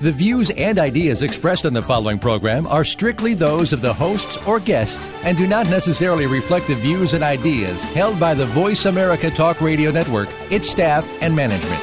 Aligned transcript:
The 0.00 0.10
views 0.10 0.50
and 0.50 0.80
ideas 0.80 1.22
expressed 1.22 1.64
on 1.64 1.72
the 1.72 1.80
following 1.80 2.18
program 2.18 2.66
are 2.66 2.84
strictly 2.84 3.32
those 3.32 3.72
of 3.72 3.80
the 3.80 3.94
hosts 3.94 4.36
or 4.44 4.58
guests 4.58 5.08
and 5.22 5.38
do 5.38 5.46
not 5.46 5.68
necessarily 5.68 6.26
reflect 6.26 6.66
the 6.66 6.74
views 6.74 7.12
and 7.12 7.22
ideas 7.22 7.80
held 7.84 8.18
by 8.18 8.34
the 8.34 8.46
Voice 8.46 8.86
America 8.86 9.30
Talk 9.30 9.60
Radio 9.60 9.92
Network, 9.92 10.28
its 10.50 10.68
staff, 10.68 11.08
and 11.22 11.34
management. 11.36 11.80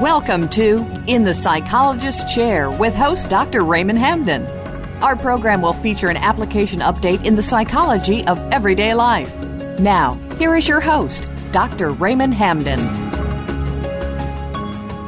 Welcome 0.00 0.48
to 0.50 0.86
In 1.06 1.24
the 1.24 1.34
Psychologist's 1.34 2.32
Chair 2.34 2.70
with 2.70 2.94
host 2.94 3.28
Dr. 3.28 3.62
Raymond 3.62 3.98
Hamden. 3.98 4.55
Our 5.02 5.14
program 5.14 5.60
will 5.60 5.74
feature 5.74 6.08
an 6.08 6.16
application 6.16 6.80
update 6.80 7.22
in 7.22 7.36
the 7.36 7.42
psychology 7.42 8.26
of 8.26 8.38
everyday 8.50 8.94
life. 8.94 9.30
Now, 9.78 10.14
here 10.38 10.56
is 10.56 10.66
your 10.66 10.80
host, 10.80 11.28
Dr. 11.52 11.90
Raymond 11.90 12.32
Hamden. 12.32 12.80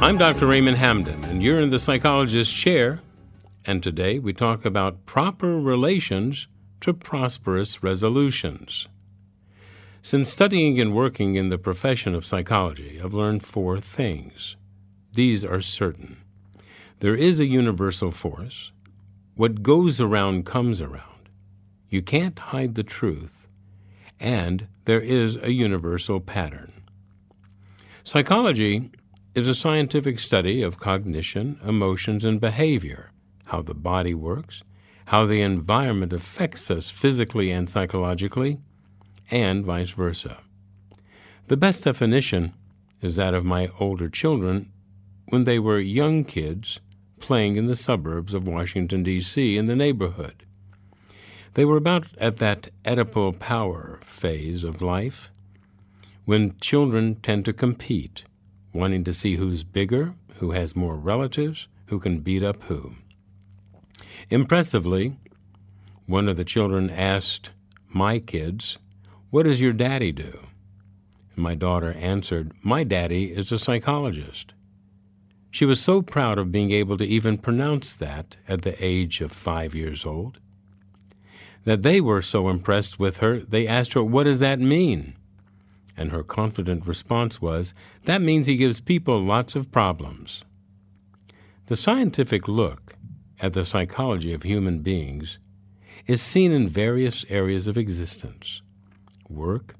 I'm 0.02 0.19
Dr. 0.19 0.47
Raymond 0.47 0.77
Hamden, 0.77 1.24
and 1.24 1.42
you're 1.42 1.59
in 1.59 1.70
the 1.70 1.78
psychologist's 1.78 2.52
chair. 2.52 3.00
And 3.64 3.83
today 3.83 4.19
we 4.19 4.34
talk 4.34 4.67
about 4.67 5.06
proper 5.06 5.58
relations 5.58 6.48
to 6.83 6.92
prosperous 6.92 7.83
resolutions. 7.83 8.89
Since 10.02 10.30
studying 10.30 10.78
and 10.78 10.95
working 10.95 11.36
in 11.36 11.48
the 11.48 11.58
profession 11.58 12.14
of 12.14 12.27
psychology, 12.27 13.00
I've 13.02 13.14
learned 13.14 13.42
four 13.42 13.80
things. 13.80 14.55
These 15.14 15.47
are 15.47 15.62
certain. 15.62 16.19
There 17.00 17.17
is 17.17 17.41
a 17.41 17.47
universal 17.47 18.11
force 18.11 18.70
what 19.39 19.62
goes 19.62 20.00
around 20.00 20.44
comes 20.44 20.81
around. 20.81 21.28
You 21.89 22.03
can't 22.03 22.36
hide 22.36 22.75
the 22.75 22.83
truth, 22.83 23.47
and 24.19 24.67
there 24.84 25.00
is 25.00 25.36
a 25.36 25.53
universal 25.53 26.19
pattern. 26.19 26.72
Psychology 28.03 28.91
is 29.36 29.47
a 29.47 29.55
scientific 29.55 30.19
study 30.19 30.61
of 30.61 30.80
cognition, 30.80 31.61
emotions, 31.64 32.25
and 32.25 32.41
behavior, 32.41 33.12
how 33.45 33.62
the 33.62 33.77
body 33.77 34.12
works, 34.12 34.64
how 35.05 35.25
the 35.25 35.41
environment 35.41 36.12
affects 36.12 36.69
us 36.69 36.91
physically 36.91 37.52
and 37.52 37.70
psychologically, 37.70 38.58
and 39.30 39.64
vice 39.64 39.91
versa. 39.91 40.39
The 41.47 41.56
best 41.56 41.84
definition 41.84 42.55
is 43.00 43.14
that 43.14 43.34
of 43.34 43.45
my 43.45 43.70
older 43.78 44.08
children 44.08 44.73
when 45.28 45.45
they 45.45 45.61
were 45.61 45.78
young 45.78 46.25
kids 46.25 46.80
playing 47.20 47.56
in 47.56 47.66
the 47.66 47.77
suburbs 47.77 48.34
of 48.34 48.47
Washington, 48.47 49.02
D.C., 49.02 49.56
in 49.56 49.66
the 49.66 49.77
neighborhood. 49.77 50.44
They 51.55 51.64
were 51.64 51.77
about 51.77 52.06
at 52.19 52.36
that 52.38 52.69
Oedipal 52.84 53.38
power 53.38 54.00
phase 54.05 54.62
of 54.64 54.83
life 54.83 55.30
when 56.24 56.58
children 56.61 57.16
tend 57.22 57.44
to 57.46 57.52
compete, 57.52 58.24
wanting 58.72 59.02
to 59.05 59.14
see 59.14 59.36
who's 59.36 59.64
bigger, 59.64 60.14
who 60.36 60.50
has 60.50 60.77
more 60.77 60.96
relatives, 60.96 61.69
who 61.86 61.98
can 61.98 62.20
beat 62.20 62.42
up 62.42 62.62
who. 62.64 62.94
Impressively, 64.30 65.16
one 66.06 66.28
of 66.28 66.36
the 66.36 66.44
children 66.44 66.90
asked 66.90 67.51
my 67.89 68.18
kids, 68.18 68.78
What 69.30 69.45
does 69.45 69.61
your 69.61 69.73
daddy 69.73 70.12
do? 70.12 70.46
My 71.34 71.55
daughter 71.55 71.92
answered, 71.92 72.52
My 72.62 72.84
daddy 72.84 73.33
is 73.33 73.51
a 73.51 73.58
psychologist. 73.58 74.52
She 75.51 75.64
was 75.64 75.81
so 75.81 76.03
proud 76.03 76.39
of 76.39 76.53
being 76.53 76.70
able 76.70 76.98
to 76.98 77.05
even 77.05 77.39
pronounce 77.39 77.92
that 77.95 78.36
at 78.47 78.63
the 78.63 78.83
age 78.85 79.20
of 79.20 79.33
five 79.33 79.75
years 79.75 80.05
old 80.05 80.39
that 81.64 81.83
they 81.83 82.01
were 82.01 82.23
so 82.23 82.48
impressed 82.48 82.98
with 82.98 83.19
her 83.19 83.41
they 83.41 83.67
asked 83.67 83.92
her, 83.92 84.03
What 84.03 84.25
does 84.25 84.39
that 84.39 84.61
mean? 84.61 85.14
And 85.97 86.13
her 86.13 86.23
confident 86.23 86.87
response 86.87 87.42
was, 87.42 87.75
That 88.05 88.23
means 88.23 88.47
he 88.47 88.57
gives 88.57 88.81
people 88.81 89.23
lots 89.23 89.55
of 89.55 89.73
problems. 89.73 90.42
The 91.67 91.77
scientific 91.77 92.48
look 92.48 92.97
at 93.41 93.53
the 93.53 93.64
psychology 93.64 94.33
of 94.33 94.45
human 94.45 94.79
beings 94.81 95.39
is 96.07 96.23
seen 96.23 96.53
in 96.53 96.69
various 96.69 97.27
areas 97.29 97.67
of 97.67 97.77
existence 97.77 98.63
work, 99.29 99.75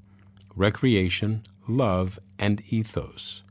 recreation, 0.55 1.41
love, 1.67 2.19
and 2.37 2.61
ethos. 2.69 3.41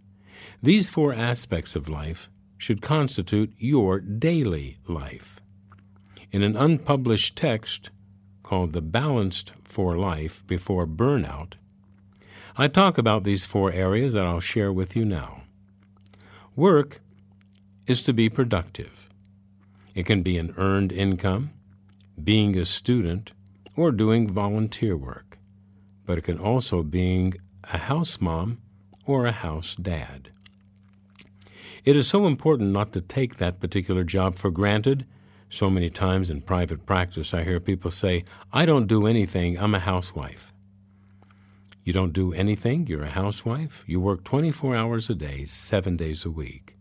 These 0.61 0.91
four 0.91 1.15
aspects 1.15 1.77
of 1.77 1.89
life 1.89 2.29
should 2.57 2.83
constitute 2.83 3.53
your 3.59 4.01
daily 4.01 4.79
life. 4.89 5.39
In 6.33 6.43
an 6.43 6.57
unpublished 6.57 7.37
text 7.37 7.91
called 8.43 8.73
The 8.73 8.83
Balanced 8.83 9.53
for 9.63 9.97
Life 9.97 10.43
Before 10.49 10.85
Burnout, 10.85 11.53
I 12.57 12.67
talk 12.67 12.99
about 12.99 13.23
these 13.23 13.45
four 13.45 13.71
areas 13.71 14.15
that 14.15 14.27
I'll 14.27 14.41
share 14.41 14.73
with 14.73 14.97
you 14.97 15.05
now. 15.05 15.43
Work 16.57 17.03
is 17.87 18.03
to 18.03 18.13
be 18.13 18.29
productive. 18.29 19.09
It 19.95 20.07
can 20.07 20.23
be 20.23 20.39
an 20.39 20.55
earned 20.57 20.91
income, 20.91 21.51
being 22.23 22.59
a 22.59 22.65
student, 22.65 23.31
or 23.77 23.93
doing 23.93 24.29
volunteer 24.29 24.97
work, 24.97 25.39
but 26.05 26.19
it 26.19 26.23
can 26.23 26.41
also 26.41 26.83
be 26.83 26.91
being 26.91 27.35
a 27.73 27.79
house 27.79 28.21
mom 28.21 28.59
or 29.07 29.25
a 29.25 29.33
house 29.33 29.77
dad. 29.77 30.31
It 31.85 31.97
is 31.97 32.09
so 32.09 32.27
important 32.27 32.73
not 32.73 32.93
to 32.93 33.01
take 33.01 33.37
that 33.37 33.61
particular 33.61 34.05
job 34.05 34.37
for 34.37 34.51
granted. 34.51 35.07
So 35.49 35.71
many 35.71 35.91
times 35.91 36.29
in 36.29 36.43
private 36.43 36.85
practice, 36.85 37.33
I 37.33 37.45
hear 37.45 37.61
people 37.61 37.91
say, 37.91 38.25
I 38.53 38.67
don't 38.67 38.87
do 38.87 39.07
anything, 39.07 39.59
I'm 39.59 39.75
a 39.75 39.79
housewife. 39.79 40.53
You 41.85 41.93
don't 41.93 42.13
do 42.13 42.35
anything, 42.35 42.87
you're 42.87 43.05
a 43.05 43.11
housewife. 43.11 43.83
You 43.87 44.01
work 44.01 44.25
24 44.25 44.77
hours 44.77 45.09
a 45.09 45.15
day, 45.15 45.47
seven 45.47 45.97
days 45.97 46.25
a 46.25 46.31
week. 46.31 46.77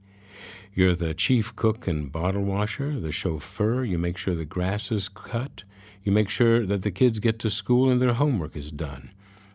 You're 0.74 0.96
the 0.96 1.14
chief 1.14 1.56
cook 1.56 1.88
and 1.88 2.12
bottle 2.12 2.44
washer, 2.44 3.00
the 3.00 3.12
chauffeur, 3.12 3.85
you 3.85 3.97
make 3.97 4.18
sure 4.18 4.35
the 4.35 4.46
grass 4.46 4.91
is 4.91 5.09
cut, 5.09 5.64
you 6.03 6.12
make 6.12 6.29
sure 6.29 6.66
that 6.66 6.81
the 6.81 6.91
kids 6.91 7.19
get 7.19 7.40
to 7.40 7.50
school 7.50 7.90
and 7.90 8.02
their 8.02 8.14
homework 8.14 8.56
is 8.56 8.72
done. 8.72 9.12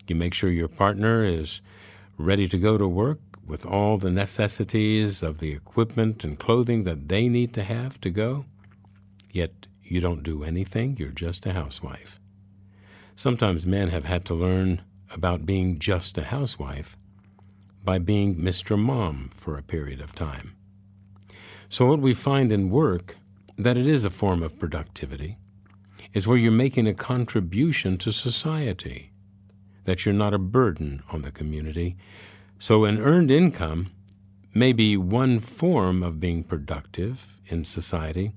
You 0.07 0.17
make 0.17 0.35
sure 0.35 0.51
your 0.51 0.69
partner 0.69 1.23
is 1.23 1.61
ready 2.17 2.49
to 2.49 2.59
go 2.59 2.79
to 2.79 2.89
work 2.89 3.21
with 3.47 3.67
all 3.67 3.99
the 3.99 4.11
necessities 4.11 5.23
of 5.23 5.39
the 5.39 5.53
equipment 5.53 6.25
and 6.25 6.39
clothing 6.39 6.85
that 6.85 7.09
they 7.09 7.29
need 7.29 7.53
to 7.55 7.63
have 7.63 8.01
to 8.01 8.11
go, 8.11 8.45
yet 9.31 9.67
you 9.83 10.01
don't 10.01 10.23
do 10.23 10.45
anything, 10.45 10.97
you're 10.99 11.11
just 11.11 11.45
a 11.47 11.53
housewife. 11.53 12.21
Sometimes 13.17 13.67
men 13.67 13.89
have 13.89 14.05
had 14.05 14.25
to 14.27 14.35
learn 14.35 14.83
about 15.13 15.45
being 15.45 15.79
just 15.79 16.17
a 16.17 16.25
housewife 16.25 16.97
by 17.85 17.99
being 17.99 18.37
Mr. 18.37 18.79
Mom 18.79 19.31
for 19.35 19.59
a 19.59 19.63
period 19.63 20.01
of 20.01 20.15
time. 20.15 20.55
So, 21.69 21.87
what 21.87 22.01
we 22.01 22.15
find 22.15 22.53
in 22.53 22.71
work, 22.71 23.17
that 23.57 23.77
it 23.77 23.87
is 23.87 24.05
a 24.05 24.11
form 24.11 24.43
of 24.43 24.59
productivity, 24.59 25.39
is 26.13 26.27
where 26.27 26.37
you're 26.37 26.53
making 26.53 26.87
a 26.87 26.95
contribution 26.95 27.99
to 27.99 28.13
society, 28.13 29.13
that 29.85 30.05
you're 30.05 30.15
not 30.15 30.35
a 30.35 30.39
burden 30.39 31.03
on 31.11 31.23
the 31.23 31.33
community, 31.33 31.97
so, 32.63 32.85
an 32.85 33.01
earned 33.01 33.33
income 33.33 33.91
may 34.55 34.73
be 34.73 34.97
one 34.97 35.41
form 35.41 36.05
of 36.05 36.21
being 36.21 36.45
productive 36.45 37.27
in 37.49 37.65
society, 37.65 38.35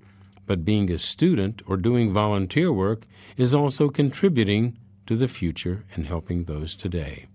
but 0.48 0.66
being 0.66 0.92
a 0.92 0.98
student 0.98 1.62
or 1.68 1.78
doing 1.78 2.12
volunteer 2.12 2.74
work 2.74 3.06
is 3.38 3.54
also 3.54 3.90
contributing 3.90 4.80
to 5.06 5.16
the 5.16 5.28
future 5.28 5.86
and 5.94 6.08
helping 6.08 6.46
those 6.46 6.76
today. 6.76 7.28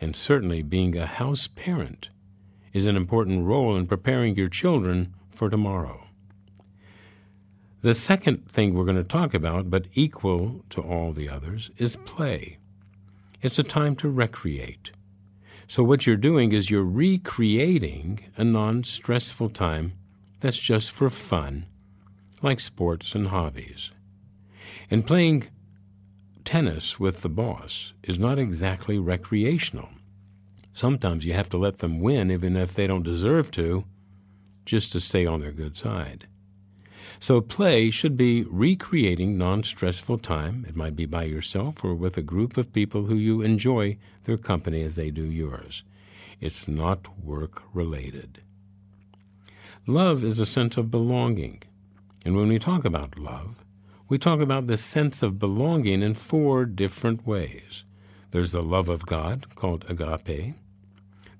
And 0.00 0.14
certainly, 0.14 0.62
being 0.62 0.96
a 0.96 1.06
house 1.06 1.48
parent 1.48 2.10
is 2.72 2.86
an 2.86 2.94
important 2.94 3.44
role 3.44 3.76
in 3.76 3.88
preparing 3.88 4.36
your 4.36 4.48
children 4.48 5.14
for 5.32 5.50
tomorrow. 5.50 6.06
The 7.82 7.92
second 7.92 8.48
thing 8.48 8.74
we're 8.74 8.84
going 8.84 8.96
to 8.98 9.02
talk 9.02 9.34
about, 9.34 9.68
but 9.68 9.86
equal 9.94 10.64
to 10.70 10.80
all 10.80 11.12
the 11.12 11.28
others, 11.28 11.72
is 11.76 11.96
play. 11.96 12.58
It's 13.42 13.58
a 13.58 13.64
time 13.64 13.96
to 13.96 14.08
recreate 14.08 14.92
so, 15.66 15.82
what 15.82 16.06
you're 16.06 16.16
doing 16.16 16.52
is 16.52 16.70
you're 16.70 16.84
recreating 16.84 18.20
a 18.36 18.44
non 18.44 18.84
stressful 18.84 19.50
time 19.50 19.94
that's 20.40 20.58
just 20.58 20.90
for 20.90 21.08
fun, 21.08 21.66
like 22.42 22.60
sports 22.60 23.14
and 23.14 23.28
hobbies. 23.28 23.90
And 24.90 25.06
playing 25.06 25.48
tennis 26.44 27.00
with 27.00 27.22
the 27.22 27.28
boss 27.28 27.94
is 28.02 28.18
not 28.18 28.38
exactly 28.38 28.98
recreational. 28.98 29.88
Sometimes 30.74 31.24
you 31.24 31.32
have 31.32 31.48
to 31.50 31.58
let 31.58 31.78
them 31.78 32.00
win, 32.00 32.30
even 32.30 32.56
if 32.56 32.74
they 32.74 32.86
don't 32.86 33.02
deserve 33.02 33.50
to, 33.52 33.84
just 34.66 34.92
to 34.92 35.00
stay 35.00 35.24
on 35.24 35.40
their 35.40 35.52
good 35.52 35.76
side. 35.76 36.26
So, 37.24 37.40
play 37.40 37.90
should 37.90 38.18
be 38.18 38.42
recreating 38.42 39.38
non 39.38 39.62
stressful 39.62 40.18
time. 40.18 40.66
It 40.68 40.76
might 40.76 40.94
be 40.94 41.06
by 41.06 41.24
yourself 41.24 41.82
or 41.82 41.94
with 41.94 42.18
a 42.18 42.22
group 42.22 42.58
of 42.58 42.74
people 42.74 43.06
who 43.06 43.14
you 43.14 43.40
enjoy 43.40 43.96
their 44.24 44.36
company 44.36 44.82
as 44.82 44.94
they 44.94 45.10
do 45.10 45.24
yours. 45.24 45.84
It's 46.38 46.68
not 46.68 47.18
work 47.18 47.62
related. 47.72 48.42
Love 49.86 50.22
is 50.22 50.38
a 50.38 50.44
sense 50.44 50.76
of 50.76 50.90
belonging. 50.90 51.62
And 52.26 52.36
when 52.36 52.48
we 52.48 52.58
talk 52.58 52.84
about 52.84 53.18
love, 53.18 53.64
we 54.06 54.18
talk 54.18 54.40
about 54.40 54.66
the 54.66 54.76
sense 54.76 55.22
of 55.22 55.38
belonging 55.38 56.02
in 56.02 56.12
four 56.12 56.66
different 56.66 57.26
ways. 57.26 57.84
There's 58.32 58.52
the 58.52 58.62
love 58.62 58.90
of 58.90 59.06
God, 59.06 59.46
called 59.54 59.86
agape, 59.88 60.56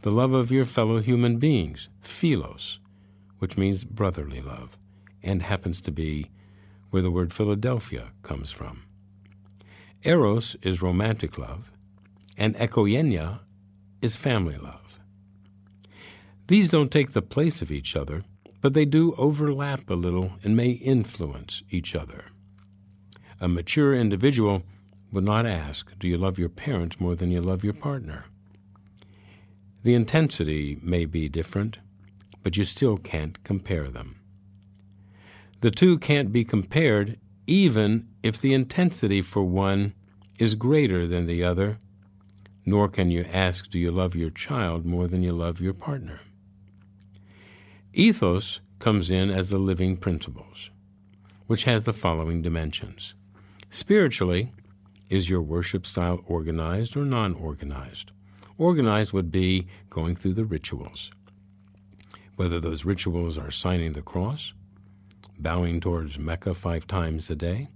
the 0.00 0.10
love 0.10 0.32
of 0.32 0.50
your 0.50 0.64
fellow 0.64 1.02
human 1.02 1.36
beings, 1.36 1.88
philos, 2.00 2.78
which 3.38 3.58
means 3.58 3.84
brotherly 3.84 4.40
love, 4.40 4.78
and 5.24 5.42
happens 5.42 5.80
to 5.80 5.90
be 5.90 6.30
where 6.90 7.02
the 7.02 7.10
word 7.10 7.32
Philadelphia 7.32 8.12
comes 8.22 8.52
from. 8.52 8.84
Eros 10.04 10.54
is 10.62 10.82
romantic 10.82 11.38
love, 11.38 11.72
and 12.36 12.54
ekoinia 12.56 13.40
is 14.02 14.14
family 14.14 14.56
love. 14.56 15.00
These 16.46 16.68
don't 16.68 16.92
take 16.92 17.12
the 17.12 17.22
place 17.22 17.62
of 17.62 17.72
each 17.72 17.96
other, 17.96 18.22
but 18.60 18.74
they 18.74 18.84
do 18.84 19.14
overlap 19.16 19.88
a 19.88 19.94
little 19.94 20.34
and 20.44 20.56
may 20.56 20.70
influence 20.70 21.62
each 21.70 21.94
other. 21.94 22.26
A 23.40 23.48
mature 23.48 23.94
individual 23.94 24.62
would 25.10 25.24
not 25.24 25.46
ask, 25.46 25.90
Do 25.98 26.06
you 26.06 26.18
love 26.18 26.38
your 26.38 26.48
parents 26.48 27.00
more 27.00 27.14
than 27.14 27.30
you 27.30 27.40
love 27.40 27.64
your 27.64 27.72
partner? 27.72 28.26
The 29.82 29.94
intensity 29.94 30.78
may 30.82 31.06
be 31.06 31.28
different, 31.28 31.78
but 32.42 32.56
you 32.56 32.64
still 32.64 32.98
can't 32.98 33.42
compare 33.42 33.90
them. 33.90 34.20
The 35.64 35.70
two 35.70 35.98
can't 35.98 36.30
be 36.30 36.44
compared 36.44 37.18
even 37.46 38.08
if 38.22 38.38
the 38.38 38.52
intensity 38.52 39.22
for 39.22 39.42
one 39.44 39.94
is 40.38 40.56
greater 40.56 41.06
than 41.06 41.24
the 41.24 41.42
other, 41.42 41.78
nor 42.66 42.86
can 42.86 43.10
you 43.10 43.24
ask, 43.32 43.70
Do 43.70 43.78
you 43.78 43.90
love 43.90 44.14
your 44.14 44.28
child 44.28 44.84
more 44.84 45.08
than 45.08 45.22
you 45.22 45.32
love 45.32 45.62
your 45.62 45.72
partner? 45.72 46.20
Ethos 47.94 48.60
comes 48.78 49.08
in 49.08 49.30
as 49.30 49.48
the 49.48 49.56
living 49.56 49.96
principles, 49.96 50.68
which 51.46 51.64
has 51.64 51.84
the 51.84 51.94
following 51.94 52.42
dimensions. 52.42 53.14
Spiritually, 53.70 54.52
is 55.08 55.30
your 55.30 55.40
worship 55.40 55.86
style 55.86 56.22
organized 56.26 56.94
or 56.94 57.06
non 57.06 57.32
organized? 57.32 58.10
Organized 58.58 59.14
would 59.14 59.32
be 59.32 59.66
going 59.88 60.14
through 60.14 60.34
the 60.34 60.44
rituals. 60.44 61.10
Whether 62.36 62.60
those 62.60 62.84
rituals 62.84 63.38
are 63.38 63.50
signing 63.50 63.94
the 63.94 64.02
cross, 64.02 64.52
bowing 65.38 65.80
towards 65.80 66.18
Mecca 66.18 66.54
five 66.54 66.86
times 66.86 67.28
a 67.30 67.36
day, 67.36 67.68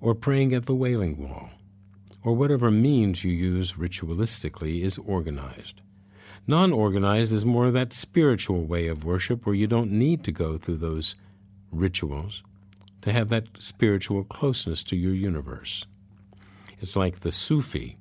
or 0.00 0.14
praying 0.14 0.54
at 0.54 0.66
the 0.66 0.74
Wailing 0.74 1.16
Wall, 1.16 1.50
or 2.22 2.34
whatever 2.34 2.70
means 2.70 3.24
you 3.24 3.32
use 3.32 3.74
ritualistically 3.74 4.82
is 4.82 4.98
organized. 4.98 5.80
Non 6.46 6.72
organized 6.72 7.32
is 7.32 7.44
more 7.44 7.66
of 7.66 7.74
that 7.74 7.92
spiritual 7.92 8.64
way 8.64 8.86
of 8.86 9.04
worship 9.04 9.44
where 9.44 9.54
you 9.54 9.66
don't 9.66 9.90
need 9.90 10.24
to 10.24 10.32
go 10.32 10.56
through 10.56 10.78
those 10.78 11.14
rituals 11.70 12.42
to 13.02 13.12
have 13.12 13.28
that 13.28 13.46
spiritual 13.58 14.24
closeness 14.24 14.82
to 14.84 14.96
your 14.96 15.14
universe. 15.14 15.84
It's 16.80 16.96
like 16.96 17.20
the 17.20 17.32
Sufi, 17.32 17.96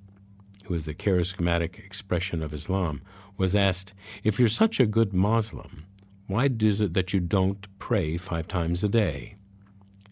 who 0.65 0.73
is 0.73 0.85
the 0.85 0.93
charismatic 0.93 1.77
expression 1.77 2.41
of 2.41 2.53
Islam, 2.53 3.01
was 3.37 3.55
asked, 3.55 3.93
If 4.23 4.39
you're 4.39 4.49
such 4.49 4.79
a 4.79 4.85
good 4.85 5.13
Muslim, 5.13 5.85
why 6.27 6.49
is 6.59 6.81
it 6.81 6.93
that 6.93 7.13
you 7.13 7.21
don't 7.21 7.65
pray 7.79 8.17
five 8.17 8.49
times 8.49 8.83
a 8.83 8.89
day? 8.89 9.35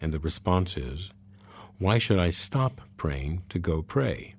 And 0.00 0.14
the 0.14 0.18
response 0.18 0.74
is, 0.74 1.10
Why 1.78 1.98
should 1.98 2.18
I 2.18 2.30
stop 2.30 2.80
praying 2.96 3.42
to 3.50 3.58
go 3.58 3.82
pray? 3.82 4.34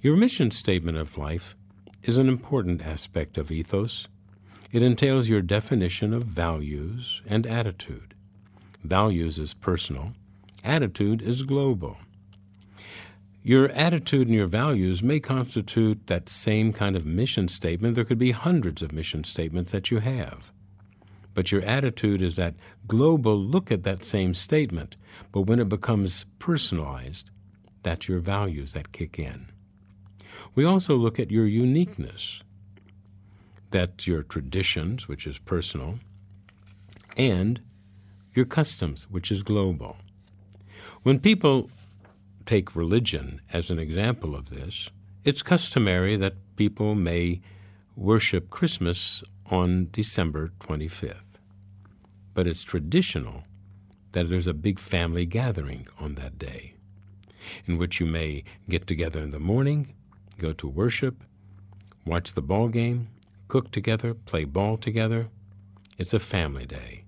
Your 0.00 0.16
mission 0.16 0.52
statement 0.52 0.96
of 0.96 1.18
life 1.18 1.56
is 2.04 2.18
an 2.18 2.28
important 2.28 2.86
aspect 2.86 3.36
of 3.36 3.50
ethos. 3.50 4.06
It 4.70 4.82
entails 4.82 5.28
your 5.28 5.42
definition 5.42 6.14
of 6.14 6.22
values 6.22 7.20
and 7.26 7.48
attitude. 7.48 8.14
Values 8.84 9.38
is 9.38 9.54
personal, 9.54 10.12
attitude 10.62 11.20
is 11.20 11.42
global. 11.42 11.98
Your 13.42 13.70
attitude 13.70 14.28
and 14.28 14.36
your 14.36 14.46
values 14.46 15.02
may 15.02 15.18
constitute 15.18 16.06
that 16.06 16.28
same 16.28 16.72
kind 16.72 16.94
of 16.94 17.04
mission 17.04 17.48
statement. 17.48 17.96
There 17.96 18.04
could 18.04 18.18
be 18.18 18.32
hundreds 18.32 18.82
of 18.82 18.92
mission 18.92 19.24
statements 19.24 19.72
that 19.72 19.90
you 19.90 19.98
have. 19.98 20.52
But 21.34 21.52
your 21.52 21.62
attitude 21.62 22.22
is 22.22 22.36
that 22.36 22.54
global 22.86 23.38
look 23.38 23.70
at 23.70 23.84
that 23.84 24.04
same 24.04 24.34
statement. 24.34 24.96
But 25.32 25.42
when 25.42 25.60
it 25.60 25.68
becomes 25.68 26.24
personalized, 26.38 27.30
that's 27.82 28.08
your 28.08 28.20
values 28.20 28.72
that 28.72 28.92
kick 28.92 29.18
in. 29.18 29.46
We 30.54 30.64
also 30.64 30.96
look 30.96 31.18
at 31.20 31.30
your 31.30 31.46
uniqueness. 31.46 32.42
That's 33.70 34.06
your 34.06 34.22
traditions, 34.22 35.06
which 35.06 35.26
is 35.26 35.38
personal, 35.38 36.00
and 37.16 37.60
your 38.34 38.44
customs, 38.44 39.06
which 39.10 39.30
is 39.30 39.42
global. 39.42 39.96
When 41.02 41.20
people 41.20 41.70
take 42.46 42.74
religion 42.74 43.40
as 43.52 43.70
an 43.70 43.78
example 43.78 44.34
of 44.34 44.50
this, 44.50 44.90
it's 45.24 45.42
customary 45.42 46.16
that 46.16 46.34
people 46.56 46.94
may 46.94 47.40
worship 47.96 48.50
Christmas 48.50 49.22
on 49.50 49.88
December 49.92 50.52
25th. 50.60 51.38
But 52.34 52.46
it's 52.46 52.62
traditional 52.62 53.44
that 54.12 54.28
there's 54.28 54.46
a 54.46 54.54
big 54.54 54.78
family 54.78 55.26
gathering 55.26 55.86
on 55.98 56.14
that 56.14 56.38
day, 56.38 56.74
in 57.66 57.76
which 57.76 58.00
you 58.00 58.06
may 58.06 58.44
get 58.68 58.86
together 58.86 59.20
in 59.20 59.30
the 59.30 59.38
morning, 59.38 59.94
go 60.38 60.52
to 60.52 60.68
worship, 60.68 61.22
watch 62.06 62.32
the 62.32 62.42
ball 62.42 62.68
game, 62.68 63.08
cook 63.48 63.70
together, 63.70 64.14
play 64.14 64.44
ball 64.44 64.76
together. 64.76 65.28
It's 65.98 66.14
a 66.14 66.20
family 66.20 66.66
day. 66.66 67.04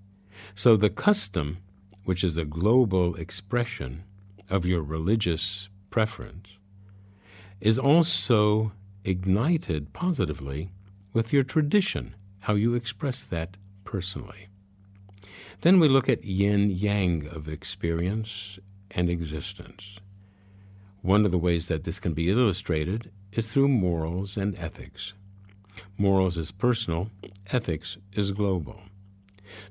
So 0.55 0.75
the 0.75 0.89
custom, 0.89 1.57
which 2.03 2.23
is 2.23 2.37
a 2.37 2.45
global 2.45 3.15
expression 3.15 4.03
of 4.49 4.65
your 4.65 4.81
religious 4.81 5.69
preference, 5.89 6.57
is 7.59 7.79
also 7.79 8.73
ignited 9.05 9.93
positively 9.93 10.69
with 11.13 11.31
your 11.31 11.43
tradition, 11.43 12.13
how 12.43 12.55
you 12.55 12.73
express 12.73 13.23
that 13.23 13.55
personally. 13.85 14.47
Then 15.61 15.79
we 15.79 15.87
look 15.87 16.09
at 16.09 16.25
yin 16.25 16.69
yang 16.69 17.25
of 17.27 17.47
experience 17.47 18.59
and 18.91 19.09
existence. 19.09 19.97
One 21.01 21.23
of 21.23 21.31
the 21.31 21.37
ways 21.37 21.69
that 21.69 21.85
this 21.85 22.01
can 22.01 22.13
be 22.13 22.29
illustrated 22.29 23.11
is 23.31 23.49
through 23.49 23.69
morals 23.69 24.35
and 24.35 24.57
ethics. 24.57 25.13
Morals 25.97 26.37
is 26.37 26.51
personal, 26.51 27.09
ethics 27.51 27.95
is 28.11 28.31
global. 28.31 28.81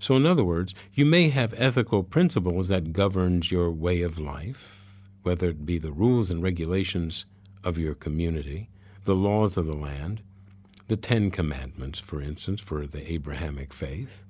So, 0.01 0.17
in 0.17 0.25
other 0.25 0.45
words, 0.45 0.75
you 0.95 1.05
may 1.05 1.29
have 1.29 1.55
ethical 1.59 2.03
principles 2.03 2.69
that 2.69 2.95
governs 2.95 3.53
your 3.53 3.71
way 3.71 4.01
of 4.01 4.19
life, 4.19 4.79
whether 5.23 5.51
it 5.51 5.67
be 5.67 5.77
the 5.77 5.93
rules 5.93 6.31
and 6.31 6.43
regulations 6.43 7.27
of 7.63 7.77
your 7.77 7.95
community, 7.95 8.71
the 9.05 9.15
laws 9.15 9.59
of 9.59 9.67
the 9.67 9.75
land, 9.75 10.23
the 10.93 10.97
Ten 10.99 11.31
Commandments, 11.31 12.01
for 12.01 12.21
instance, 12.21 12.61
for 12.61 12.87
the 12.87 13.11
Abrahamic 13.11 13.73
faith, 13.73 14.21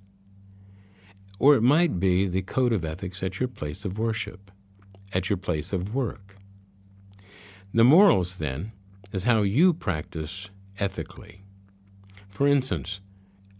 or 1.41 1.57
it 1.57 1.61
might 1.61 1.99
be 1.99 2.29
the 2.29 2.43
code 2.43 2.73
of 2.73 2.85
ethics 2.85 3.21
at 3.21 3.41
your 3.41 3.49
place 3.49 3.85
of 3.85 3.99
worship, 3.99 4.49
at 5.13 5.29
your 5.29 5.37
place 5.37 5.73
of 5.73 5.93
work. 5.93 6.37
The 7.75 7.83
morals, 7.83 8.37
then, 8.37 8.71
is 9.11 9.25
how 9.25 9.43
you 9.43 9.75
practice 9.75 10.51
ethically. 10.79 11.43
For 12.31 12.47
instance, 12.47 13.01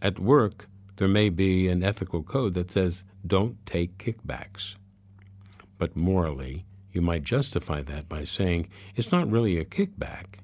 at 0.01 0.21
work, 0.21 0.69
there 0.99 1.09
may 1.09 1.29
be 1.29 1.67
an 1.67 1.83
ethical 1.83 2.23
code 2.23 2.55
that 2.55 2.71
says 2.71 3.03
don't 3.27 3.57
take 3.67 3.99
kickbacks. 3.99 4.77
But 5.77 5.97
morally, 5.97 6.67
you 6.93 7.01
might 7.01 7.25
justify 7.25 7.83
that 7.83 8.09
by 8.09 8.23
saying 8.23 8.69
it's 8.95 9.11
not 9.11 9.29
really 9.29 9.59
a 9.59 9.65
kickback. 9.65 10.37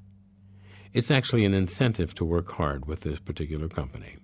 It's 0.92 1.10
actually 1.10 1.44
an 1.44 1.54
incentive 1.54 2.14
to 2.14 2.24
work 2.24 2.52
hard 2.52 2.86
with 2.86 3.00
this 3.00 3.18
particular 3.18 3.68
company. 3.68 4.16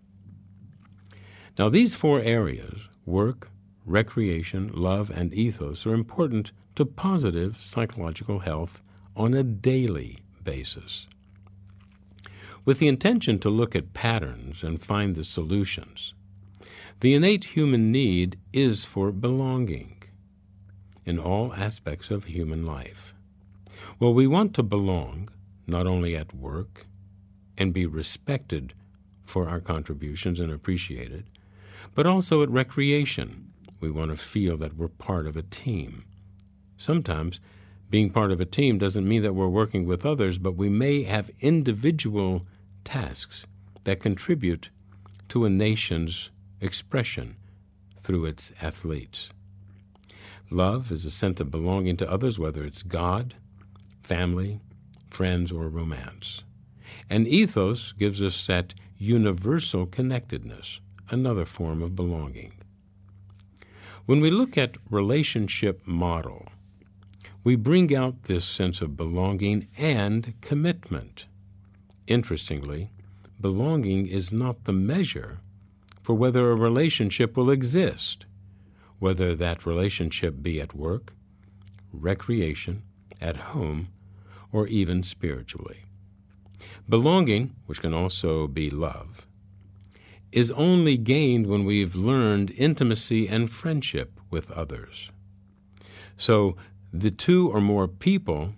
Now, 1.58 1.68
these 1.68 1.94
four 1.94 2.20
areas 2.20 2.88
work, 3.06 3.50
recreation, 3.84 4.72
love, 4.74 5.10
and 5.10 5.32
ethos 5.34 5.86
are 5.86 5.94
important 5.94 6.52
to 6.76 6.84
positive 6.84 7.60
psychological 7.60 8.40
health 8.40 8.82
on 9.14 9.34
a 9.34 9.44
daily 9.44 10.20
basis. 10.42 11.06
With 12.64 12.78
the 12.78 12.88
intention 12.88 13.38
to 13.40 13.50
look 13.50 13.76
at 13.76 13.92
patterns 13.92 14.62
and 14.62 14.82
find 14.82 15.14
the 15.14 15.24
solutions, 15.24 16.14
the 17.00 17.14
innate 17.14 17.44
human 17.44 17.92
need 17.92 18.38
is 18.52 18.84
for 18.84 19.12
belonging 19.12 20.02
in 21.04 21.18
all 21.18 21.52
aspects 21.52 22.10
of 22.10 22.24
human 22.24 22.64
life. 22.64 23.14
Well, 24.00 24.14
we 24.14 24.26
want 24.26 24.54
to 24.54 24.62
belong 24.62 25.28
not 25.66 25.86
only 25.86 26.16
at 26.16 26.34
work 26.34 26.86
and 27.56 27.72
be 27.72 27.86
respected 27.86 28.74
for 29.24 29.48
our 29.48 29.60
contributions 29.60 30.40
and 30.40 30.52
appreciated, 30.52 31.24
but 31.94 32.06
also 32.06 32.42
at 32.42 32.50
recreation. 32.50 33.52
We 33.80 33.90
want 33.90 34.10
to 34.10 34.16
feel 34.16 34.56
that 34.58 34.76
we're 34.76 34.88
part 34.88 35.26
of 35.26 35.36
a 35.36 35.42
team. 35.42 36.04
Sometimes 36.76 37.40
being 37.90 38.10
part 38.10 38.32
of 38.32 38.40
a 38.40 38.46
team 38.46 38.78
doesn't 38.78 39.08
mean 39.08 39.22
that 39.22 39.34
we're 39.34 39.48
working 39.48 39.86
with 39.86 40.04
others, 40.04 40.38
but 40.38 40.56
we 40.56 40.68
may 40.68 41.04
have 41.04 41.30
individual 41.40 42.46
tasks 42.84 43.46
that 43.84 44.00
contribute 44.00 44.70
to 45.28 45.44
a 45.44 45.50
nation's 45.50 46.30
expression 46.60 47.36
through 48.02 48.24
its 48.24 48.52
athletes. 48.60 49.28
Love 50.50 50.92
is 50.92 51.04
a 51.04 51.10
sense 51.10 51.40
of 51.40 51.50
belonging 51.50 51.96
to 51.96 52.10
others, 52.10 52.38
whether 52.38 52.64
it's 52.64 52.82
God, 52.82 53.34
family, 54.02 54.60
friends, 55.14 55.52
or 55.52 55.68
romance. 55.68 56.42
And 57.08 57.28
ethos 57.28 57.92
gives 57.92 58.20
us 58.20 58.46
that 58.48 58.74
universal 58.98 59.86
connectedness, 59.86 60.80
another 61.10 61.44
form 61.44 61.82
of 61.82 61.94
belonging. 61.94 62.52
When 64.06 64.20
we 64.20 64.30
look 64.30 64.58
at 64.58 64.76
relationship 64.90 65.86
model, 65.86 66.48
we 67.44 67.56
bring 67.56 67.94
out 67.94 68.24
this 68.24 68.44
sense 68.44 68.80
of 68.80 68.96
belonging 68.96 69.68
and 69.78 70.34
commitment. 70.40 71.26
Interestingly, 72.06 72.90
belonging 73.40 74.06
is 74.06 74.32
not 74.32 74.64
the 74.64 74.72
measure 74.72 75.40
for 76.02 76.14
whether 76.14 76.50
a 76.50 76.56
relationship 76.56 77.36
will 77.36 77.50
exist, 77.50 78.26
whether 78.98 79.34
that 79.34 79.64
relationship 79.64 80.42
be 80.42 80.60
at 80.60 80.74
work, 80.74 81.12
recreation, 81.92 82.82
at 83.20 83.36
home, 83.36 83.88
or 84.54 84.68
even 84.68 85.02
spiritually. 85.02 85.80
Belonging, 86.88 87.56
which 87.66 87.80
can 87.80 87.92
also 87.92 88.46
be 88.46 88.70
love, 88.70 89.26
is 90.30 90.52
only 90.52 90.96
gained 90.96 91.48
when 91.48 91.64
we've 91.64 91.96
learned 91.96 92.52
intimacy 92.52 93.26
and 93.26 93.50
friendship 93.50 94.20
with 94.30 94.52
others. 94.52 95.10
So 96.16 96.56
the 96.92 97.10
two 97.10 97.50
or 97.50 97.60
more 97.60 97.88
people 97.88 98.52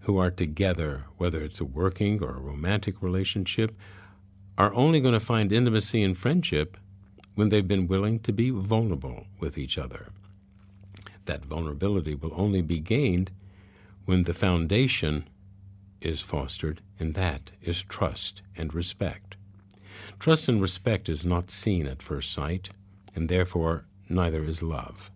who 0.00 0.18
are 0.18 0.30
together, 0.30 1.04
whether 1.16 1.40
it's 1.40 1.60
a 1.60 1.64
working 1.64 2.22
or 2.22 2.36
a 2.36 2.40
romantic 2.40 3.00
relationship, 3.00 3.74
are 4.58 4.74
only 4.74 5.00
going 5.00 5.14
to 5.14 5.20
find 5.20 5.50
intimacy 5.50 6.02
and 6.02 6.16
friendship 6.16 6.76
when 7.36 7.48
they've 7.48 7.66
been 7.66 7.88
willing 7.88 8.20
to 8.20 8.32
be 8.32 8.50
vulnerable 8.50 9.26
with 9.40 9.56
each 9.56 9.78
other. 9.78 10.08
That 11.24 11.46
vulnerability 11.46 12.14
will 12.14 12.32
only 12.34 12.60
be 12.60 12.80
gained 12.80 13.30
when 14.06 14.22
the 14.22 14.34
foundation 14.34 15.28
is 16.00 16.22
fostered, 16.22 16.80
and 16.98 17.14
that 17.14 17.50
is 17.62 17.82
trust 17.82 18.42
and 18.56 18.72
respect. 18.72 19.36
Trust 20.18 20.48
and 20.48 20.62
respect 20.62 21.08
is 21.08 21.26
not 21.26 21.50
seen 21.50 21.86
at 21.86 22.02
first 22.02 22.32
sight, 22.32 22.70
and 23.14 23.28
therefore 23.28 23.84
neither 24.08 24.44
is 24.44 24.62
love. 24.62 25.10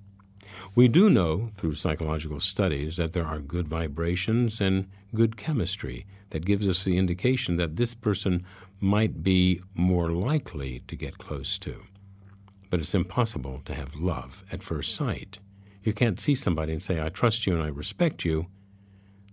We 0.75 0.89
do 0.89 1.09
know 1.09 1.51
through 1.57 1.77
psychological 1.77 2.41
studies 2.41 2.97
that 2.97 3.13
there 3.13 3.27
are 3.27 3.41
good 3.41 3.69
vibrations 3.69 4.61
and 4.61 4.89
good 5.15 5.37
chemistry 5.37 6.07
that 6.31 6.45
gives 6.45 6.67
us 6.67 6.85
the 6.85 6.99
indication 6.99 7.57
that 7.57 7.77
this 7.77 7.95
person 7.95 8.45
might 8.81 9.23
be 9.23 9.63
more 9.75 10.11
likely 10.11 10.83
to 10.89 10.97
get 10.97 11.19
close 11.19 11.59
to. 11.59 11.83
But 12.71 12.81
it's 12.81 12.95
impossible 12.95 13.63
to 13.65 13.75
have 13.75 13.97
love 13.97 14.45
at 14.53 14.63
first 14.63 14.95
sight. 14.95 15.39
You 15.83 15.93
can't 15.93 16.21
see 16.21 16.35
somebody 16.35 16.73
and 16.73 16.83
say, 16.83 17.01
I 17.01 17.09
trust 17.09 17.47
you 17.47 17.55
and 17.55 17.63
I 17.63 17.69
respect 17.69 18.25
you, 18.25 18.47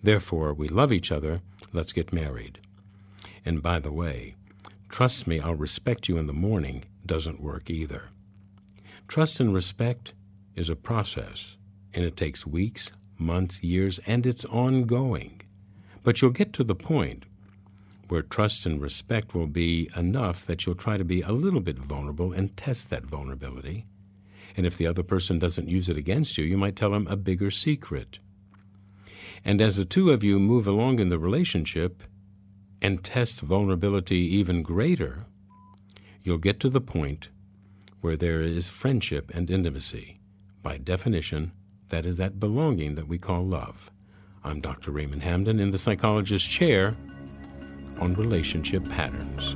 therefore 0.03 0.53
we 0.53 0.67
love 0.67 0.91
each 0.91 1.11
other, 1.11 1.41
let's 1.73 1.93
get 1.93 2.13
married. 2.13 2.59
And 3.45 3.61
by 3.61 3.79
the 3.79 3.91
way, 3.91 4.35
trust 4.89 5.27
me, 5.27 5.39
I'll 5.39 5.55
respect 5.55 6.07
you 6.07 6.17
in 6.17 6.27
the 6.27 6.33
morning 6.33 6.83
doesn't 7.05 7.41
work 7.41 7.69
either. 7.69 8.09
Trust 9.07 9.39
and 9.39 9.53
respect 9.53 10.13
is 10.55 10.69
a 10.69 10.75
process, 10.75 11.55
and 11.93 12.03
it 12.03 12.17
takes 12.17 12.45
weeks, 12.45 12.91
months, 13.17 13.63
years, 13.63 13.99
and 14.05 14.25
it's 14.25 14.45
ongoing. 14.45 15.41
But 16.03 16.21
you'll 16.21 16.31
get 16.31 16.53
to 16.53 16.63
the 16.63 16.75
point 16.75 17.23
where 18.07 18.21
trust 18.21 18.65
and 18.65 18.81
respect 18.81 19.33
will 19.33 19.47
be 19.47 19.89
enough 19.95 20.45
that 20.45 20.65
you'll 20.65 20.75
try 20.75 20.97
to 20.97 21.03
be 21.03 21.21
a 21.21 21.31
little 21.31 21.59
bit 21.59 21.77
vulnerable 21.77 22.31
and 22.33 22.55
test 22.55 22.89
that 22.89 23.03
vulnerability. 23.03 23.85
And 24.55 24.65
if 24.65 24.77
the 24.77 24.87
other 24.87 25.03
person 25.03 25.39
doesn't 25.39 25.67
use 25.67 25.89
it 25.89 25.97
against 25.97 26.37
you, 26.37 26.45
you 26.45 26.57
might 26.57 26.75
tell 26.75 26.91
them 26.91 27.07
a 27.07 27.15
bigger 27.15 27.51
secret. 27.51 28.19
And 29.43 29.61
as 29.61 29.77
the 29.77 29.85
two 29.85 30.09
of 30.09 30.23
you 30.23 30.39
move 30.39 30.67
along 30.67 30.99
in 30.99 31.09
the 31.09 31.19
relationship 31.19 32.03
and 32.81 33.03
test 33.03 33.41
vulnerability 33.41 34.17
even 34.17 34.63
greater, 34.63 35.25
you'll 36.23 36.37
get 36.37 36.59
to 36.59 36.69
the 36.69 36.81
point 36.81 37.29
where 38.01 38.17
there 38.17 38.41
is 38.41 38.67
friendship 38.67 39.31
and 39.33 39.49
intimacy. 39.49 40.19
By 40.61 40.77
definition, 40.77 41.51
that 41.89 42.05
is 42.05 42.17
that 42.17 42.39
belonging 42.39 42.95
that 42.95 43.07
we 43.07 43.17
call 43.17 43.45
love. 43.45 43.91
I'm 44.43 44.61
Dr. 44.61 44.91
Raymond 44.91 45.23
Hamden 45.23 45.59
in 45.59 45.71
the 45.71 45.77
psychologist's 45.77 46.47
chair 46.47 46.95
on 47.99 48.13
relationship 48.13 48.87
patterns. 48.89 49.55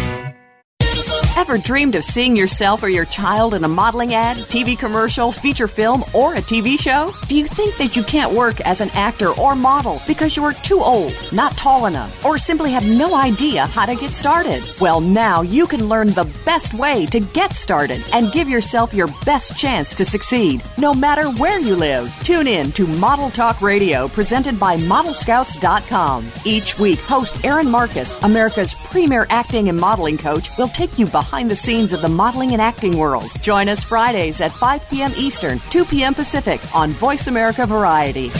Ever 1.51 1.61
dreamed 1.61 1.95
of 1.95 2.05
seeing 2.05 2.37
yourself 2.37 2.81
or 2.81 2.87
your 2.87 3.03
child 3.03 3.55
in 3.55 3.65
a 3.65 3.67
modeling 3.67 4.13
ad, 4.13 4.37
TV 4.37 4.79
commercial, 4.79 5.33
feature 5.33 5.67
film, 5.67 6.01
or 6.13 6.35
a 6.35 6.37
TV 6.37 6.79
show? 6.79 7.11
Do 7.27 7.37
you 7.37 7.45
think 7.45 7.75
that 7.75 7.97
you 7.97 8.03
can't 8.03 8.31
work 8.33 8.61
as 8.61 8.79
an 8.79 8.87
actor 8.93 9.31
or 9.31 9.53
model 9.53 10.01
because 10.07 10.37
you 10.37 10.45
are 10.45 10.53
too 10.53 10.79
old, 10.79 11.13
not 11.33 11.57
tall 11.57 11.87
enough, 11.87 12.23
or 12.23 12.37
simply 12.37 12.71
have 12.71 12.87
no 12.87 13.15
idea 13.15 13.65
how 13.65 13.85
to 13.85 13.95
get 13.95 14.13
started? 14.13 14.63
Well, 14.79 15.01
now 15.01 15.41
you 15.41 15.67
can 15.67 15.89
learn 15.89 16.11
the 16.11 16.33
best 16.45 16.73
way 16.73 17.05
to 17.07 17.19
get 17.19 17.53
started 17.57 18.01
and 18.13 18.31
give 18.31 18.47
yourself 18.47 18.93
your 18.93 19.09
best 19.25 19.57
chance 19.57 19.93
to 19.95 20.05
succeed, 20.05 20.63
no 20.77 20.93
matter 20.93 21.29
where 21.31 21.59
you 21.59 21.75
live. 21.75 22.17
Tune 22.23 22.47
in 22.47 22.71
to 22.71 22.87
Model 22.87 23.29
Talk 23.29 23.61
Radio 23.61 24.07
presented 24.07 24.57
by 24.57 24.77
ModelScouts.com. 24.77 26.31
Each 26.45 26.79
week, 26.79 26.99
host 26.99 27.43
Aaron 27.43 27.69
Marcus, 27.69 28.13
America's 28.23 28.73
premier 28.73 29.27
acting 29.29 29.67
and 29.67 29.77
modeling 29.77 30.17
coach, 30.17 30.57
will 30.57 30.69
take 30.69 30.97
you 30.97 31.07
behind 31.07 31.40
the 31.47 31.55
scenes 31.55 31.93
of 31.93 32.01
the 32.01 32.09
modeling 32.09 32.51
and 32.53 32.61
acting 32.61 32.97
world. 32.97 33.29
Join 33.41 33.69
us 33.69 33.83
Fridays 33.83 34.41
at 34.41 34.51
5 34.51 34.89
p.m. 34.89 35.11
Eastern, 35.17 35.59
2 35.69 35.85
p.m. 35.85 36.13
Pacific 36.13 36.59
on 36.75 36.91
Voice 36.91 37.27
America 37.27 37.65
Variety. 37.65 38.31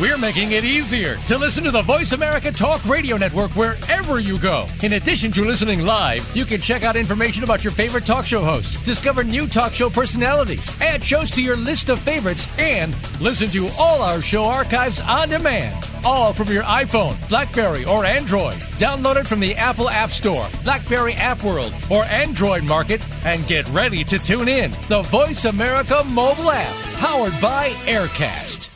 We're 0.00 0.16
making 0.16 0.52
it 0.52 0.64
easier 0.64 1.16
to 1.26 1.36
listen 1.36 1.64
to 1.64 1.72
the 1.72 1.82
Voice 1.82 2.12
America 2.12 2.52
Talk 2.52 2.84
Radio 2.86 3.16
Network 3.16 3.50
wherever 3.56 4.20
you 4.20 4.38
go. 4.38 4.66
In 4.84 4.92
addition 4.92 5.32
to 5.32 5.44
listening 5.44 5.84
live, 5.84 6.24
you 6.36 6.44
can 6.44 6.60
check 6.60 6.84
out 6.84 6.94
information 6.94 7.42
about 7.42 7.64
your 7.64 7.72
favorite 7.72 8.06
talk 8.06 8.24
show 8.24 8.44
hosts, 8.44 8.84
discover 8.84 9.24
new 9.24 9.48
talk 9.48 9.72
show 9.72 9.90
personalities, 9.90 10.70
add 10.80 11.02
shows 11.02 11.32
to 11.32 11.42
your 11.42 11.56
list 11.56 11.88
of 11.88 11.98
favorites, 11.98 12.46
and 12.60 12.94
listen 13.20 13.48
to 13.48 13.68
all 13.76 14.00
our 14.02 14.22
show 14.22 14.44
archives 14.44 15.00
on 15.00 15.30
demand. 15.30 15.74
All 16.08 16.32
from 16.32 16.48
your 16.48 16.62
iPhone, 16.62 17.28
Blackberry, 17.28 17.84
or 17.84 18.06
Android. 18.06 18.54
Download 18.80 19.16
it 19.16 19.26
from 19.26 19.40
the 19.40 19.54
Apple 19.56 19.90
App 19.90 20.08
Store, 20.08 20.48
Blackberry 20.64 21.12
App 21.12 21.44
World, 21.44 21.74
or 21.90 22.02
Android 22.06 22.64
Market, 22.64 23.06
and 23.26 23.46
get 23.46 23.68
ready 23.68 24.04
to 24.04 24.18
tune 24.18 24.48
in. 24.48 24.70
The 24.88 25.02
Voice 25.02 25.44
America 25.44 26.02
mobile 26.06 26.50
app, 26.50 26.74
powered 26.96 27.38
by 27.42 27.72
Aircast. 27.84 28.70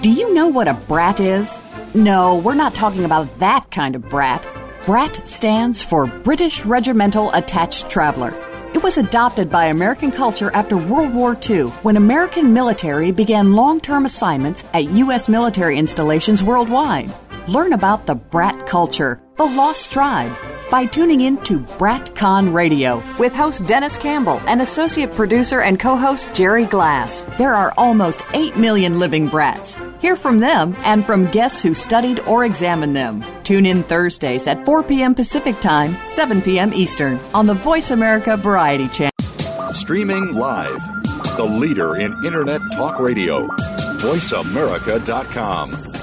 Do 0.00 0.12
you 0.12 0.32
know 0.32 0.46
what 0.46 0.68
a 0.68 0.74
brat 0.74 1.18
is? 1.18 1.60
No, 1.92 2.36
we're 2.36 2.54
not 2.54 2.76
talking 2.76 3.04
about 3.04 3.36
that 3.40 3.68
kind 3.72 3.96
of 3.96 4.08
brat. 4.08 4.46
BRAT 4.84 5.26
stands 5.26 5.82
for 5.82 6.06
British 6.06 6.64
Regimental 6.64 7.32
Attached 7.32 7.90
Traveler. 7.90 8.45
It 8.74 8.82
was 8.82 8.98
adopted 8.98 9.50
by 9.50 9.66
American 9.66 10.12
culture 10.12 10.50
after 10.52 10.76
World 10.76 11.14
War 11.14 11.36
II 11.48 11.68
when 11.82 11.96
American 11.96 12.52
military 12.52 13.10
began 13.10 13.54
long 13.54 13.80
term 13.80 14.04
assignments 14.04 14.64
at 14.74 14.84
U.S. 14.84 15.28
military 15.28 15.78
installations 15.78 16.42
worldwide. 16.42 17.12
Learn 17.48 17.72
about 17.72 18.06
the 18.06 18.16
brat 18.16 18.66
culture, 18.66 19.20
the 19.36 19.44
lost 19.44 19.90
tribe, 19.90 20.32
by 20.70 20.86
tuning 20.86 21.20
in 21.20 21.36
to 21.44 21.60
BratCon 21.60 22.52
Radio 22.52 23.02
with 23.18 23.32
host 23.32 23.66
Dennis 23.66 23.96
Campbell 23.96 24.40
and 24.46 24.60
associate 24.60 25.12
producer 25.12 25.60
and 25.60 25.78
co-host 25.78 26.32
Jerry 26.34 26.64
Glass. 26.64 27.24
There 27.38 27.54
are 27.54 27.72
almost 27.76 28.22
8 28.32 28.56
million 28.56 28.98
living 28.98 29.28
brats. 29.28 29.78
Hear 30.00 30.16
from 30.16 30.38
them 30.38 30.76
and 30.78 31.04
from 31.04 31.26
guests 31.30 31.62
who 31.62 31.74
studied 31.74 32.20
or 32.20 32.44
examined 32.44 32.94
them. 32.94 33.24
Tune 33.44 33.66
in 33.66 33.82
Thursdays 33.82 34.46
at 34.46 34.64
4 34.64 34.82
p.m. 34.82 35.14
Pacific 35.14 35.58
Time, 35.60 35.96
7 36.06 36.42
p.m. 36.42 36.74
Eastern 36.74 37.18
on 37.32 37.46
the 37.46 37.54
Voice 37.54 37.90
America 37.90 38.36
Variety 38.36 38.88
Channel. 38.88 39.12
Streaming 39.72 40.34
live, 40.34 40.78
the 41.36 41.44
leader 41.44 41.96
in 41.96 42.12
Internet 42.24 42.60
Talk 42.72 42.98
Radio, 42.98 43.46
voiceamerica.com. 43.98 45.95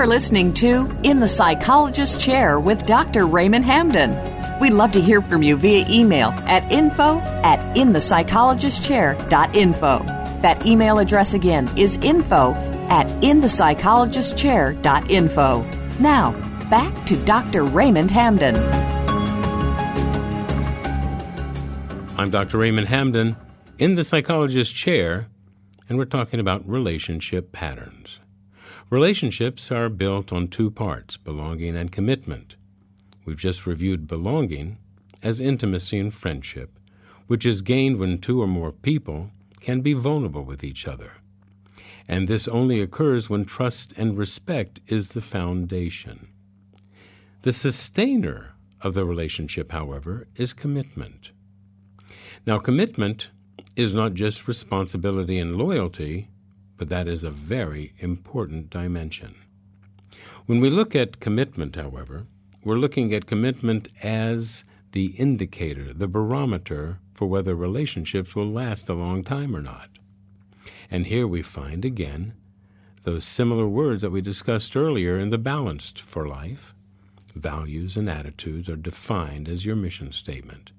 are 0.00 0.06
listening 0.06 0.54
to 0.54 0.88
In 1.02 1.20
the 1.20 1.28
Psychologist 1.28 2.18
Chair 2.18 2.58
with 2.58 2.86
Dr. 2.86 3.26
Raymond 3.26 3.66
Hamden. 3.66 4.16
We'd 4.58 4.72
love 4.72 4.92
to 4.92 5.00
hear 5.00 5.20
from 5.20 5.42
you 5.42 5.58
via 5.58 5.86
email 5.90 6.30
at 6.46 6.72
info 6.72 7.18
at 7.18 7.58
inthepsychologistchair.info. 7.76 9.98
That 10.40 10.64
email 10.64 11.00
address 11.00 11.34
again 11.34 11.68
is 11.76 11.98
info 11.98 12.54
at 12.88 13.08
inthepsychologistchair.info. 13.22 15.62
Now, 16.00 16.32
back 16.70 17.04
to 17.04 17.22
Dr. 17.26 17.64
Raymond 17.64 18.10
Hamden. 18.10 18.56
I'm 22.18 22.30
Dr. 22.30 22.56
Raymond 22.56 22.88
Hamden 22.88 23.36
in 23.76 23.96
the 23.96 24.04
psychologist 24.04 24.74
chair, 24.74 25.28
and 25.90 25.98
we're 25.98 26.06
talking 26.06 26.40
about 26.40 26.66
relationship 26.66 27.52
patterns. 27.52 28.19
Relationships 28.90 29.70
are 29.70 29.88
built 29.88 30.32
on 30.32 30.48
two 30.48 30.68
parts 30.68 31.16
belonging 31.16 31.76
and 31.76 31.92
commitment. 31.92 32.56
We've 33.24 33.36
just 33.36 33.64
reviewed 33.64 34.08
belonging 34.08 34.78
as 35.22 35.38
intimacy 35.38 36.00
and 36.00 36.12
friendship, 36.12 36.76
which 37.28 37.46
is 37.46 37.62
gained 37.62 37.98
when 37.98 38.18
two 38.18 38.42
or 38.42 38.48
more 38.48 38.72
people 38.72 39.30
can 39.60 39.80
be 39.80 39.92
vulnerable 39.92 40.42
with 40.42 40.64
each 40.64 40.88
other. 40.88 41.12
And 42.08 42.26
this 42.26 42.48
only 42.48 42.80
occurs 42.80 43.30
when 43.30 43.44
trust 43.44 43.92
and 43.96 44.18
respect 44.18 44.80
is 44.88 45.10
the 45.10 45.20
foundation. 45.20 46.26
The 47.42 47.52
sustainer 47.52 48.54
of 48.80 48.94
the 48.94 49.04
relationship, 49.04 49.70
however, 49.70 50.26
is 50.34 50.52
commitment. 50.52 51.30
Now, 52.44 52.58
commitment 52.58 53.28
is 53.76 53.94
not 53.94 54.14
just 54.14 54.48
responsibility 54.48 55.38
and 55.38 55.56
loyalty, 55.56 56.29
but 56.80 56.88
that 56.88 57.06
is 57.06 57.22
a 57.22 57.30
very 57.30 57.92
important 57.98 58.70
dimension. 58.70 59.34
When 60.46 60.60
we 60.60 60.70
look 60.70 60.96
at 60.96 61.20
commitment, 61.20 61.76
however, 61.76 62.24
we're 62.64 62.78
looking 62.78 63.12
at 63.12 63.26
commitment 63.26 63.88
as 64.02 64.64
the 64.92 65.08
indicator, 65.18 65.92
the 65.92 66.08
barometer 66.08 66.98
for 67.12 67.26
whether 67.26 67.54
relationships 67.54 68.34
will 68.34 68.50
last 68.50 68.88
a 68.88 68.94
long 68.94 69.22
time 69.22 69.54
or 69.54 69.60
not. 69.60 69.90
And 70.90 71.06
here 71.06 71.26
we 71.26 71.42
find 71.42 71.84
again 71.84 72.32
those 73.02 73.26
similar 73.26 73.68
words 73.68 74.00
that 74.00 74.10
we 74.10 74.22
discussed 74.22 74.74
earlier 74.74 75.18
in 75.18 75.28
the 75.28 75.36
balanced 75.36 76.00
for 76.00 76.26
life. 76.26 76.72
Values 77.34 77.98
and 77.98 78.08
attitudes 78.08 78.70
are 78.70 78.76
defined 78.76 79.50
as 79.50 79.66
your 79.66 79.76
mission 79.76 80.12
statement. 80.12 80.70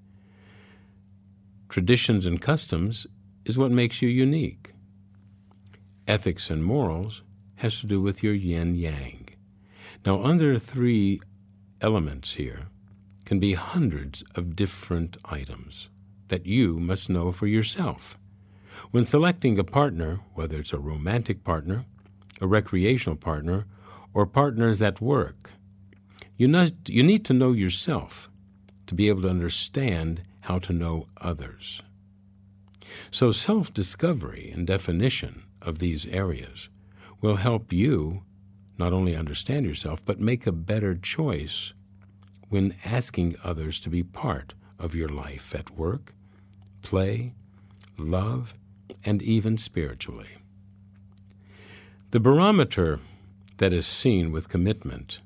Traditions 1.70 2.26
and 2.26 2.42
customs 2.42 3.06
is 3.46 3.56
what 3.56 3.70
makes 3.70 4.02
you 4.02 4.10
unique. 4.10 4.74
Ethics 6.08 6.50
and 6.50 6.66
morals 6.66 7.22
has 7.56 7.80
to 7.80 7.88
do 7.88 8.02
with 8.02 8.24
your 8.24 8.34
yin 8.34 8.76
yang. 8.76 9.30
Now, 10.06 10.24
under 10.24 10.58
three 10.58 11.22
elements 11.80 12.34
here 12.34 12.68
can 13.24 13.40
be 13.40 13.54
hundreds 13.54 14.24
of 14.36 14.56
different 14.56 15.18
items 15.26 15.90
that 16.30 16.46
you 16.48 16.80
must 16.80 17.10
know 17.10 17.32
for 17.32 17.46
yourself. 17.46 18.18
When 18.90 19.06
selecting 19.06 19.60
a 19.60 19.64
partner, 19.64 20.22
whether 20.34 20.60
it's 20.60 20.74
a 20.74 20.80
romantic 20.80 21.44
partner, 21.44 21.86
a 22.42 22.48
recreational 22.48 23.16
partner, 23.16 23.66
or 24.14 24.26
partners 24.26 24.82
at 24.82 25.02
work, 25.02 25.52
you, 26.36 26.48
you 26.88 27.04
need 27.04 27.24
to 27.26 27.34
know 27.34 27.52
yourself 27.52 28.28
to 28.88 28.96
be 28.96 29.08
able 29.08 29.22
to 29.22 29.30
understand 29.30 30.24
how 30.42 30.58
to 30.60 30.74
know 30.74 31.08
others. 31.18 31.82
So, 33.12 33.32
self 33.32 33.74
discovery 33.74 34.52
and 34.54 34.66
definition 34.66 35.44
of 35.62 35.80
these 35.80 36.06
areas 36.08 36.70
will 37.22 37.38
help 37.38 37.72
you 37.72 38.24
not 38.78 38.94
only 38.94 39.16
understand 39.16 39.66
yourself, 39.66 40.02
but 40.06 40.20
make 40.20 40.48
a 40.48 40.52
better 40.52 40.96
choice 40.96 41.74
when 42.50 42.76
asking 42.84 43.36
others 43.44 43.80
to 43.80 43.90
be 43.90 44.04
part 44.04 44.54
of 44.80 44.96
your 44.96 45.10
life 45.10 45.54
at 45.56 45.78
work, 45.78 46.14
play, 46.82 47.34
love, 47.98 48.56
and 49.06 49.22
even 49.22 49.58
spiritually. 49.58 50.28
The 52.10 52.20
barometer 52.20 53.00
that 53.58 53.72
is 53.72 53.86
seen 53.86 54.32
with 54.32 54.50
commitment 54.50 55.20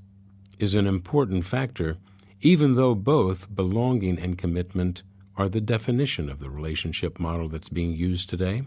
is 0.59 0.75
an 0.75 0.85
important 0.85 1.45
factor, 1.45 1.97
even 2.41 2.75
though 2.75 2.93
both 2.93 3.53
belonging 3.55 4.19
and 4.19 4.37
commitment 4.37 5.01
are 5.37 5.49
the 5.49 5.61
definition 5.61 6.29
of 6.29 6.39
the 6.39 6.49
relationship 6.49 7.19
model 7.19 7.49
that's 7.49 7.69
being 7.69 7.93
used 7.93 8.29
today. 8.29 8.63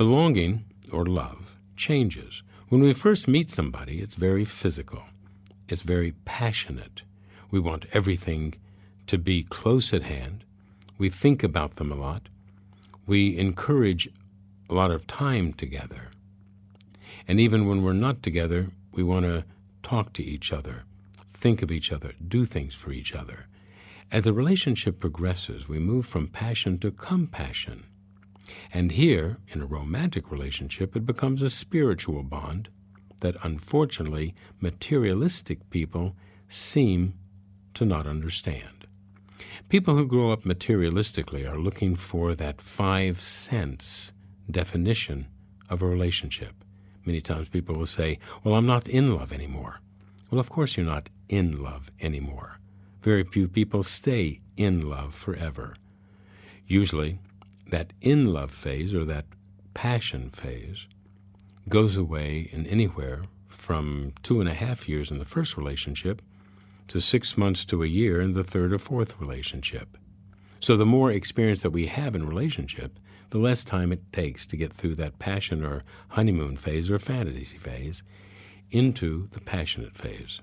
Belonging, 0.00 0.64
or 0.90 1.04
love, 1.04 1.58
changes 1.76 2.42
when 2.70 2.80
we 2.80 2.94
first 2.94 3.28
meet 3.28 3.50
somebody, 3.50 4.00
it's 4.00 4.14
very 4.14 4.46
physical, 4.46 5.02
it's 5.68 5.82
very 5.82 6.12
passionate. 6.24 7.02
We 7.50 7.60
want 7.60 7.84
everything 7.92 8.54
to 9.08 9.18
be 9.18 9.42
close 9.42 9.92
at 9.92 10.04
hand. 10.04 10.44
We 10.96 11.10
think 11.10 11.42
about 11.42 11.76
them 11.76 11.92
a 11.92 11.96
lot. 11.96 12.30
We 13.06 13.36
encourage 13.36 14.08
a 14.70 14.74
lot 14.74 14.90
of 14.90 15.06
time 15.06 15.52
together. 15.52 16.08
And 17.28 17.38
even 17.38 17.68
when 17.68 17.84
we're 17.84 17.92
not 17.92 18.22
together, 18.22 18.68
we 18.92 19.02
want 19.02 19.26
to 19.26 19.44
talk 19.82 20.14
to 20.14 20.24
each 20.24 20.50
other, 20.50 20.84
think 21.34 21.60
of 21.60 21.70
each 21.70 21.92
other, 21.92 22.14
do 22.26 22.46
things 22.46 22.74
for 22.74 22.90
each 22.90 23.14
other. 23.14 23.48
As 24.10 24.24
the 24.24 24.32
relationship 24.32 24.98
progresses, 24.98 25.68
we 25.68 25.78
move 25.78 26.06
from 26.06 26.26
passion 26.26 26.78
to 26.78 26.90
compassion. 26.90 27.84
And 28.72 28.92
here, 28.92 29.38
in 29.48 29.62
a 29.62 29.66
romantic 29.66 30.30
relationship, 30.30 30.96
it 30.96 31.06
becomes 31.06 31.42
a 31.42 31.50
spiritual 31.50 32.22
bond 32.22 32.68
that 33.20 33.36
unfortunately 33.44 34.34
materialistic 34.60 35.68
people 35.70 36.16
seem 36.48 37.14
to 37.74 37.84
not 37.84 38.06
understand. 38.06 38.86
People 39.68 39.96
who 39.96 40.06
grow 40.06 40.32
up 40.32 40.42
materialistically 40.42 41.48
are 41.48 41.58
looking 41.58 41.94
for 41.96 42.34
that 42.34 42.60
five 42.60 43.20
cents 43.20 44.12
definition 44.50 45.26
of 45.68 45.82
a 45.82 45.86
relationship. 45.86 46.64
Many 47.04 47.20
times 47.20 47.48
people 47.48 47.76
will 47.76 47.86
say, 47.86 48.18
Well, 48.42 48.54
I'm 48.54 48.66
not 48.66 48.88
in 48.88 49.14
love 49.14 49.32
anymore. 49.32 49.80
Well, 50.30 50.40
of 50.40 50.48
course, 50.48 50.76
you're 50.76 50.86
not 50.86 51.08
in 51.28 51.62
love 51.62 51.90
anymore. 52.00 52.58
Very 53.02 53.24
few 53.24 53.48
people 53.48 53.82
stay 53.82 54.40
in 54.56 54.88
love 54.88 55.14
forever. 55.14 55.76
Usually, 56.66 57.18
that 57.70 57.92
in 58.00 58.32
love 58.32 58.50
phase 58.50 58.94
or 58.94 59.04
that 59.04 59.26
passion 59.74 60.30
phase 60.30 60.86
goes 61.68 61.96
away 61.96 62.48
in 62.52 62.66
anywhere 62.66 63.22
from 63.48 64.12
two 64.22 64.40
and 64.40 64.48
a 64.48 64.54
half 64.54 64.88
years 64.88 65.10
in 65.10 65.18
the 65.18 65.24
first 65.24 65.56
relationship 65.56 66.22
to 66.88 67.00
six 67.00 67.38
months 67.38 67.64
to 67.64 67.82
a 67.82 67.86
year 67.86 68.20
in 68.20 68.34
the 68.34 68.42
third 68.44 68.72
or 68.72 68.78
fourth 68.78 69.20
relationship. 69.20 69.96
So 70.58 70.76
the 70.76 70.84
more 70.84 71.12
experience 71.12 71.62
that 71.62 71.70
we 71.70 71.86
have 71.86 72.14
in 72.14 72.28
relationship, 72.28 72.98
the 73.30 73.38
less 73.38 73.64
time 73.64 73.92
it 73.92 74.12
takes 74.12 74.44
to 74.46 74.56
get 74.56 74.72
through 74.72 74.96
that 74.96 75.18
passion 75.18 75.64
or 75.64 75.84
honeymoon 76.08 76.56
phase 76.56 76.90
or 76.90 76.98
fantasy 76.98 77.56
phase 77.58 78.02
into 78.70 79.28
the 79.28 79.40
passionate 79.40 79.96
phase. 79.96 80.40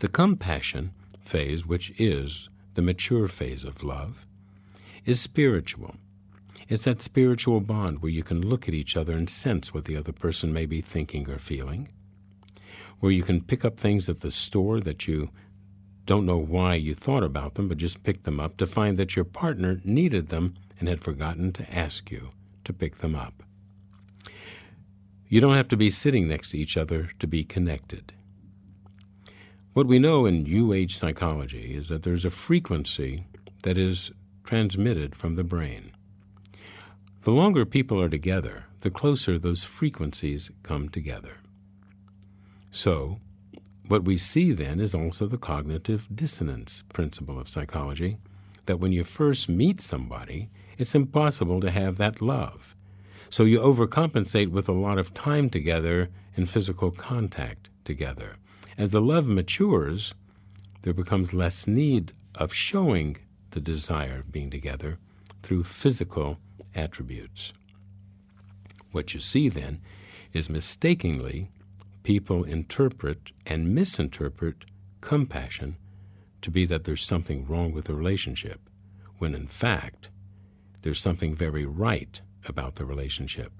The 0.00 0.08
compassion 0.08 0.92
phase, 1.24 1.64
which 1.64 1.92
is 1.98 2.48
the 2.74 2.82
mature 2.82 3.28
phase 3.28 3.64
of 3.64 3.82
love, 3.82 4.26
is 5.04 5.20
spiritual. 5.20 5.94
It's 6.68 6.84
that 6.84 7.00
spiritual 7.00 7.60
bond 7.60 8.02
where 8.02 8.12
you 8.12 8.22
can 8.22 8.46
look 8.46 8.68
at 8.68 8.74
each 8.74 8.94
other 8.94 9.14
and 9.14 9.30
sense 9.30 9.72
what 9.72 9.86
the 9.86 9.96
other 9.96 10.12
person 10.12 10.52
may 10.52 10.66
be 10.66 10.82
thinking 10.82 11.30
or 11.30 11.38
feeling, 11.38 11.88
where 13.00 13.10
you 13.10 13.22
can 13.22 13.42
pick 13.42 13.64
up 13.64 13.80
things 13.80 14.06
at 14.08 14.20
the 14.20 14.30
store 14.30 14.78
that 14.80 15.08
you 15.08 15.30
don't 16.04 16.26
know 16.26 16.36
why 16.36 16.74
you 16.74 16.94
thought 16.94 17.22
about 17.22 17.54
them, 17.54 17.68
but 17.68 17.78
just 17.78 18.02
picked 18.02 18.24
them 18.24 18.38
up 18.38 18.58
to 18.58 18.66
find 18.66 18.98
that 18.98 19.16
your 19.16 19.24
partner 19.24 19.80
needed 19.82 20.28
them 20.28 20.56
and 20.78 20.88
had 20.88 21.02
forgotten 21.02 21.52
to 21.52 21.74
ask 21.74 22.10
you 22.10 22.32
to 22.64 22.72
pick 22.74 22.98
them 22.98 23.14
up. 23.14 23.42
You 25.26 25.40
don't 25.40 25.56
have 25.56 25.68
to 25.68 25.76
be 25.76 25.90
sitting 25.90 26.28
next 26.28 26.50
to 26.50 26.58
each 26.58 26.76
other 26.76 27.10
to 27.18 27.26
be 27.26 27.44
connected. 27.44 28.12
What 29.72 29.86
we 29.86 29.98
know 29.98 30.26
in 30.26 30.42
New 30.42 30.72
Age 30.74 30.96
psychology 30.96 31.74
is 31.74 31.88
that 31.88 32.02
there's 32.02 32.24
a 32.24 32.30
frequency 32.30 33.24
that 33.62 33.78
is 33.78 34.10
transmitted 34.44 35.14
from 35.14 35.36
the 35.36 35.44
brain. 35.44 35.92
The 37.28 37.34
longer 37.34 37.66
people 37.66 38.00
are 38.00 38.08
together, 38.08 38.64
the 38.80 38.90
closer 38.90 39.38
those 39.38 39.62
frequencies 39.62 40.50
come 40.62 40.88
together. 40.88 41.34
So, 42.70 43.20
what 43.86 44.04
we 44.04 44.16
see 44.16 44.52
then 44.52 44.80
is 44.80 44.94
also 44.94 45.26
the 45.26 45.36
cognitive 45.36 46.08
dissonance 46.14 46.84
principle 46.94 47.38
of 47.38 47.50
psychology 47.50 48.16
that 48.64 48.80
when 48.80 48.92
you 48.92 49.04
first 49.04 49.46
meet 49.46 49.82
somebody, 49.82 50.48
it's 50.78 50.94
impossible 50.94 51.60
to 51.60 51.70
have 51.70 51.98
that 51.98 52.22
love. 52.22 52.74
So 53.28 53.44
you 53.44 53.58
overcompensate 53.60 54.50
with 54.50 54.66
a 54.66 54.72
lot 54.72 54.96
of 54.96 55.12
time 55.12 55.50
together 55.50 56.08
and 56.34 56.48
physical 56.48 56.90
contact 56.90 57.68
together. 57.84 58.36
As 58.78 58.92
the 58.92 59.02
love 59.02 59.26
matures, 59.26 60.14
there 60.80 60.94
becomes 60.94 61.34
less 61.34 61.66
need 61.66 62.14
of 62.36 62.54
showing 62.54 63.18
the 63.50 63.60
desire 63.60 64.20
of 64.20 64.32
being 64.32 64.48
together 64.48 64.96
through 65.42 65.64
physical 65.64 66.38
attributes. 66.78 67.52
What 68.92 69.12
you 69.12 69.20
see 69.20 69.48
then 69.48 69.80
is 70.32 70.48
mistakenly 70.48 71.50
people 72.02 72.44
interpret 72.44 73.32
and 73.44 73.74
misinterpret 73.74 74.64
compassion 75.00 75.76
to 76.40 76.50
be 76.50 76.64
that 76.64 76.84
there's 76.84 77.04
something 77.04 77.46
wrong 77.46 77.72
with 77.72 77.86
the 77.86 77.94
relationship, 77.94 78.60
when 79.18 79.34
in 79.34 79.46
fact, 79.46 80.08
there's 80.82 81.00
something 81.00 81.34
very 81.34 81.66
right 81.66 82.20
about 82.46 82.76
the 82.76 82.84
relationship. 82.84 83.52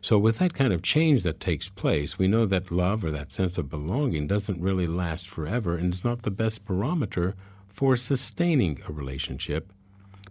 So, 0.00 0.18
with 0.18 0.38
that 0.38 0.54
kind 0.54 0.72
of 0.72 0.82
change 0.82 1.22
that 1.22 1.40
takes 1.40 1.68
place, 1.68 2.18
we 2.18 2.28
know 2.28 2.46
that 2.46 2.70
love 2.70 3.04
or 3.04 3.10
that 3.10 3.32
sense 3.32 3.58
of 3.58 3.70
belonging 3.70 4.26
doesn't 4.26 4.60
really 4.60 4.86
last 4.86 5.26
forever 5.28 5.76
and 5.76 5.92
is 5.92 6.04
not 6.04 6.22
the 6.22 6.30
best 6.30 6.64
barometer 6.64 7.34
for 7.68 7.96
sustaining 7.96 8.82
a 8.86 8.92
relationship, 8.92 9.72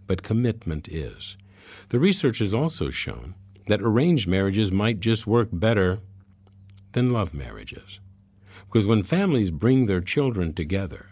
but 0.06 0.22
commitment 0.22 0.88
is. 0.88 1.36
The 1.90 1.98
research 1.98 2.38
has 2.38 2.54
also 2.54 2.90
shown 2.90 3.34
that 3.66 3.82
arranged 3.82 4.26
marriages 4.26 4.72
might 4.72 5.00
just 5.00 5.26
work 5.26 5.48
better 5.52 6.00
than 6.92 7.12
love 7.12 7.34
marriages. 7.34 8.00
Because 8.66 8.86
when 8.86 9.02
families 9.02 9.50
bring 9.50 9.86
their 9.86 10.00
children 10.00 10.52
together, 10.52 11.06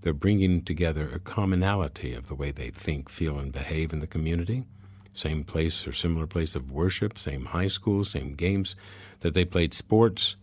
they're 0.00 0.12
bringing 0.12 0.62
together 0.62 1.08
a 1.08 1.18
commonality 1.18 2.12
of 2.12 2.28
the 2.28 2.34
way 2.34 2.50
they 2.50 2.70
think, 2.70 3.08
feel, 3.08 3.38
and 3.38 3.52
behave 3.52 3.92
in 3.92 4.00
the 4.00 4.06
community. 4.06 4.64
Same 5.12 5.44
place 5.44 5.86
or 5.86 5.92
similar 5.92 6.26
place 6.26 6.54
of 6.54 6.70
worship, 6.70 7.18
same 7.18 7.46
high 7.46 7.68
school, 7.68 8.04
same 8.04 8.34
games 8.34 8.76
that 9.20 9.34
they 9.34 9.44
played 9.44 9.72
sports, 9.74 10.36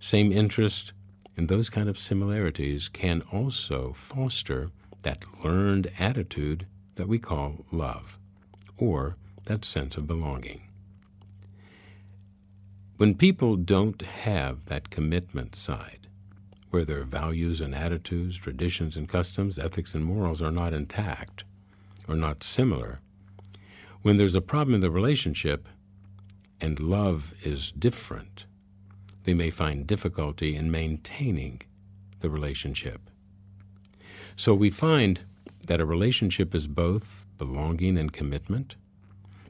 same 0.00 0.32
interest. 0.32 0.92
And 1.36 1.48
those 1.48 1.70
kind 1.70 1.88
of 1.88 1.98
similarities 1.98 2.88
can 2.88 3.22
also 3.30 3.92
foster 3.96 4.70
that 5.02 5.22
learned 5.44 5.90
attitude 5.98 6.66
that 6.96 7.08
we 7.08 7.18
call 7.18 7.64
love, 7.70 8.18
or 8.82 9.16
that 9.44 9.64
sense 9.64 9.96
of 9.96 10.08
belonging. 10.08 10.60
When 12.96 13.14
people 13.14 13.54
don't 13.54 14.02
have 14.02 14.66
that 14.66 14.90
commitment 14.90 15.54
side, 15.54 16.08
where 16.70 16.84
their 16.84 17.04
values 17.04 17.60
and 17.60 17.76
attitudes, 17.76 18.36
traditions 18.36 18.96
and 18.96 19.08
customs, 19.08 19.56
ethics 19.56 19.94
and 19.94 20.04
morals 20.04 20.42
are 20.42 20.50
not 20.50 20.74
intact 20.74 21.44
or 22.08 22.16
not 22.16 22.42
similar, 22.42 23.00
when 24.02 24.16
there's 24.16 24.34
a 24.34 24.40
problem 24.40 24.74
in 24.74 24.80
the 24.80 24.90
relationship 24.90 25.68
and 26.60 26.80
love 26.80 27.34
is 27.44 27.70
different, 27.72 28.46
they 29.24 29.34
may 29.34 29.50
find 29.50 29.86
difficulty 29.86 30.56
in 30.56 30.72
maintaining 30.72 31.62
the 32.18 32.30
relationship. 32.30 33.10
So 34.34 34.54
we 34.54 34.70
find 34.70 35.20
that 35.66 35.80
a 35.80 35.86
relationship 35.86 36.52
is 36.52 36.66
both 36.66 37.21
belonging 37.42 37.98
and 37.98 38.12
commitment, 38.12 38.76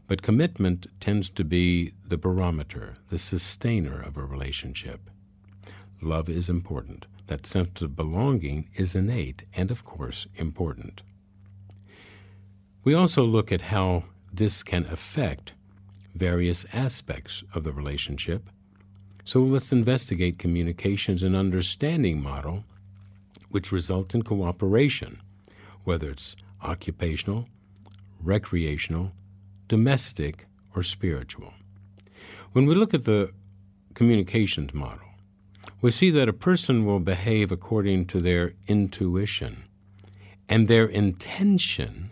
but 0.09 0.22
commitment 0.22 0.87
tends 0.98 1.28
to 1.28 1.44
be 1.44 1.92
the 2.09 2.16
barometer, 2.16 2.94
the 3.11 3.18
sustainer 3.18 4.00
of 4.00 4.16
a 4.16 4.24
relationship. 4.24 5.11
Love 6.00 6.31
is 6.31 6.48
important. 6.48 7.05
That 7.26 7.44
sense 7.44 7.83
of 7.83 7.94
belonging 7.94 8.70
is 8.74 8.94
innate 8.94 9.42
and, 9.55 9.70
of 9.70 9.85
course, 9.85 10.26
important. 10.37 11.02
We 12.83 12.94
also 12.94 13.24
look 13.24 13.52
at 13.52 13.72
how 13.74 14.05
this 14.33 14.62
can 14.62 14.87
affect 14.87 15.52
various 16.14 16.64
aspects 16.72 17.44
of 17.55 17.62
the 17.62 17.72
relationship. 17.72 18.48
So 19.22 19.40
let's 19.40 19.70
investigate 19.70 20.38
communications 20.38 21.22
and 21.22 21.37
understanding 21.37 22.22
model 22.22 22.64
which 23.50 23.70
results 23.70 24.14
in 24.14 24.22
cooperation, 24.22 25.20
whether 25.85 26.09
it's 26.09 26.37
occupational, 26.62 27.48
recreational, 28.22 29.12
domestic, 29.68 30.46
or 30.74 30.82
spiritual. 30.82 31.54
When 32.52 32.66
we 32.66 32.74
look 32.74 32.94
at 32.94 33.04
the 33.04 33.32
communications 33.94 34.74
model, 34.74 35.06
we 35.80 35.90
see 35.90 36.11
that 36.11 36.28
a 36.28 36.32
person 36.32 36.85
will 36.85 37.00
behave 37.00 37.50
according 37.50 38.06
to 38.06 38.20
their 38.20 38.54
intuition 38.66 39.64
and 40.48 40.68
their 40.68 40.87
intention, 40.87 42.11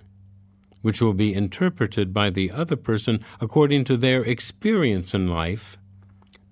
which 0.82 1.00
will 1.00 1.12
be 1.12 1.34
interpreted 1.34 2.12
by 2.12 2.30
the 2.30 2.50
other 2.50 2.76
person 2.76 3.24
according 3.40 3.84
to 3.84 3.96
their 3.96 4.22
experience 4.22 5.14
in 5.14 5.28
life, 5.28 5.76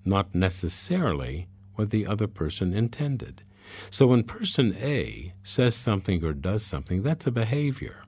not 0.05 0.33
necessarily 0.33 1.47
what 1.75 1.89
the 1.89 2.05
other 2.05 2.27
person 2.27 2.73
intended. 2.73 3.43
So 3.89 4.07
when 4.07 4.23
person 4.23 4.75
A 4.79 5.33
says 5.43 5.75
something 5.75 6.23
or 6.23 6.33
does 6.33 6.65
something, 6.65 7.03
that's 7.03 7.27
a 7.27 7.31
behavior 7.31 8.03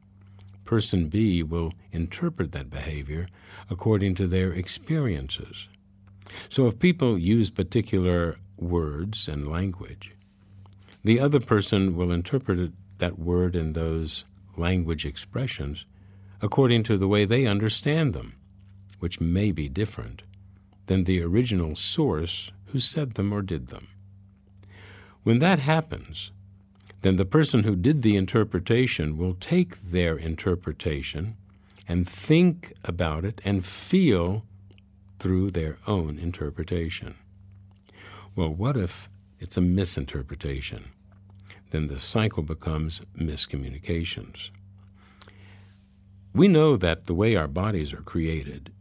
person 0.72 1.10
B 1.10 1.44
will 1.44 1.74
interpret 1.92 2.54
that 2.54 2.70
behavior 2.70 3.28
according 3.70 4.16
to 4.16 4.26
their 4.26 4.54
experiences. 4.54 5.68
So 6.50 6.66
if 6.68 6.80
people 6.80 7.18
use 7.18 7.50
particular 7.50 8.38
words 8.56 9.28
and 9.28 9.52
language, 9.52 10.16
the 11.04 11.20
other 11.20 11.42
person 11.42 11.98
will 11.98 12.10
interpret 12.10 12.72
that 13.00 13.20
word 13.20 13.54
and 13.54 13.76
those 13.76 14.24
language 14.56 15.06
expressions 15.06 15.84
according 16.42 16.84
to 16.84 16.98
the 16.98 17.08
way 17.10 17.26
they 17.26 17.46
understand 17.46 18.14
them, 18.14 18.38
which 19.00 19.20
may 19.20 19.52
be 19.52 19.68
different 19.68 20.22
than 20.86 21.04
the 21.04 21.22
original 21.22 21.76
source 21.76 22.50
who 22.68 22.80
said 22.80 23.16
them 23.16 23.34
or 23.34 23.42
did 23.42 23.68
them. 23.68 23.90
When 25.24 25.40
that 25.40 25.60
happens, 25.60 26.32
then 27.02 27.16
the 27.16 27.26
person 27.26 27.64
who 27.64 27.76
did 27.76 28.02
the 28.02 28.16
interpretation 28.16 29.18
will 29.18 29.34
take 29.34 29.82
their 29.82 30.18
interpretation 30.18 31.36
and 31.88 32.08
think 32.08 32.74
about 32.86 33.26
it 33.26 33.42
and 33.44 33.66
feel 33.66 34.44
through 35.20 35.52
their 35.52 35.78
own 35.88 36.20
interpretation. 36.20 37.16
Well, 38.36 38.54
what 38.54 38.78
if 38.78 39.10
it's 39.40 39.58
a 39.58 39.62
misinterpretation? 39.62 40.86
Then 41.72 41.88
the 41.88 42.00
cycle 42.00 42.44
becomes 42.44 43.02
miscommunications. 43.18 44.50
We 46.34 46.48
know 46.48 46.78
that 46.78 47.08
the 47.08 47.14
way 47.14 47.36
our 47.36 47.48
bodies 47.48 47.94
are 47.94 48.02
created, 48.02 48.72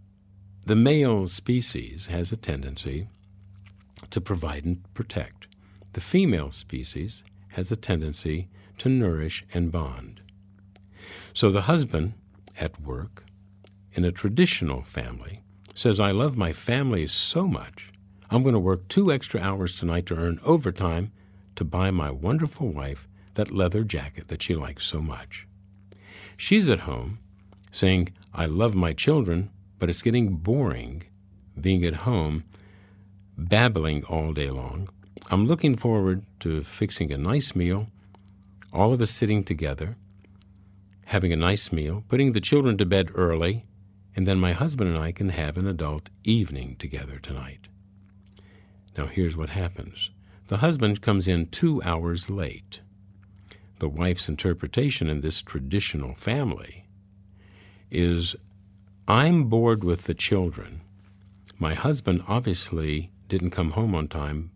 the 0.65 0.77
male 0.77 1.27
species 1.27 2.07
has 2.07 2.31
a 2.31 2.37
tendency 2.37 3.09
to 4.11 4.21
provide 4.21 4.65
and 4.65 4.95
protect. 4.95 5.47
The 5.95 6.01
female 6.01 6.53
species 6.53 7.25
has 7.51 7.71
a 7.71 7.77
tendency 7.77 8.49
to 8.79 8.89
nourish 8.89 9.45
and 9.53 9.71
bond. 9.71 10.21
So 11.33 11.51
the 11.51 11.63
husband 11.63 12.15
at 12.59 12.81
work, 12.81 13.25
in 13.93 14.05
a 14.05 14.13
traditional 14.13 14.83
family, 14.83 15.43
says, 15.75 15.99
I 15.99 16.11
love 16.11 16.37
my 16.37 16.53
family 16.53 17.07
so 17.07 17.47
much, 17.47 17.91
I'm 18.31 18.43
going 18.43 18.55
to 18.55 18.61
work 18.61 18.87
two 18.87 19.11
extra 19.13 19.41
hours 19.41 19.79
tonight 19.79 20.07
to 20.07 20.17
earn 20.17 20.39
overtime 20.45 21.11
to 21.57 21.65
buy 21.65 21.91
my 21.91 22.11
wonderful 22.11 22.69
wife 22.69 23.09
that 23.35 23.51
leather 23.51 23.83
jacket 23.83 24.29
that 24.29 24.43
she 24.43 24.55
likes 24.55 24.87
so 24.87 25.01
much. 25.01 25.49
She's 26.37 26.69
at 26.69 26.81
home 26.81 27.19
saying, 27.73 28.11
I 28.33 28.47
love 28.47 28.75
my 28.75 28.93
children, 28.93 29.51
but 29.79 29.91
it's 29.91 30.03
getting 30.03 30.37
boring 30.37 31.05
being 31.61 31.85
at 31.85 32.07
home, 32.07 32.45
babbling 33.37 34.05
all 34.05 34.33
day 34.33 34.49
long 34.51 34.89
I'm 35.33 35.47
looking 35.47 35.77
forward 35.77 36.25
to 36.41 36.65
fixing 36.65 37.13
a 37.13 37.17
nice 37.17 37.55
meal, 37.55 37.87
all 38.73 38.93
of 38.93 39.01
us 39.01 39.13
sitting 39.13 39.45
together, 39.45 39.97
having 41.05 41.33
a 41.33 41.37
nice 41.37 41.71
meal, 41.71 42.03
putting 42.09 42.33
the 42.33 42.41
children 42.41 42.77
to 42.79 42.85
bed 42.85 43.11
early, 43.15 43.65
and 44.17 44.27
then 44.27 44.41
my 44.41 44.51
husband 44.55 44.91
and 44.91 44.99
I 44.99 45.13
can 45.13 45.29
have 45.29 45.57
an 45.57 45.69
adult 45.69 46.09
evening 46.25 46.75
together 46.81 47.21
tonight. 47.21 47.69
Now, 48.99 49.07
here's 49.07 49.37
what 49.37 49.51
happens 49.51 50.11
the 50.49 50.57
husband 50.57 51.01
comes 51.01 51.29
in 51.29 51.47
two 51.47 51.81
hours 51.85 52.29
late. 52.29 52.81
The 53.79 53.89
wife's 53.89 54.29
interpretation 54.29 55.09
in 55.09 55.21
this 55.21 55.43
traditional 55.43 56.17
family 56.17 56.87
is 57.89 58.35
I'm 59.07 59.45
bored 59.45 59.85
with 59.85 60.05
the 60.05 60.15
children. 60.15 60.81
My 61.57 61.75
husband 61.75 62.25
obviously 62.27 63.13
didn't 63.29 63.51
come 63.51 63.71
home 63.71 63.95
on 63.95 64.09
time 64.09 64.51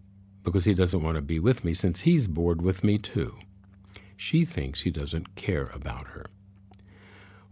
because 0.44 0.66
he 0.66 0.74
doesn't 0.74 1.02
want 1.02 1.16
to 1.16 1.22
be 1.22 1.38
with 1.38 1.64
me 1.64 1.74
since 1.74 2.02
he's 2.02 2.28
bored 2.28 2.62
with 2.62 2.84
me 2.84 2.98
too. 2.98 3.36
She 4.16 4.44
thinks 4.44 4.82
he 4.82 4.90
doesn't 4.90 5.34
care 5.34 5.70
about 5.74 6.08
her. 6.08 6.26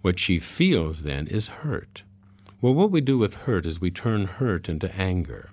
What 0.03 0.19
she 0.19 0.39
feels 0.39 1.03
then 1.03 1.27
is 1.27 1.49
hurt. 1.49 2.03
Well, 2.61 2.75
what 2.75 2.91
we 2.91 3.01
do 3.01 3.19
with 3.19 3.35
hurt 3.35 3.67
is 3.67 3.81
we 3.81 3.91
turn 3.91 4.27
hurt 4.27 4.69
into 4.69 4.95
anger. 4.95 5.51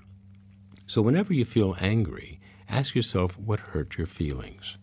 So 0.85 1.01
whenever 1.01 1.33
you 1.33 1.45
feel 1.45 1.75
angry, 1.79 2.39
ask 2.67 2.93
yourself 2.93 3.37
what 3.37 3.59
hurt 3.59 3.97
your 3.97 4.07
feelings. 4.07 4.77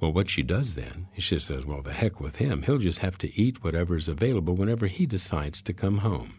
Well, 0.00 0.12
what 0.12 0.28
she 0.28 0.42
does 0.42 0.74
then 0.74 1.08
is 1.16 1.24
she 1.24 1.38
says, 1.38 1.64
Well, 1.64 1.80
the 1.80 1.92
heck 1.92 2.20
with 2.20 2.36
him. 2.36 2.62
He'll 2.62 2.78
just 2.78 2.98
have 2.98 3.16
to 3.18 3.40
eat 3.40 3.64
whatever 3.64 3.96
is 3.96 4.08
available 4.08 4.54
whenever 4.54 4.86
he 4.86 5.06
decides 5.06 5.62
to 5.62 5.72
come 5.72 5.98
home. 5.98 6.34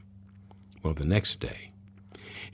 Well, 0.83 0.93
the 0.93 1.05
next 1.05 1.39
day, 1.39 1.71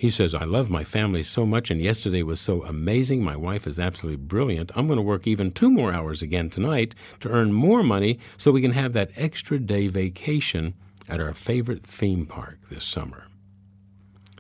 he 0.02 0.10
says, 0.10 0.34
I 0.34 0.46
love 0.46 0.68
my 0.68 0.84
family 0.84 1.24
so 1.24 1.46
much, 1.46 1.70
and 1.70 1.80
yesterday 1.80 2.24
was 2.24 2.42
so 2.42 2.64
amazing. 2.64 3.24
My 3.24 3.36
wife 3.36 3.68
is 3.68 3.78
absolutely 3.78 4.18
brilliant. 4.18 4.72
I'm 4.76 4.88
going 4.88 4.98
to 4.98 5.04
work 5.04 5.28
even 5.28 5.52
two 5.52 5.70
more 5.70 5.94
hours 5.94 6.24
again 6.24 6.50
tonight 6.50 6.96
to 7.20 7.30
earn 7.30 7.54
more 7.54 7.84
money 7.84 8.18
so 8.36 8.52
we 8.52 8.64
can 8.64 8.72
have 8.72 8.94
that 8.94 9.12
extra 9.16 9.60
day 9.60 9.86
vacation 9.86 10.74
at 11.08 11.22
our 11.22 11.36
favorite 11.36 11.86
theme 11.86 12.26
park 12.26 12.58
this 12.68 12.84
summer. 12.84 13.28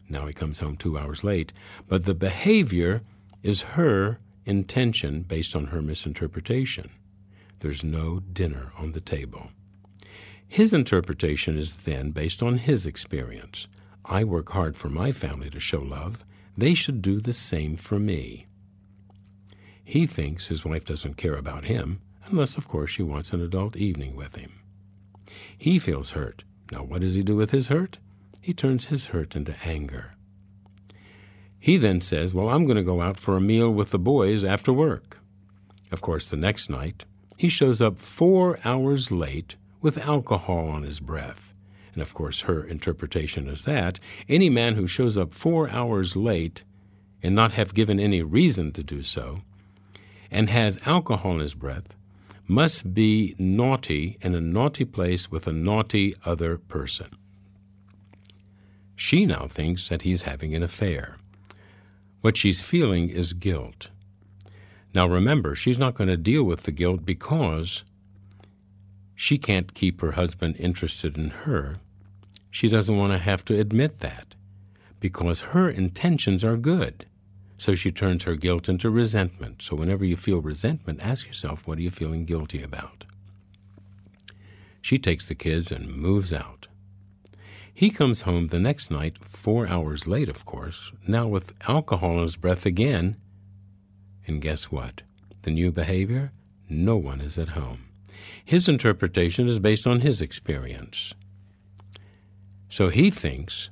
Now 0.10 0.26
he 0.26 0.34
comes 0.34 0.58
home 0.58 0.78
two 0.78 0.98
hours 0.98 1.24
late, 1.24 1.54
but 1.88 2.06
the 2.06 2.16
behavior 2.16 3.04
is 3.44 3.62
her 3.78 4.18
intention 4.48 5.22
based 5.22 5.56
on 5.56 5.66
her 5.66 5.84
misinterpretation. 5.84 6.90
There's 7.60 7.84
no 7.84 8.20
dinner 8.20 8.72
on 8.80 8.94
the 8.94 9.00
table. 9.00 9.52
His 10.48 10.74
interpretation 10.74 11.56
is 11.56 11.76
then 11.76 12.10
based 12.10 12.42
on 12.42 12.58
his 12.58 12.88
experience. 12.88 13.68
I 14.06 14.24
work 14.24 14.52
hard 14.52 14.76
for 14.76 14.90
my 14.90 15.12
family 15.12 15.50
to 15.52 15.60
show 15.60 15.82
love. 15.82 16.24
They 16.58 16.74
should 16.74 17.02
do 17.02 17.20
the 17.20 17.34
same 17.34 17.78
for 17.78 18.00
me. 18.00 18.48
He 19.84 20.06
thinks 20.06 20.48
his 20.48 20.66
wife 20.66 20.86
doesn't 20.86 21.18
care 21.18 21.36
about 21.36 21.66
him, 21.66 22.02
unless, 22.26 22.58
of 22.58 22.68
course, 22.68 22.92
she 22.92 23.04
wants 23.04 23.34
an 23.34 23.42
adult 23.42 23.76
evening 23.76 24.16
with 24.16 24.36
him. 24.36 24.54
He 25.58 25.80
feels 25.80 26.12
hurt. 26.12 26.44
Now, 26.72 26.84
what 26.84 27.02
does 27.02 27.14
he 27.14 27.24
do 27.24 27.36
with 27.36 27.52
his 27.52 27.68
hurt? 27.68 27.98
He 28.42 28.54
turns 28.54 28.86
his 28.86 29.08
hurt 29.08 29.36
into 29.36 29.56
anger. 29.66 30.16
He 31.60 31.78
then 31.78 32.02
says, 32.02 32.34
Well, 32.34 32.50
I'm 32.50 32.66
going 32.66 32.78
to 32.78 32.84
go 32.84 33.02
out 33.02 33.20
for 33.20 33.38
a 33.38 33.42
meal 33.42 33.72
with 33.72 33.92
the 33.92 34.00
boys 34.00 34.44
after 34.44 34.74
work. 34.74 35.20
Of 35.92 36.02
course, 36.02 36.28
the 36.30 36.38
next 36.38 36.70
night, 36.70 37.06
he 37.38 37.50
shows 37.50 37.82
up 37.82 38.00
four 38.00 38.60
hours 38.66 39.12
late 39.12 39.56
with 39.82 39.98
alcohol 39.98 40.70
on 40.70 40.84
his 40.84 41.00
breath. 41.00 41.51
And 41.94 42.02
of 42.02 42.14
course, 42.14 42.42
her 42.42 42.64
interpretation 42.64 43.50
is 43.50 43.66
that 43.66 44.00
any 44.30 44.50
man 44.50 44.76
who 44.76 44.88
shows 44.88 45.18
up 45.18 45.34
four 45.34 45.70
hours 45.70 46.16
late 46.16 46.64
and 47.22 47.36
not 47.36 47.54
have 47.54 47.74
given 47.74 48.00
any 48.00 48.24
reason 48.24 48.72
to 48.74 48.84
do 48.84 49.04
so, 49.04 49.42
and 50.32 50.50
has 50.50 50.86
alcohol 50.88 51.34
in 51.34 51.40
his 51.40 51.54
breath, 51.54 51.96
must 52.48 52.94
be 52.94 53.36
naughty 53.38 54.18
in 54.22 54.34
a 54.34 54.42
naughty 54.42 54.86
place 54.86 55.30
with 55.30 55.48
a 55.48 55.54
naughty 55.54 56.16
other 56.26 56.58
person. 56.58 57.10
She 58.96 59.26
now 59.26 59.48
thinks 59.48 59.90
that 59.90 60.04
he's 60.04 60.24
having 60.24 60.56
an 60.56 60.64
affair. 60.64 61.18
What 62.22 62.38
she's 62.38 62.62
feeling 62.62 63.10
is 63.10 63.34
guilt. 63.34 63.88
Now 64.94 65.08
remember, 65.08 65.56
she's 65.56 65.80
not 65.80 65.96
going 65.96 66.10
to 66.10 66.18
deal 66.18 66.44
with 66.44 66.64
the 66.64 66.72
guilt 66.72 67.06
because 67.06 67.84
she 69.22 69.38
can't 69.38 69.76
keep 69.76 70.02
her 70.02 70.14
husband 70.14 70.56
interested 70.58 71.16
in 71.16 71.30
her. 71.30 71.78
She 72.50 72.68
doesn't 72.68 72.98
want 72.98 73.14
to 73.14 73.20
have 73.20 73.46
to 73.46 73.60
admit 73.60 74.00
that 74.00 74.34
because 75.00 75.52
her 75.54 75.70
intentions 75.70 76.44
are 76.44 76.58
good. 76.58 77.06
So 77.56 77.76
she 77.76 77.92
turns 77.92 78.24
her 78.24 78.36
guilt 78.36 78.68
into 78.68 78.90
resentment. 78.90 79.62
So 79.62 79.76
whenever 79.76 80.04
you 80.04 80.18
feel 80.18 80.42
resentment, 80.42 81.02
ask 81.04 81.28
yourself, 81.28 81.68
what 81.68 81.78
are 81.78 81.84
you 81.84 81.92
feeling 81.92 82.26
guilty 82.26 82.64
about? 82.64 83.04
She 84.82 84.98
takes 84.98 85.28
the 85.28 85.36
kids 85.36 85.70
and 85.72 85.96
moves 85.96 86.34
out. 86.34 86.66
He 87.72 87.92
comes 87.92 88.22
home 88.22 88.48
the 88.48 88.58
next 88.58 88.90
night, 88.90 89.18
four 89.24 89.68
hours 89.68 90.08
late, 90.08 90.30
of 90.30 90.46
course, 90.46 90.92
now 91.08 91.28
with 91.28 91.54
alcohol 91.70 92.18
in 92.18 92.24
his 92.24 92.38
breath 92.38 92.66
again. 92.66 93.18
And 94.26 94.42
guess 94.42 94.72
what? 94.72 95.02
The 95.44 95.52
new 95.52 95.72
behavior? 95.72 96.32
No 96.68 96.98
one 96.98 97.22
is 97.22 97.38
at 97.38 97.50
home. 97.50 97.91
His 98.52 98.68
interpretation 98.68 99.48
is 99.48 99.60
based 99.60 99.88
on 99.88 100.02
his 100.02 100.20
experience. 100.20 101.14
So 102.68 102.90
he 102.90 103.10
thinks 103.10 103.70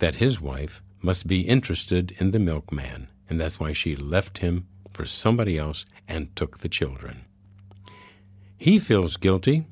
that 0.00 0.16
his 0.16 0.38
wife 0.38 0.82
must 1.00 1.26
be 1.26 1.48
interested 1.48 2.10
in 2.18 2.32
the 2.32 2.38
milkman, 2.38 3.08
and 3.30 3.40
that's 3.40 3.58
why 3.58 3.72
she 3.72 3.96
left 3.96 4.36
him 4.36 4.66
for 4.92 5.06
somebody 5.06 5.56
else 5.56 5.86
and 6.06 6.36
took 6.36 6.58
the 6.58 6.68
children. 6.68 7.24
He 8.58 8.78
feels 8.78 9.16
guilty 9.16 9.64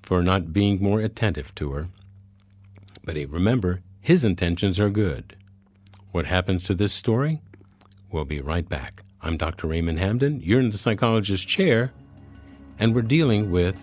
for 0.00 0.22
not 0.22 0.52
being 0.52 0.80
more 0.80 1.00
attentive 1.00 1.52
to 1.56 1.72
her, 1.72 1.88
but 3.02 3.16
he, 3.16 3.24
remember, 3.24 3.82
his 4.00 4.22
intentions 4.22 4.78
are 4.78 4.90
good. 4.90 5.34
What 6.12 6.26
happens 6.26 6.62
to 6.66 6.74
this 6.74 6.92
story? 6.92 7.42
We'll 8.12 8.24
be 8.24 8.40
right 8.40 8.68
back. 8.68 9.02
I'm 9.20 9.36
Dr. 9.36 9.66
Raymond 9.66 9.98
Hamden. 9.98 10.40
You're 10.40 10.60
in 10.60 10.70
the 10.70 10.78
psychologist's 10.78 11.44
chair 11.44 11.92
and 12.80 12.94
we're 12.94 13.02
dealing 13.02 13.50
with 13.50 13.76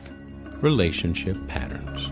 relationship 0.61 1.37
patterns. 1.47 2.11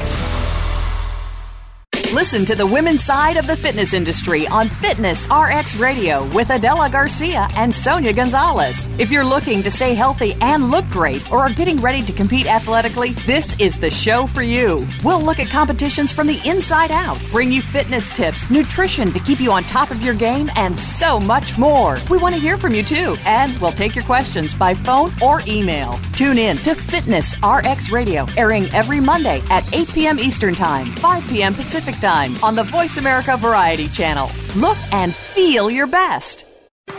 Listen 2.21 2.45
to 2.45 2.55
the 2.55 2.67
women's 2.67 3.03
side 3.03 3.35
of 3.35 3.47
the 3.47 3.57
fitness 3.57 3.93
industry 3.93 4.45
on 4.45 4.69
Fitness 4.69 5.27
RX 5.31 5.77
Radio 5.77 6.23
with 6.35 6.51
Adela 6.51 6.87
Garcia 6.87 7.47
and 7.55 7.73
Sonia 7.73 8.13
Gonzalez. 8.13 8.91
If 8.99 9.09
you're 9.09 9.25
looking 9.25 9.63
to 9.63 9.71
stay 9.71 9.95
healthy 9.95 10.37
and 10.39 10.69
look 10.69 10.87
great 10.91 11.31
or 11.31 11.39
are 11.39 11.49
getting 11.49 11.81
ready 11.81 12.03
to 12.03 12.13
compete 12.13 12.45
athletically, 12.45 13.13
this 13.25 13.59
is 13.59 13.79
the 13.79 13.89
show 13.89 14.27
for 14.27 14.43
you. 14.43 14.87
We'll 15.03 15.19
look 15.19 15.39
at 15.39 15.49
competitions 15.49 16.13
from 16.13 16.27
the 16.27 16.39
inside 16.45 16.91
out, 16.91 17.19
bring 17.31 17.51
you 17.51 17.63
fitness 17.63 18.15
tips, 18.15 18.51
nutrition 18.51 19.11
to 19.13 19.19
keep 19.21 19.39
you 19.39 19.51
on 19.51 19.63
top 19.63 19.89
of 19.89 20.03
your 20.03 20.13
game, 20.13 20.51
and 20.55 20.79
so 20.79 21.19
much 21.19 21.57
more. 21.57 21.97
We 22.11 22.19
want 22.19 22.35
to 22.35 22.39
hear 22.39 22.55
from 22.55 22.75
you 22.75 22.83
too, 22.83 23.15
and 23.25 23.57
we'll 23.57 23.71
take 23.71 23.95
your 23.95 24.05
questions 24.05 24.53
by 24.53 24.75
phone 24.75 25.11
or 25.23 25.41
email. 25.47 25.99
Tune 26.13 26.37
in 26.37 26.57
to 26.57 26.75
Fitness 26.75 27.35
RX 27.43 27.91
Radio, 27.91 28.27
airing 28.37 28.65
every 28.73 28.99
Monday 28.99 29.41
at 29.49 29.67
8 29.73 29.89
p.m. 29.89 30.19
Eastern 30.19 30.53
Time, 30.53 30.85
5 30.85 31.27
p.m. 31.27 31.55
Pacific 31.55 31.95
time 31.95 32.10
on 32.11 32.55
the 32.55 32.63
Voice 32.63 32.97
America 32.97 33.37
Variety 33.37 33.87
Channel. 33.87 34.29
Look 34.57 34.77
and 34.91 35.15
feel 35.15 35.71
your 35.71 35.87
best. 35.87 36.43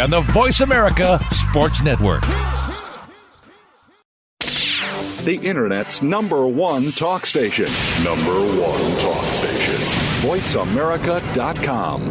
on 0.00 0.10
the 0.10 0.20
Voice 0.32 0.60
America 0.60 1.18
Sports 1.48 1.82
Network. 1.82 2.22
the 5.24 5.40
Internet's 5.42 6.02
number 6.02 6.46
one 6.46 6.90
talk 6.92 7.24
station. 7.24 7.64
Number 8.04 8.34
one 8.34 9.00
talk 9.00 9.24
station. 9.24 9.74
VoiceAmerica.com. 10.28 12.10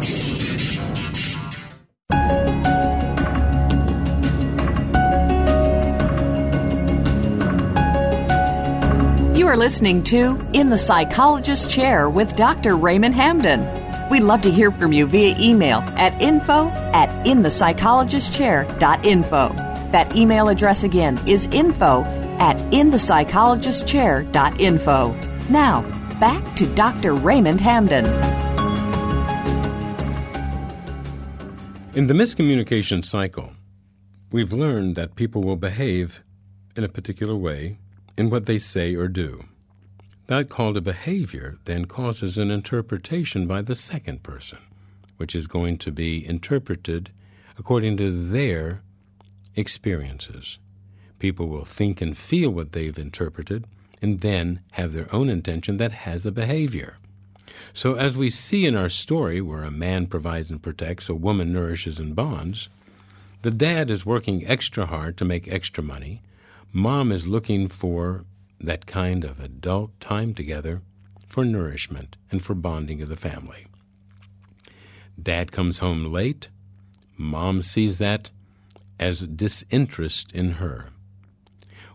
You 9.36 9.46
are 9.46 9.56
listening 9.56 10.02
to 10.04 10.44
In 10.52 10.70
the 10.70 10.78
Psychologist's 10.78 11.72
Chair 11.72 12.10
with 12.10 12.34
Dr. 12.34 12.76
Raymond 12.76 13.14
Hamden. 13.14 13.83
We'd 14.14 14.22
love 14.22 14.40
to 14.42 14.50
hear 14.52 14.70
from 14.70 14.92
you 14.92 15.08
via 15.08 15.36
email 15.40 15.80
at 15.96 16.22
info 16.22 16.68
at 16.68 17.08
inthepsychologistchair.info. 17.26 19.48
That 19.90 20.14
email 20.14 20.48
address 20.48 20.84
again 20.84 21.18
is 21.26 21.46
info 21.46 22.04
at 22.38 22.56
inthepsychologistchair.info. 22.70 25.50
Now, 25.50 25.82
back 26.20 26.54
to 26.54 26.72
Dr. 26.76 27.14
Raymond 27.14 27.60
Hamden. 27.60 28.04
In 31.96 32.06
the 32.06 32.14
miscommunication 32.14 33.04
cycle, 33.04 33.54
we've 34.30 34.52
learned 34.52 34.94
that 34.94 35.16
people 35.16 35.42
will 35.42 35.56
behave 35.56 36.22
in 36.76 36.84
a 36.84 36.88
particular 36.88 37.34
way 37.34 37.78
in 38.16 38.30
what 38.30 38.46
they 38.46 38.60
say 38.60 38.94
or 38.94 39.08
do. 39.08 39.44
That 40.26 40.48
called 40.48 40.76
a 40.76 40.80
behavior 40.80 41.58
then 41.66 41.84
causes 41.84 42.38
an 42.38 42.50
interpretation 42.50 43.46
by 43.46 43.60
the 43.60 43.74
second 43.74 44.22
person, 44.22 44.58
which 45.18 45.34
is 45.34 45.46
going 45.46 45.78
to 45.78 45.92
be 45.92 46.26
interpreted 46.26 47.10
according 47.58 47.98
to 47.98 48.28
their 48.28 48.82
experiences. 49.54 50.58
People 51.18 51.48
will 51.48 51.64
think 51.64 52.00
and 52.00 52.16
feel 52.16 52.50
what 52.50 52.72
they've 52.72 52.98
interpreted 52.98 53.66
and 54.00 54.20
then 54.20 54.60
have 54.72 54.92
their 54.92 55.14
own 55.14 55.28
intention 55.28 55.76
that 55.76 55.92
has 55.92 56.26
a 56.26 56.32
behavior. 56.32 56.96
So, 57.72 57.94
as 57.94 58.16
we 58.16 58.30
see 58.30 58.66
in 58.66 58.74
our 58.74 58.88
story, 58.88 59.40
where 59.40 59.62
a 59.62 59.70
man 59.70 60.06
provides 60.06 60.50
and 60.50 60.62
protects, 60.62 61.08
a 61.08 61.14
woman 61.14 61.52
nourishes 61.52 61.98
and 61.98 62.16
bonds, 62.16 62.68
the 63.42 63.50
dad 63.50 63.90
is 63.90 64.04
working 64.04 64.46
extra 64.46 64.86
hard 64.86 65.16
to 65.18 65.24
make 65.24 65.46
extra 65.48 65.82
money. 65.82 66.22
Mom 66.72 67.12
is 67.12 67.26
looking 67.26 67.68
for 67.68 68.24
that 68.60 68.86
kind 68.86 69.24
of 69.24 69.40
adult 69.40 69.98
time 70.00 70.34
together 70.34 70.82
for 71.28 71.44
nourishment 71.44 72.16
and 72.30 72.44
for 72.44 72.54
bonding 72.54 73.02
of 73.02 73.08
the 73.08 73.16
family. 73.16 73.66
Dad 75.20 75.52
comes 75.52 75.78
home 75.78 76.12
late. 76.12 76.48
Mom 77.16 77.62
sees 77.62 77.98
that 77.98 78.30
as 78.98 79.20
disinterest 79.20 80.32
in 80.32 80.52
her. 80.52 80.90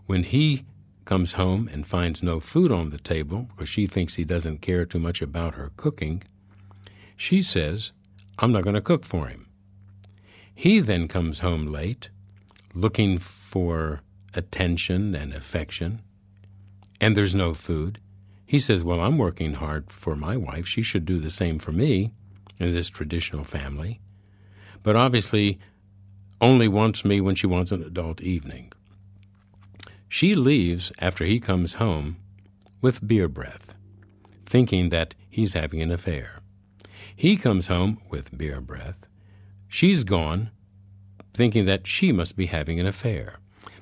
When 0.06 0.24
he 0.24 0.66
comes 1.06 1.34
home 1.34 1.70
and 1.72 1.88
finds 1.88 2.22
no 2.22 2.40
food 2.40 2.72
on 2.72 2.90
the 2.90 2.98
table 2.98 3.48
because 3.50 3.70
she 3.70 3.88
thinks 3.88 4.16
he 4.16 4.24
doesn't 4.24 4.62
care 4.62 4.86
too 4.86 5.00
much 5.00 5.22
about 5.22 5.56
her 5.56 5.72
cooking, 5.76 6.24
she 7.18 7.42
says, 7.42 7.92
I'm 8.38 8.52
not 8.52 8.64
going 8.64 8.76
to 8.76 8.82
cook 8.82 9.06
for 9.06 9.28
him. 9.28 9.50
He 10.54 10.80
then 10.80 11.08
comes 11.08 11.40
home 11.40 11.68
late, 11.68 12.10
looking 12.74 13.18
for 13.18 14.02
attention 14.34 15.16
and 15.16 15.34
affection, 15.34 16.02
and 17.02 17.16
there's 17.16 17.36
no 17.36 17.54
food. 17.54 18.00
He 18.46 18.60
says, 18.60 18.84
Well, 18.84 19.02
I'm 19.02 19.18
working 19.18 19.56
hard 19.56 19.92
for 19.92 20.16
my 20.16 20.36
wife. 20.36 20.68
She 20.68 20.82
should 20.82 21.06
do 21.06 21.20
the 21.20 21.30
same 21.30 21.60
for 21.60 21.72
me 21.72 22.12
in 22.58 22.74
this 22.74 22.90
traditional 22.90 23.44
family. 23.44 24.02
But 24.84 24.96
obviously, 24.96 25.60
only 26.42 26.68
wants 26.68 27.04
me 27.04 27.22
when 27.22 27.36
she 27.36 27.48
wants 27.48 27.72
an 27.72 27.84
adult 27.84 28.22
evening. 28.22 28.72
She 30.08 30.34
leaves 30.34 30.92
after 31.00 31.26
he 31.26 31.40
comes 31.40 31.74
home 31.74 32.18
with 32.82 33.08
beer 33.08 33.28
breath, 33.28 33.76
thinking 34.46 34.90
that 34.90 35.16
he's 35.30 35.54
having 35.54 35.82
an 35.82 35.92
affair. 35.92 36.40
He 37.16 37.38
comes 37.38 37.68
home 37.68 38.02
with 38.10 38.38
beer 38.38 38.62
breath. 38.62 39.06
She's 39.68 40.04
gone, 40.04 40.50
thinking 41.34 41.66
that 41.66 41.86
she 41.86 42.12
must 42.12 42.36
be 42.36 42.48
having 42.48 42.80
an 42.80 42.88
affair. 42.88 43.40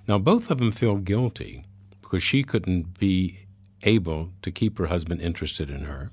Now, 0.08 0.18
both 0.18 0.50
of 0.50 0.58
them 0.58 0.72
feel 0.72 0.98
guilty 0.98 1.67
because 2.08 2.24
she 2.24 2.42
couldn't 2.42 2.98
be 2.98 3.38
able 3.84 4.30
to 4.42 4.50
keep 4.50 4.78
her 4.78 4.86
husband 4.86 5.22
interested 5.22 5.70
in 5.70 5.84
her. 5.84 6.10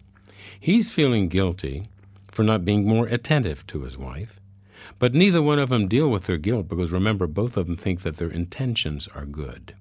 He's 0.59 0.90
feeling 0.90 1.28
guilty 1.28 1.88
for 2.33 2.42
not 2.42 2.64
being 2.64 2.85
more 2.85 3.07
attentive 3.07 3.64
to 3.68 3.83
his 3.83 3.96
wife. 3.96 4.40
But 4.98 5.14
neither 5.14 5.40
one 5.40 5.61
of 5.61 5.68
them 5.68 5.87
deal 5.87 6.11
with 6.11 6.24
their 6.24 6.37
guilt 6.37 6.66
because 6.68 6.90
remember, 6.90 7.28
both 7.28 7.57
of 7.57 7.68
them 7.68 7.76
think 7.76 8.02
that 8.02 8.16
their 8.16 8.30
intentions 8.30 9.09
are 9.14 9.24
good. 9.24 9.76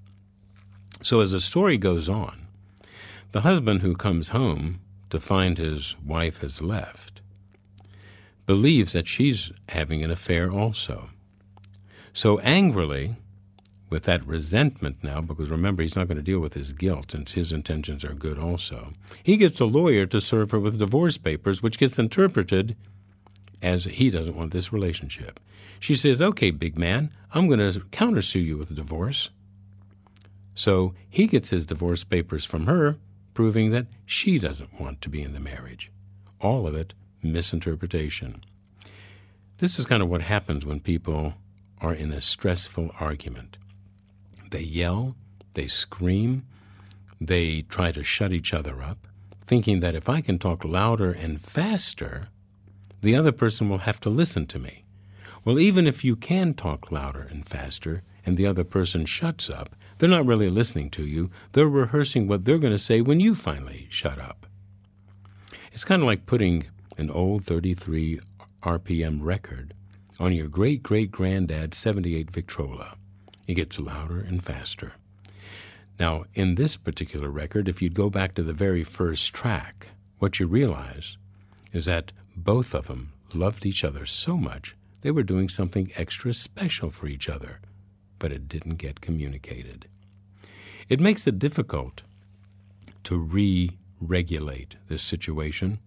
So 1.02 1.20
as 1.20 1.32
the 1.32 1.40
story 1.40 1.80
goes 1.80 2.08
on, 2.08 2.46
the 3.32 3.42
husband 3.42 3.82
who 3.82 3.96
comes 3.96 4.28
home 4.28 4.82
to 5.10 5.20
find 5.20 5.58
his 5.58 5.96
wife 6.06 6.42
has 6.42 6.62
left 6.62 7.22
believes 8.46 8.94
that 8.94 9.08
she's 9.08 9.52
having 9.70 10.04
an 10.04 10.12
affair 10.12 10.52
also. 10.52 11.10
So 12.14 12.38
angrily, 12.40 13.16
with 13.94 14.06
that 14.06 14.26
resentment 14.26 15.04
now, 15.04 15.22
because 15.22 15.52
remember, 15.52 15.84
he's 15.84 15.96
not 15.96 16.08
going 16.08 16.18
to 16.18 16.24
deal 16.24 16.40
with 16.40 16.56
his 16.56 16.74
guilt 16.74 17.12
since 17.12 17.34
his 17.34 17.54
intentions 17.54 18.04
are 18.04 18.16
good 18.16 18.40
also. 18.40 18.94
He 19.22 19.38
gets 19.38 19.60
a 19.60 19.66
lawyer 19.66 20.08
to 20.08 20.20
serve 20.20 20.50
her 20.50 20.60
with 20.60 20.80
divorce 20.80 21.20
papers, 21.20 21.62
which 21.62 21.78
gets 21.78 22.00
interpreted 22.00 22.76
as 23.62 23.84
he 23.84 24.10
doesn't 24.10 24.36
want 24.36 24.52
this 24.52 24.74
relationship. 24.74 25.40
She 25.80 25.96
says, 25.96 26.24
Okay, 26.24 26.50
big 26.50 26.76
man, 26.76 27.12
I'm 27.36 27.48
going 27.48 27.60
to 27.60 27.82
countersue 27.92 28.44
you 28.44 28.58
with 28.58 28.72
a 28.72 28.74
divorce. 28.74 29.30
So 30.56 30.96
he 31.08 31.28
gets 31.28 31.52
his 31.52 31.68
divorce 31.68 32.04
papers 32.04 32.46
from 32.46 32.66
her, 32.66 32.98
proving 33.36 33.70
that 33.72 33.86
she 34.08 34.40
doesn't 34.40 34.82
want 34.82 35.04
to 35.04 35.10
be 35.10 35.22
in 35.22 35.34
the 35.34 35.40
marriage. 35.40 35.92
All 36.42 36.66
of 36.66 36.74
it 36.74 36.96
misinterpretation. 37.22 38.44
This 39.60 39.78
is 39.78 39.86
kind 39.86 40.02
of 40.02 40.10
what 40.10 40.24
happens 40.24 40.66
when 40.66 40.80
people 40.80 41.36
are 41.80 41.94
in 41.94 42.12
a 42.12 42.22
stressful 42.22 42.90
argument. 43.00 43.58
They 44.54 44.62
yell, 44.62 45.16
they 45.56 45.68
scream, 45.68 46.46
they 47.20 47.64
try 47.64 47.92
to 47.92 48.04
shut 48.04 48.32
each 48.32 48.54
other 48.54 48.84
up, 48.84 49.08
thinking 49.48 49.80
that 49.80 49.96
if 49.96 50.08
I 50.08 50.22
can 50.22 50.38
talk 50.38 50.64
louder 50.64 51.12
and 51.12 51.42
faster, 51.42 52.28
the 53.02 53.16
other 53.16 53.32
person 53.32 53.68
will 53.68 53.80
have 53.80 54.00
to 54.02 54.12
listen 54.12 54.46
to 54.46 54.60
me. 54.60 54.84
Well, 55.44 55.60
even 55.60 55.88
if 55.88 56.04
you 56.04 56.16
can 56.16 56.54
talk 56.54 56.92
louder 56.92 57.28
and 57.32 57.50
faster 57.50 58.04
and 58.28 58.38
the 58.38 58.46
other 58.46 58.64
person 58.64 59.08
shuts 59.08 59.50
up, 59.50 59.76
they're 59.98 60.08
not 60.08 60.28
really 60.28 60.52
listening 60.52 60.92
to 60.92 61.08
you. 61.08 61.32
They're 61.54 61.68
rehearsing 61.68 62.28
what 62.28 62.46
they're 62.46 62.60
going 62.60 62.74
to 62.74 62.78
say 62.78 63.02
when 63.02 63.20
you 63.20 63.34
finally 63.34 63.88
shut 63.90 64.20
up. 64.20 64.46
It's 65.72 65.84
kind 65.84 66.04
of 66.04 66.06
like 66.06 66.28
putting 66.28 66.68
an 67.00 67.10
old 67.10 67.44
33 67.44 68.20
RPM 68.62 69.18
record 69.24 69.74
on 70.20 70.32
your 70.32 70.48
great 70.48 70.84
great 70.84 71.10
granddad's 71.10 71.80
78 71.80 72.30
Victrola. 72.30 72.98
It 73.48 73.56
gets 73.56 73.80
louder 73.80 74.20
and 74.20 74.44
faster. 74.44 74.94
Now, 76.00 76.26
in 76.34 76.56
this 76.56 76.78
particular 76.78 77.30
record, 77.30 77.68
if 77.68 77.82
you'd 77.82 77.94
go 77.94 78.10
back 78.10 78.34
to 78.36 78.44
the 78.44 78.54
very 78.54 78.84
first 78.84 79.34
track, 79.34 79.88
what 80.20 80.40
you 80.40 80.48
realize 80.48 81.18
is 81.72 81.86
that 81.86 82.12
both 82.36 82.74
of 82.74 82.88
them 82.88 83.14
loved 83.34 83.66
each 83.66 83.84
other 83.84 84.06
so 84.06 84.38
much 84.38 84.76
they 85.04 85.12
were 85.12 85.24
doing 85.24 85.50
something 85.50 85.92
extra 85.96 86.34
special 86.34 86.90
for 86.90 87.08
each 87.08 87.28
other, 87.28 87.60
but 88.20 88.32
it 88.32 88.48
didn't 88.48 88.78
get 88.78 89.02
communicated. 89.02 89.86
It 90.88 91.02
makes 91.02 91.28
it 91.28 91.40
difficult 91.40 92.02
to 93.04 93.18
re 93.18 93.78
regulate 94.00 94.76
this 94.88 95.04
situation 95.04 95.80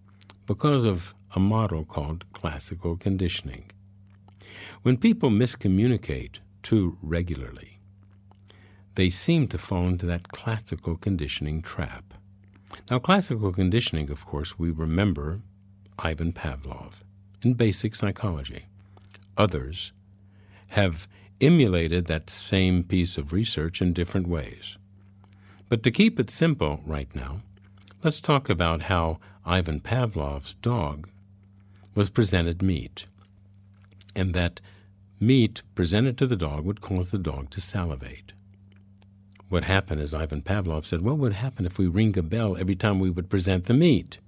because 0.45 0.85
of 0.85 1.13
a 1.35 1.39
model 1.39 1.83
called 1.83 2.31
classical 2.33 2.95
conditioning. 2.95 3.71
When 4.83 4.97
people 4.97 5.29
miscommunicate, 5.29 6.37
too 6.67 6.97
regularly. 7.01 7.79
They 8.95 9.09
seem 9.09 9.47
to 9.47 9.57
fall 9.57 9.87
into 9.87 10.05
that 10.07 10.27
classical 10.27 10.97
conditioning 10.97 11.61
trap. 11.61 12.13
Now, 12.91 12.99
classical 12.99 13.53
conditioning, 13.53 14.09
of 14.09 14.25
course, 14.25 14.59
we 14.59 14.69
remember 14.69 15.39
Ivan 15.97 16.33
Pavlov 16.33 16.95
in 17.41 17.53
basic 17.53 17.95
psychology. 17.95 18.65
Others 19.37 19.93
have 20.71 21.07
emulated 21.39 22.07
that 22.07 22.29
same 22.29 22.83
piece 22.83 23.17
of 23.17 23.31
research 23.31 23.81
in 23.81 23.93
different 23.93 24.27
ways. 24.27 24.75
But 25.69 25.83
to 25.83 25.91
keep 25.91 26.19
it 26.19 26.29
simple 26.29 26.81
right 26.85 27.15
now, 27.15 27.43
let's 28.03 28.19
talk 28.19 28.49
about 28.49 28.81
how 28.91 29.19
Ivan 29.45 29.79
Pavlov's 29.79 30.55
dog 30.61 31.07
was 31.95 32.09
presented 32.09 32.61
meat, 32.61 33.05
and 34.13 34.33
that 34.33 34.59
Meat 35.19 35.61
presented 35.75 36.17
to 36.17 36.27
the 36.27 36.35
dog 36.35 36.65
would 36.65 36.81
cause 36.81 37.09
the 37.09 37.17
dog 37.17 37.49
to 37.51 37.61
salivate. 37.61 38.33
What 39.49 39.63
happened 39.63 40.01
is 40.01 40.13
Ivan 40.13 40.41
Pavlov 40.41 40.85
said, 40.85 41.01
What 41.01 41.17
would 41.17 41.33
happen 41.33 41.65
if 41.65 41.77
we 41.77 41.87
ring 41.87 42.17
a 42.17 42.23
bell 42.23 42.57
every 42.57 42.75
time 42.75 42.99
we 42.99 43.09
would 43.09 43.29
present 43.29 43.65
the 43.65 43.73
meat? 43.73 44.19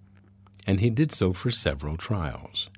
And 0.65 0.79
he 0.79 0.89
did 0.89 1.11
so 1.11 1.33
for 1.33 1.51
several 1.51 1.97
trials. 1.97 2.69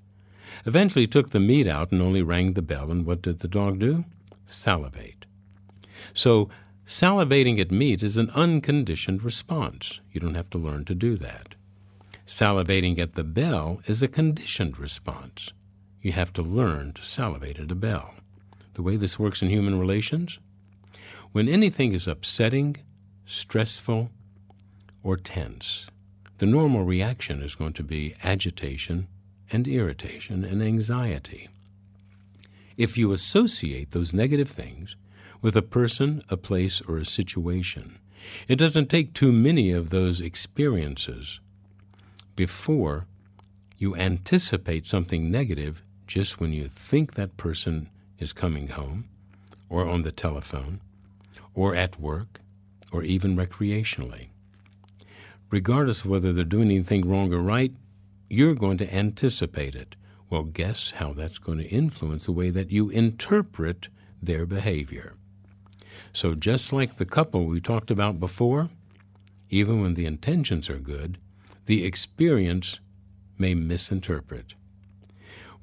Eventually 0.66 1.08
took 1.08 1.30
the 1.30 1.40
meat 1.40 1.68
out 1.68 1.92
and 1.92 2.02
only 2.02 2.22
rang 2.22 2.54
the 2.54 2.62
bell, 2.62 2.92
and 2.92 3.06
what 3.06 3.22
did 3.22 3.40
the 3.40 3.48
dog 3.48 3.80
do? 3.80 4.06
Salivate. 4.46 5.26
So 6.14 6.50
Salivating 6.92 7.58
at 7.58 7.72
meat 7.72 8.04
is 8.04 8.18
an 8.18 8.30
unconditioned 8.32 9.24
response. 9.24 10.02
You 10.12 10.20
don't 10.20 10.36
have 10.36 10.50
to 10.50 10.58
learn 10.58 10.84
to 10.86 10.94
do 10.94 11.16
that. 11.16 11.56
Salivating 12.28 13.00
at 13.00 13.14
the 13.14 13.24
bell 13.24 13.82
is 13.86 14.02
a 14.02 14.10
conditioned 14.10 14.78
response. 14.78 15.54
You 16.02 16.14
have 16.14 16.34
to 16.34 16.42
learn 16.42 16.94
to 16.94 17.06
salivate 17.06 17.60
at 17.60 17.72
a 17.72 17.76
bell. 17.76 18.16
The 18.74 18.82
way 18.82 18.96
this 18.96 19.20
works 19.20 19.42
in 19.42 19.50
human 19.50 19.80
relations? 19.80 20.40
When 21.32 21.48
anything 21.48 21.94
is 21.94 22.08
upsetting, 22.08 22.78
stressful, 23.26 24.10
or 25.04 25.18
tense, 25.18 25.86
the 26.40 26.46
normal 26.46 26.84
reaction 26.84 27.44
is 27.44 27.56
going 27.56 27.74
to 27.74 27.84
be 27.84 28.16
agitation 28.24 29.08
and 29.52 29.68
irritation 29.68 30.44
and 30.44 30.64
anxiety. 30.64 31.50
If 32.78 32.98
you 32.98 33.12
associate 33.12 33.92
those 33.92 34.14
negative 34.14 34.50
things 34.50 34.96
with 35.42 35.56
a 35.56 35.62
person, 35.62 36.24
a 36.30 36.38
place, 36.38 36.82
or 36.82 36.98
a 36.98 37.06
situation, 37.06 38.00
it 38.48 38.56
doesn't 38.56 38.90
take 38.90 39.14
too 39.14 39.32
many 39.32 39.72
of 39.72 39.90
those 39.90 40.20
experiences 40.20 41.40
before 42.36 43.06
you 43.78 43.96
anticipate 43.96 44.88
something 44.88 45.30
negative 45.30 45.84
just 46.12 46.42
when 46.42 46.52
you 46.52 46.68
think 46.68 47.14
that 47.14 47.38
person 47.38 47.90
is 48.20 48.34
coming 48.34 48.68
home, 48.68 49.06
or 49.70 49.88
on 49.88 50.02
the 50.02 50.12
telephone, 50.12 50.82
or 51.54 51.74
at 51.74 52.02
work, 52.02 52.42
or 52.92 53.02
even 53.02 53.38
recreationally. 53.38 54.28
Regardless 55.50 56.02
of 56.02 56.08
whether 56.08 56.34
they're 56.34 56.44
doing 56.44 56.70
anything 56.70 57.08
wrong 57.08 57.34
or 57.34 57.40
right, 57.40 57.72
you're 58.30 58.54
going 58.54 58.78
to 58.78 58.94
anticipate 58.94 59.74
it. 59.74 59.96
Well, 60.30 60.44
guess 60.44 60.92
how 60.98 61.14
that's 61.14 61.38
going 61.38 61.60
to 61.60 61.70
influence 61.70 62.26
the 62.26 62.34
way 62.34 62.50
that 62.50 62.72
you 62.72 62.90
interpret 62.90 63.88
their 64.22 64.46
behavior. 64.46 65.14
So, 66.12 66.36
just 66.36 66.74
like 66.74 66.98
the 66.98 67.06
couple 67.06 67.46
we 67.46 67.62
talked 67.62 67.90
about 67.90 68.20
before, 68.20 68.70
even 69.50 69.82
when 69.82 69.94
the 69.94 70.06
intentions 70.06 70.70
are 70.70 70.78
good, 70.78 71.18
the 71.68 71.86
experience 71.86 72.80
may 73.38 73.54
misinterpret. 73.54 74.56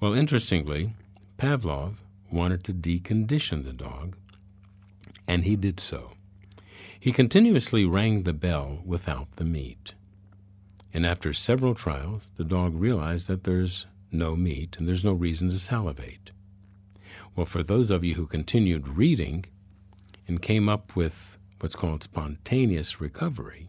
Well, 0.00 0.14
interestingly, 0.14 0.94
Pavlov 1.38 1.94
wanted 2.30 2.62
to 2.64 2.72
decondition 2.72 3.64
the 3.64 3.72
dog, 3.72 4.16
and 5.26 5.44
he 5.44 5.56
did 5.56 5.80
so. 5.80 6.12
He 7.00 7.10
continuously 7.12 7.84
rang 7.84 8.22
the 8.22 8.32
bell 8.32 8.80
without 8.84 9.32
the 9.32 9.44
meat. 9.44 9.94
And 10.94 11.04
after 11.04 11.32
several 11.32 11.74
trials, 11.74 12.22
the 12.36 12.44
dog 12.44 12.74
realized 12.74 13.26
that 13.26 13.44
there's 13.44 13.86
no 14.10 14.36
meat 14.36 14.76
and 14.78 14.88
there's 14.88 15.04
no 15.04 15.12
reason 15.12 15.50
to 15.50 15.58
salivate. 15.58 16.30
Well, 17.34 17.46
for 17.46 17.62
those 17.62 17.90
of 17.90 18.04
you 18.04 18.14
who 18.14 18.26
continued 18.26 18.88
reading 18.88 19.46
and 20.26 20.42
came 20.42 20.68
up 20.68 20.96
with 20.96 21.38
what's 21.60 21.76
called 21.76 22.02
spontaneous 22.02 23.00
recovery, 23.00 23.68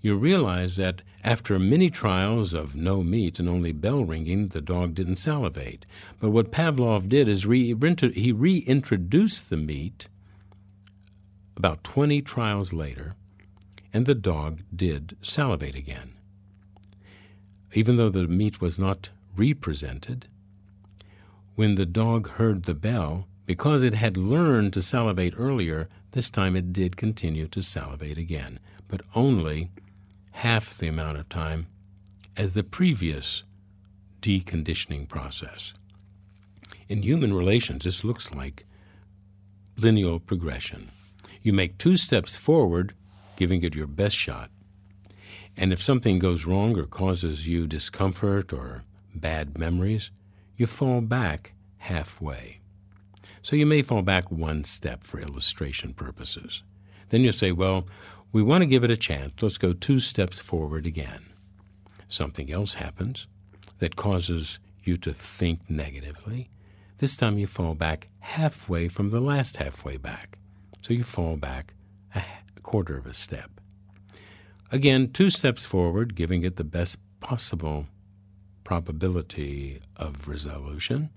you 0.00 0.16
realize 0.16 0.76
that 0.76 1.02
after 1.24 1.58
many 1.58 1.88
trials 1.88 2.52
of 2.52 2.74
no 2.74 3.02
meat 3.02 3.38
and 3.38 3.48
only 3.48 3.72
bell 3.72 4.04
ringing, 4.04 4.48
the 4.48 4.60
dog 4.60 4.94
didn't 4.94 5.16
salivate. 5.16 5.86
But 6.20 6.30
what 6.30 6.50
Pavlov 6.50 7.08
did 7.08 7.28
is 7.28 7.44
he 7.44 8.32
reintroduced 8.32 9.48
the 9.50 9.56
meat 9.56 10.08
about 11.56 11.84
20 11.84 12.22
trials 12.22 12.72
later, 12.72 13.14
and 13.92 14.06
the 14.06 14.14
dog 14.14 14.62
did 14.74 15.16
salivate 15.22 15.76
again. 15.76 16.14
Even 17.74 17.96
though 17.96 18.10
the 18.10 18.26
meat 18.26 18.60
was 18.60 18.78
not 18.78 19.10
represented, 19.36 20.26
when 21.54 21.76
the 21.76 21.86
dog 21.86 22.30
heard 22.30 22.64
the 22.64 22.74
bell, 22.74 23.28
because 23.46 23.82
it 23.82 23.94
had 23.94 24.16
learned 24.16 24.72
to 24.72 24.82
salivate 24.82 25.34
earlier, 25.36 25.88
this 26.12 26.30
time 26.30 26.56
it 26.56 26.72
did 26.72 26.96
continue 26.96 27.46
to 27.48 27.62
salivate 27.62 28.18
again, 28.18 28.58
but 28.92 29.00
only 29.14 29.70
half 30.32 30.76
the 30.76 30.86
amount 30.86 31.16
of 31.16 31.26
time 31.30 31.66
as 32.36 32.52
the 32.52 32.62
previous 32.62 33.42
deconditioning 34.20 35.08
process. 35.08 35.72
In 36.90 37.02
human 37.02 37.32
relations, 37.32 37.84
this 37.84 38.04
looks 38.04 38.34
like 38.34 38.66
linear 39.78 40.18
progression. 40.18 40.90
You 41.40 41.54
make 41.54 41.78
two 41.78 41.96
steps 41.96 42.36
forward, 42.36 42.92
giving 43.36 43.62
it 43.62 43.74
your 43.74 43.86
best 43.86 44.14
shot. 44.14 44.50
And 45.56 45.72
if 45.72 45.82
something 45.82 46.18
goes 46.18 46.44
wrong 46.44 46.78
or 46.78 46.84
causes 46.84 47.46
you 47.46 47.66
discomfort 47.66 48.52
or 48.52 48.84
bad 49.14 49.56
memories, 49.56 50.10
you 50.58 50.66
fall 50.66 51.00
back 51.00 51.54
halfway. 51.78 52.58
So 53.40 53.56
you 53.56 53.64
may 53.64 53.80
fall 53.80 54.02
back 54.02 54.30
one 54.30 54.64
step 54.64 55.02
for 55.02 55.18
illustration 55.18 55.94
purposes. 55.94 56.62
Then 57.08 57.22
you 57.22 57.32
say, 57.32 57.52
well, 57.52 57.86
we 58.32 58.42
want 58.42 58.62
to 58.62 58.66
give 58.66 58.82
it 58.82 58.90
a 58.90 58.96
chance. 58.96 59.34
Let's 59.40 59.58
go 59.58 59.72
two 59.72 60.00
steps 60.00 60.40
forward 60.40 60.86
again. 60.86 61.26
Something 62.08 62.50
else 62.50 62.74
happens 62.74 63.26
that 63.78 63.96
causes 63.96 64.58
you 64.82 64.96
to 64.98 65.12
think 65.12 65.68
negatively. 65.68 66.50
This 66.98 67.14
time 67.14 67.38
you 67.38 67.46
fall 67.46 67.74
back 67.74 68.08
halfway 68.20 68.88
from 68.88 69.10
the 69.10 69.20
last 69.20 69.58
halfway 69.58 69.96
back. 69.96 70.38
So 70.80 70.94
you 70.94 71.04
fall 71.04 71.36
back 71.36 71.74
a 72.14 72.22
quarter 72.62 72.96
of 72.96 73.06
a 73.06 73.14
step. 73.14 73.50
Again, 74.70 75.12
two 75.12 75.28
steps 75.28 75.66
forward, 75.66 76.14
giving 76.14 76.42
it 76.42 76.56
the 76.56 76.64
best 76.64 76.98
possible 77.20 77.86
probability 78.64 79.80
of 79.96 80.26
resolution. 80.26 81.10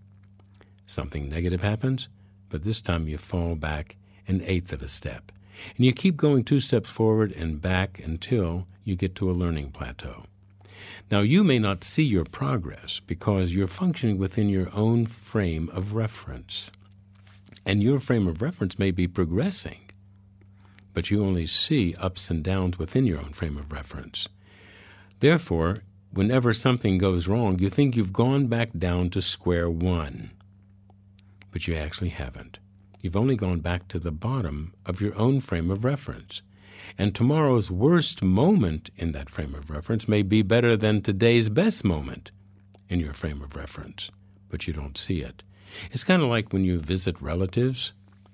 Something 0.86 1.30
negative 1.30 1.62
happens, 1.62 2.10
but 2.50 2.64
this 2.64 2.82
time 2.82 3.08
you 3.08 3.18
fall 3.18 3.56
back 3.56 3.96
an 4.28 4.42
eighth 4.42 4.74
of 4.74 4.82
a 4.82 4.90
step. 4.90 5.32
And 5.76 5.86
you 5.86 5.94
keep 5.94 6.18
going 6.18 6.44
two 6.44 6.60
steps 6.60 6.90
forward 6.90 7.32
and 7.32 7.62
back 7.62 8.00
until 8.04 8.68
you 8.84 8.96
get 8.96 9.16
to 9.16 9.30
a 9.30 9.34
learning 9.34 9.72
plateau. 9.72 10.26
Now, 11.12 11.20
you 11.20 11.44
may 11.44 11.60
not 11.60 11.84
see 11.84 12.04
your 12.04 12.26
progress 12.26 13.00
because 13.06 13.54
you're 13.54 13.68
functioning 13.68 14.18
within 14.18 14.50
your 14.50 14.70
own 14.74 15.06
frame 15.06 15.70
of 15.74 15.94
reference 15.94 16.72
and 17.66 17.82
your 17.82 18.00
frame 18.00 18.28
of 18.28 18.42
reference 18.42 18.78
may 18.78 18.92
be 18.92 19.08
progressing, 19.08 19.90
but 20.94 21.10
you 21.10 21.24
only 21.24 21.48
see 21.48 21.96
ups 21.96 22.30
and 22.30 22.44
downs 22.44 22.78
within 22.78 23.06
your 23.06 23.20
own 23.20 23.34
frame 23.34 23.58
of 23.58 23.72
reference. 23.72 24.28
Therefore, 25.20 25.78
whenever 26.12 26.54
something 26.54 26.98
goes 26.98 27.28
wrong, 27.28 27.58
you 27.60 27.70
think 27.70 27.96
you've 27.96 28.14
gone 28.14 28.48
back 28.48 28.70
down 28.78 29.10
to 29.12 29.22
square 29.22 29.70
one, 29.70 30.32
but 31.52 31.68
you 31.68 31.76
actually 31.76 32.10
haven't. 32.10 32.60
You've 33.06 33.16
only 33.16 33.36
gone 33.36 33.60
back 33.60 33.88
to 33.90 34.00
the 34.00 34.12
bottom 34.12 34.74
of 34.84 35.00
your 35.00 35.16
own 35.16 35.40
frame 35.40 35.70
of 35.70 35.86
reference. 35.86 36.42
And 36.98 37.14
tomorrow's 37.14 37.70
worst 37.70 38.24
moment 38.24 38.90
in 38.96 39.12
that 39.12 39.30
frame 39.30 39.54
of 39.54 39.70
reference 39.70 40.08
may 40.08 40.24
be 40.24 40.42
better 40.42 40.76
than 40.76 41.04
today's 41.04 41.48
best 41.48 41.86
moment 41.86 42.32
in 42.90 43.00
your 43.00 43.14
frame 43.14 43.44
of 43.44 43.56
reference, 43.56 44.10
but 44.50 44.66
you 44.66 44.74
don't 44.74 44.98
see 44.98 45.22
it. 45.22 45.44
It's 45.92 46.04
kind 46.04 46.24
of 46.24 46.30
like 46.30 46.52
when 46.52 46.64
you 46.64 46.80
visit 46.80 47.22
relatives 47.22 47.94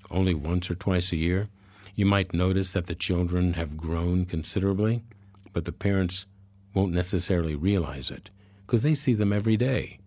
only 0.09 0.33
once 0.33 0.71
or 0.71 0.75
twice 0.75 1.11
a 1.11 1.17
year. 1.17 1.49
You 1.93 2.05
might 2.05 2.33
notice 2.33 2.71
that 2.71 2.87
the 2.87 2.95
children 2.95 3.55
have 3.55 3.75
grown 3.75 4.23
considerably, 4.23 5.03
but 5.51 5.65
the 5.65 5.73
parents 5.73 6.27
won't 6.73 6.93
necessarily 6.93 7.55
realize 7.55 8.09
it 8.09 8.29
because 8.65 8.83
they 8.83 8.95
see 8.95 9.15
them 9.15 9.33
every 9.33 9.57
day. 9.57 9.99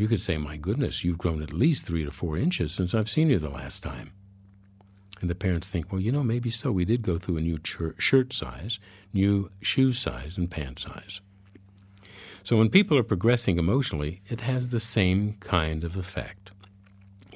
You 0.00 0.08
could 0.08 0.22
say, 0.22 0.38
My 0.38 0.56
goodness, 0.56 1.04
you've 1.04 1.18
grown 1.18 1.42
at 1.42 1.52
least 1.52 1.84
three 1.84 2.06
to 2.06 2.10
four 2.10 2.38
inches 2.38 2.72
since 2.72 2.94
I've 2.94 3.10
seen 3.10 3.28
you 3.28 3.38
the 3.38 3.50
last 3.50 3.82
time. 3.82 4.12
And 5.20 5.28
the 5.28 5.34
parents 5.34 5.68
think, 5.68 5.92
Well, 5.92 6.00
you 6.00 6.10
know, 6.10 6.22
maybe 6.22 6.48
so. 6.48 6.72
We 6.72 6.86
did 6.86 7.02
go 7.02 7.18
through 7.18 7.36
a 7.36 7.42
new 7.42 7.58
shirt 7.98 8.32
size, 8.32 8.78
new 9.12 9.50
shoe 9.60 9.92
size, 9.92 10.38
and 10.38 10.50
pant 10.50 10.78
size. 10.78 11.20
So 12.42 12.56
when 12.56 12.70
people 12.70 12.96
are 12.96 13.02
progressing 13.02 13.58
emotionally, 13.58 14.22
it 14.26 14.40
has 14.40 14.70
the 14.70 14.80
same 14.80 15.36
kind 15.38 15.84
of 15.84 15.96
effect 15.96 16.50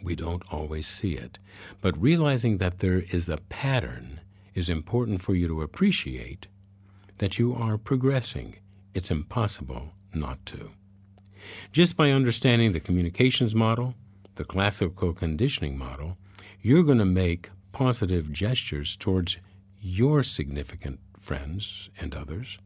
we 0.02 0.14
don't 0.14 0.42
always 0.50 0.86
see 0.86 1.12
it. 1.12 1.38
But 1.82 2.00
realizing 2.00 2.56
that 2.58 2.78
there 2.78 3.04
is 3.10 3.28
a 3.28 3.38
pattern 3.50 4.20
is 4.54 4.70
important 4.70 5.20
for 5.20 5.34
you 5.34 5.48
to 5.48 5.60
appreciate 5.60 6.46
that 7.18 7.38
you 7.38 7.54
are 7.54 7.76
progressing. 7.76 8.56
It's 8.94 9.10
impossible 9.10 9.92
not 10.14 10.44
to. 10.46 10.70
Just 11.72 11.96
by 11.96 12.10
understanding 12.10 12.72
the 12.72 12.80
communications 12.80 13.54
model, 13.54 13.94
the 14.36 14.44
classical 14.44 15.12
conditioning 15.12 15.78
model, 15.78 16.16
you're 16.60 16.82
going 16.82 16.98
to 16.98 17.04
make 17.04 17.50
positive 17.72 18.32
gestures 18.32 18.96
towards 18.96 19.36
your 19.80 20.22
significant 20.22 21.00
friends 21.20 21.90
and 22.00 22.14
others 22.14 22.58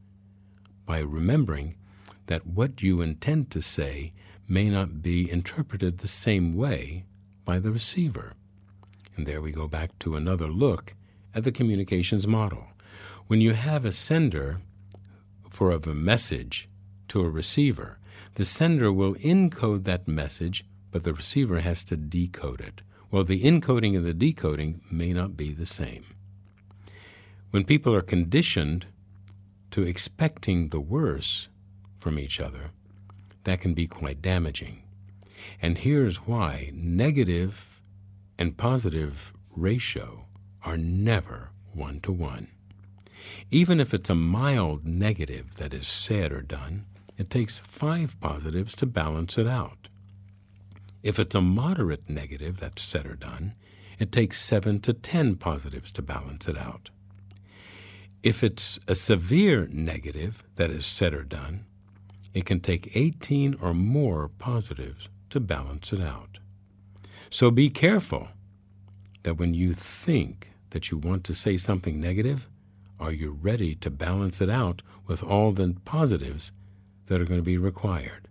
by 0.87 0.99
remembering 0.99 1.77
that 2.27 2.47
what 2.47 2.83
you 2.83 3.01
intend 3.01 3.51
to 3.51 3.61
say 3.61 4.13
may 4.49 4.69
not 4.69 5.03
be 5.03 5.31
interpreted 5.31 5.99
the 5.99 6.09
same 6.09 6.57
way 6.57 7.05
by 7.45 7.59
the 7.59 7.71
receiver. 7.71 8.35
And 9.17 9.27
there 9.27 9.43
we 9.43 9.51
go 9.51 9.69
back 9.69 9.99
to 10.01 10.17
another 10.17 10.47
look 10.47 10.95
at 11.35 11.45
the 11.45 11.53
communications 11.53 12.27
model. 12.27 12.69
When 13.27 13.41
you 13.41 13.53
have 13.53 13.85
a 13.85 13.93
sender 13.93 14.61
for 15.51 15.71
of 15.71 15.87
a 15.87 15.95
message 15.95 16.69
to 17.09 17.21
a 17.21 17.29
receiver, 17.29 17.99
the 18.39 18.45
sender 18.45 18.93
will 18.93 19.17
encode 19.17 19.83
that 19.83 20.07
message, 20.07 20.65
but 20.93 21.03
the 21.03 21.13
receiver 21.13 21.59
has 21.59 21.83
to 21.83 21.97
decode 21.97 22.61
it. 22.61 22.83
Well, 23.11 23.25
the 23.25 23.43
encoding 23.43 23.97
and 23.97 24.07
the 24.07 24.15
decoding 24.15 24.81
may 24.89 25.13
not 25.13 25.37
be 25.37 25.53
the 25.53 25.67
same. 25.67 26.05
When 27.51 27.65
people 27.65 27.93
are 27.97 28.01
conditioned 28.01 28.87
to 29.73 29.83
expecting 29.83 30.69
the 30.69 30.79
worse 30.79 31.49
from 31.99 32.17
each 32.17 32.39
other, 32.39 32.71
that 33.43 33.61
can 33.61 33.75
be 33.75 33.89
quite 33.89 34.23
damaging. 34.23 34.85
And 35.61 35.79
here's 35.79 36.19
why 36.19 36.71
negative 36.73 37.81
and 38.39 38.57
positive 38.57 39.33
ratio 39.57 40.27
are 40.65 40.77
never 40.77 41.51
one 41.75 41.99
to 42.03 42.13
one. 42.13 42.47
Even 43.51 43.81
if 43.81 43.93
it's 43.93 44.11
a 44.11 44.15
mild 44.15 44.85
negative 44.85 45.57
that 45.57 45.75
is 45.75 45.89
said 45.89 46.31
or 46.31 46.43
done, 46.43 46.87
it 47.19 47.29
takes 47.29 47.59
five 47.59 48.19
positives 48.21 48.75
to 48.77 48.87
balance 48.87 49.37
it 49.37 49.47
out. 49.47 49.89
If 51.03 51.19
it's 51.19 51.35
a 51.35 51.41
moderate 51.41 52.09
negative 52.09 52.59
that's 52.61 52.83
said 52.83 53.07
or 53.07 53.17
done, 53.17 53.55
it 53.99 54.13
takes 54.13 54.41
seven 54.41 54.81
to 54.81 54.93
ten 54.93 55.35
positives 55.37 55.91
to 55.93 56.03
balance 56.03 56.49
it 56.49 56.57
out. 56.57 56.91
If 58.23 58.43
it's 58.43 58.79
a 58.89 58.95
severe 58.95 59.69
negative 59.71 60.45
that 60.57 60.71
is 60.71 60.87
said 60.87 61.13
or 61.13 61.25
done, 61.25 61.65
it 62.35 62.47
can 62.47 62.61
take 62.61 62.97
18 62.97 63.57
or 63.61 63.75
more 63.75 64.29
positives 64.29 65.09
to 65.31 65.41
balance 65.41 65.93
it 65.93 66.01
out. 66.01 66.39
So 67.31 67.51
be 67.51 67.71
careful 67.71 68.29
that 69.23 69.39
when 69.39 69.55
you 69.55 69.73
think 69.73 70.53
that 70.71 70.91
you 70.91 70.99
want 70.99 71.25
to 71.25 71.35
say 71.35 71.57
something 71.57 72.01
negative, 72.01 72.49
are 73.01 73.13
you 73.13 73.39
ready 73.41 73.75
to 73.77 73.91
balance 73.91 74.41
it 74.41 74.51
out 74.51 74.83
with 75.07 75.23
all 75.23 75.53
the 75.53 75.77
positives 75.85 76.53
that 77.09 77.21
are 77.21 77.25
going 77.25 77.41
to 77.41 77.45
be 77.45 77.59
required? 77.59 78.29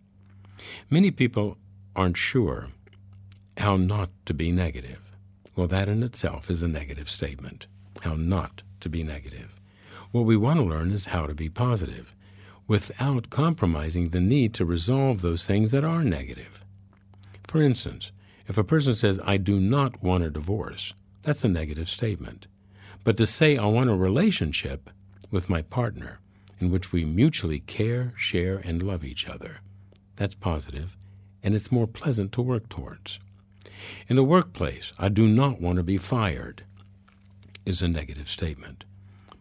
Many 0.90 1.12
people 1.12 1.58
aren't 1.96 2.18
sure 2.18 2.70
how 3.58 3.76
not 3.78 4.10
to 4.26 4.34
be 4.34 4.52
negative. 4.52 5.02
Well, 5.56 5.68
that 5.68 5.90
in 5.90 6.04
itself 6.04 6.50
is 6.50 6.62
a 6.62 6.68
negative 6.68 7.10
statement. 7.10 7.68
How 8.02 8.14
not 8.14 8.62
to 8.82 8.90
be 8.90 9.04
negative. 9.04 9.60
What 10.12 10.26
we 10.26 10.38
want 10.38 10.60
to 10.60 10.66
learn 10.66 10.92
is 10.92 11.08
how 11.08 11.26
to 11.26 11.34
be 11.34 11.50
positive 11.50 12.16
without 12.68 13.30
compromising 13.30 14.10
the 14.10 14.22
need 14.22 14.54
to 14.54 14.66
resolve 14.66 15.22
those 15.22 15.46
things 15.46 15.72
that 15.72 15.84
are 15.84 16.04
negative. 16.04 16.64
For 17.48 17.62
instance, 17.62 18.12
if 18.48 18.58
a 18.58 18.64
person 18.64 18.94
says, 18.94 19.20
I 19.24 19.38
do 19.38 19.60
not 19.60 20.04
want 20.04 20.24
a 20.24 20.30
divorce, 20.30 20.94
that's 21.24 21.44
a 21.44 21.50
negative 21.50 21.90
statement. 21.90 22.48
But 23.04 23.18
to 23.18 23.28
say, 23.28 23.58
I 23.58 23.66
want 23.66 23.90
a 23.90 23.96
relationship 23.96 24.90
with 25.32 25.50
my 25.50 25.62
partner 25.62 26.20
in 26.60 26.72
which 26.72 26.92
we 26.92 27.06
mutually 27.06 27.60
care, 27.60 28.14
share, 28.18 28.58
and 28.58 28.82
love 28.84 29.04
each 29.04 29.28
other, 29.28 29.62
that's 30.16 30.36
positive, 30.36 30.96
and 31.44 31.56
it's 31.56 31.72
more 31.72 31.88
pleasant 31.88 32.32
to 32.34 32.42
work 32.42 32.68
towards. 32.70 33.20
In 34.08 34.16
the 34.16 34.24
workplace, 34.24 34.92
I 34.98 35.10
do 35.10 35.28
not 35.28 35.62
want 35.62 35.78
to 35.78 35.84
be 35.84 35.98
fired 35.98 36.64
is 37.68 37.82
a 37.82 37.88
negative 37.88 38.30
statement. 38.30 38.86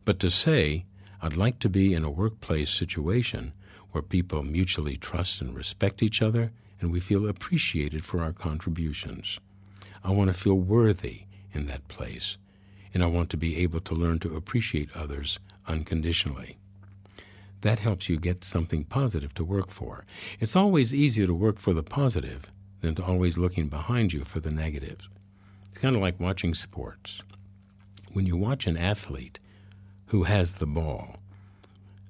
But 0.04 0.18
to 0.18 0.30
say, 0.30 0.84
I'd 1.22 1.36
like 1.36 1.60
to 1.60 1.68
be 1.68 1.94
in 1.94 2.04
a 2.04 2.10
workplace 2.10 2.70
situation 2.70 3.52
where 3.92 4.02
people 4.02 4.42
mutually 4.42 4.96
trust 4.96 5.40
and 5.40 5.54
respect 5.54 6.02
each 6.02 6.20
other 6.20 6.50
and 6.80 6.92
we 6.92 7.00
feel 7.00 7.28
appreciated 7.28 8.04
for 8.04 8.22
our 8.22 8.32
contributions. 8.32 9.38
I 10.04 10.10
want 10.10 10.28
to 10.28 10.34
feel 10.34 10.56
worthy 10.56 11.22
in 11.52 11.66
that 11.66 11.88
place, 11.88 12.36
and 12.92 13.02
I 13.02 13.06
want 13.06 13.30
to 13.30 13.36
be 13.36 13.56
able 13.58 13.80
to 13.80 13.94
learn 13.94 14.18
to 14.20 14.36
appreciate 14.36 14.90
others 14.94 15.38
unconditionally. 15.66 16.58
That 17.66 17.80
helps 17.80 18.08
you 18.08 18.16
get 18.16 18.44
something 18.44 18.84
positive 18.84 19.34
to 19.34 19.42
work 19.42 19.72
for. 19.72 20.04
It's 20.38 20.54
always 20.54 20.94
easier 20.94 21.26
to 21.26 21.34
work 21.34 21.58
for 21.58 21.74
the 21.74 21.82
positive 21.82 22.42
than 22.80 22.94
to 22.94 23.04
always 23.04 23.36
looking 23.36 23.66
behind 23.66 24.12
you 24.12 24.22
for 24.22 24.38
the 24.38 24.52
negatives. 24.52 25.08
It's 25.70 25.80
kind 25.80 25.96
of 25.96 26.00
like 26.00 26.20
watching 26.20 26.54
sports. 26.54 27.22
When 28.12 28.24
you 28.24 28.36
watch 28.36 28.68
an 28.68 28.76
athlete 28.76 29.40
who 30.10 30.22
has 30.22 30.52
the 30.52 30.66
ball, 30.66 31.16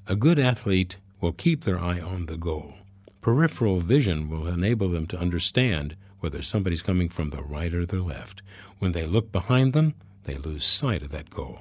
a 0.07 0.15
good 0.15 0.39
athlete 0.39 0.99
will 1.23 1.33
keep 1.33 1.65
their 1.65 1.79
eye 1.79 2.01
on 2.01 2.27
the 2.27 2.37
goal. 2.37 2.75
Peripheral 3.23 3.81
vision 3.81 4.29
will 4.29 4.49
enable 4.49 4.91
them 4.91 5.07
to 5.07 5.19
understand 5.19 5.97
whether 6.21 6.43
somebody's 6.43 6.83
coming 6.83 7.09
from 7.09 7.31
the 7.31 7.43
right 7.43 7.73
or 7.73 7.87
the 7.87 8.03
left. 8.03 8.43
When 8.79 8.93
they 8.93 9.07
look 9.07 9.33
behind 9.33 9.73
them, 9.73 9.95
they 10.25 10.37
lose 10.37 10.67
sight 10.67 11.03
of 11.03 11.13
that 11.13 11.31
goal. 11.31 11.61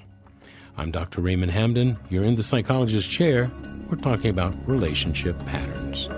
I'm 0.77 0.91
Dr. 0.91 1.21
Raymond 1.21 1.51
Hamden. 1.51 1.97
You're 2.09 2.25
in 2.25 2.35
the 2.35 2.43
psychologist's 2.43 3.11
chair. 3.11 3.49
We're 3.89 3.97
talking 3.97 4.29
about 4.29 4.53
relationship 4.67 5.39
patterns. 5.45 6.09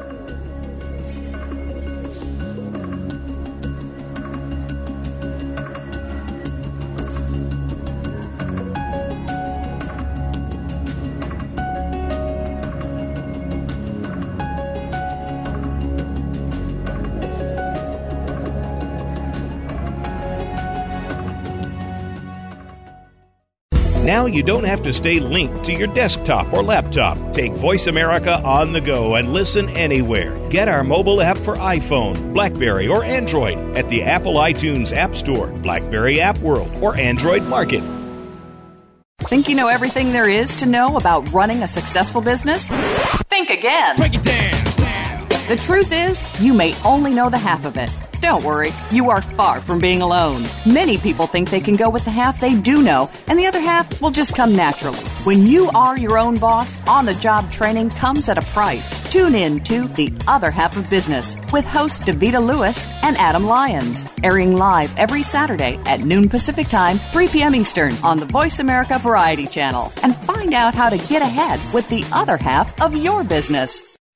You 24.38 24.44
don't 24.44 24.66
have 24.66 24.84
to 24.84 24.94
stay 24.94 25.20
linked 25.20 25.66
to 25.66 25.74
your 25.74 25.88
desktop 25.88 26.54
or 26.54 26.62
laptop. 26.62 27.18
Take 27.34 27.54
Voice 27.54 27.88
America 27.88 28.40
on 28.44 28.72
the 28.72 28.80
go 28.80 29.16
and 29.16 29.34
listen 29.34 29.68
anywhere. 29.70 30.38
Get 30.50 30.70
our 30.70 30.84
mobile 30.84 31.22
app 31.22 31.40
for 31.40 31.56
iPhone, 31.56 32.34
Blackberry, 32.34 32.88
or 32.88 33.04
Android 33.04 33.58
at 33.76 33.90
the 33.90 34.04
Apple 34.04 34.36
iTunes 34.36 34.96
App 34.96 35.16
Store, 35.16 35.48
Blackberry 35.48 36.22
App 36.22 36.38
World, 36.38 36.70
or 36.82 36.96
Android 36.96 37.42
Market. 37.48 37.84
Think 39.22 39.50
you 39.50 39.56
know 39.56 39.68
everything 39.68 40.12
there 40.12 40.30
is 40.30 40.56
to 40.58 40.68
know 40.68 40.98
about 40.98 41.34
running 41.34 41.64
a 41.64 41.68
successful 41.68 42.22
business? 42.22 42.70
Think 43.30 43.50
again. 43.50 43.96
Break 43.96 44.14
it 44.14 44.24
down. 44.24 45.48
The 45.48 45.56
truth 45.56 45.92
is, 45.92 46.24
you 46.40 46.54
may 46.54 46.76
only 46.84 47.14
know 47.14 47.30
the 47.30 47.38
half 47.40 47.66
of 47.66 47.78
it. 47.78 47.90
Don't 48.22 48.43
worry, 48.43 48.72
you 48.91 49.09
are 49.09 49.22
far 49.22 49.61
from 49.61 49.80
being 49.80 50.01
alone. 50.01 50.43
Many 50.65 50.97
people 50.97 51.28
think 51.28 51.49
they 51.49 51.59
can 51.59 51.76
go 51.76 51.89
with 51.89 52.03
the 52.03 52.11
half 52.11 52.41
they 52.41 52.59
do 52.59 52.82
know, 52.82 53.09
and 53.28 53.38
the 53.38 53.45
other 53.45 53.59
half 53.59 54.01
will 54.01 54.09
just 54.09 54.36
come 54.36 54.53
naturally. 54.53 54.99
When 55.24 55.45
you 55.45 55.70
are 55.76 55.97
your 55.97 56.18
own 56.18 56.38
boss, 56.38 56.86
on 56.88 57.05
the 57.05 57.13
job 57.15 57.51
training 57.51 57.91
comes 57.91 58.28
at 58.28 58.38
a 58.38 58.41
price. 58.53 58.99
Tune 59.11 59.36
in 59.36 59.59
to 59.65 59.88
The 59.89 60.11
Other 60.28 60.51
Half 60.51 60.78
of 60.78 60.89
Business 60.89 61.38
with 61.53 61.65
hosts 61.65 62.03
Davita 62.03 62.43
Lewis 62.43 62.88
and 63.03 63.18
Adam 63.18 63.43
Lyons, 63.43 64.09
airing 64.24 64.57
live 64.57 64.97
every 64.97 65.24
Saturday 65.24 65.80
at 65.86 66.01
noon 66.01 66.28
Pacific 66.28 66.68
Time, 66.68 66.99
3 67.11 67.28
p.m. 67.28 67.55
Eastern 67.55 67.93
on 68.03 68.18
the 68.18 68.26
Voice 68.26 68.59
America 68.59 68.99
Variety 68.99 69.47
Channel. 69.47 69.91
And 70.03 70.15
find 70.15 70.53
out 70.53 70.74
how 70.74 70.89
to 70.89 70.97
get 70.97 71.22
ahead 71.22 71.59
with 71.74 71.88
the 71.89 72.03
other 72.11 72.38
half 72.38 72.82
of 72.82 72.95
your 72.95 73.24
business. 73.24 73.97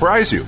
surprise 0.00 0.32
you. 0.32 0.46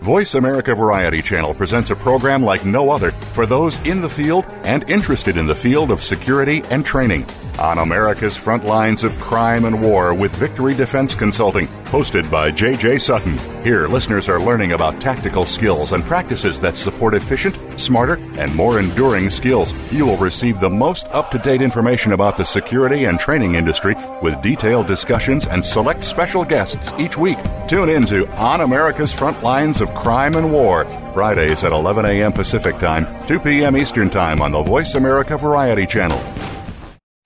Voice 0.00 0.34
America 0.34 0.74
Variety 0.74 1.20
Channel 1.20 1.52
presents 1.52 1.90
a 1.90 1.94
program 1.94 2.42
like 2.42 2.64
no 2.64 2.88
other 2.88 3.12
for 3.34 3.44
those 3.44 3.78
in 3.80 4.00
the 4.00 4.08
field 4.08 4.46
and 4.62 4.88
interested 4.88 5.36
in 5.36 5.46
the 5.46 5.54
field 5.54 5.90
of 5.90 6.02
security 6.02 6.62
and 6.70 6.86
training. 6.86 7.26
On 7.58 7.76
America's 7.76 8.38
front 8.38 8.64
lines 8.64 9.04
of 9.04 9.14
crime 9.20 9.66
and 9.66 9.82
war 9.82 10.14
with 10.14 10.34
Victory 10.36 10.72
Defense 10.72 11.14
Consulting, 11.14 11.68
hosted 11.90 12.30
by 12.30 12.52
J.J. 12.52 12.98
Sutton. 12.98 13.36
Here, 13.64 13.88
listeners 13.88 14.28
are 14.28 14.40
learning 14.40 14.72
about 14.72 15.00
tactical 15.00 15.44
skills 15.44 15.90
and 15.90 16.04
practices 16.04 16.60
that 16.60 16.76
support 16.76 17.14
efficient, 17.14 17.56
smarter, 17.78 18.14
and 18.38 18.54
more 18.54 18.78
enduring 18.78 19.28
skills. 19.28 19.74
You 19.90 20.06
will 20.06 20.16
receive 20.16 20.60
the 20.60 20.70
most 20.70 21.06
up 21.08 21.32
to 21.32 21.38
date 21.38 21.62
information 21.62 22.12
about 22.12 22.36
the 22.36 22.44
security 22.44 23.06
and 23.06 23.18
training 23.18 23.56
industry 23.56 23.96
with 24.22 24.40
detailed 24.40 24.86
discussions 24.86 25.46
and 25.46 25.64
select 25.64 26.04
special 26.04 26.44
guests 26.44 26.92
each 26.96 27.16
week. 27.16 27.38
Tune 27.68 27.88
in 27.88 28.06
to 28.06 28.28
On 28.36 28.60
America's 28.60 29.12
Front 29.12 29.42
Lines 29.42 29.80
of 29.80 29.92
Crime 29.94 30.36
and 30.36 30.52
War, 30.52 30.84
Fridays 31.12 31.64
at 31.64 31.72
11 31.72 32.04
a.m. 32.04 32.32
Pacific 32.32 32.78
Time, 32.78 33.06
2 33.26 33.40
p.m. 33.40 33.76
Eastern 33.76 34.10
Time 34.10 34.40
on 34.40 34.52
the 34.52 34.62
Voice 34.62 34.94
America 34.94 35.36
Variety 35.36 35.86
Channel. 35.86 36.39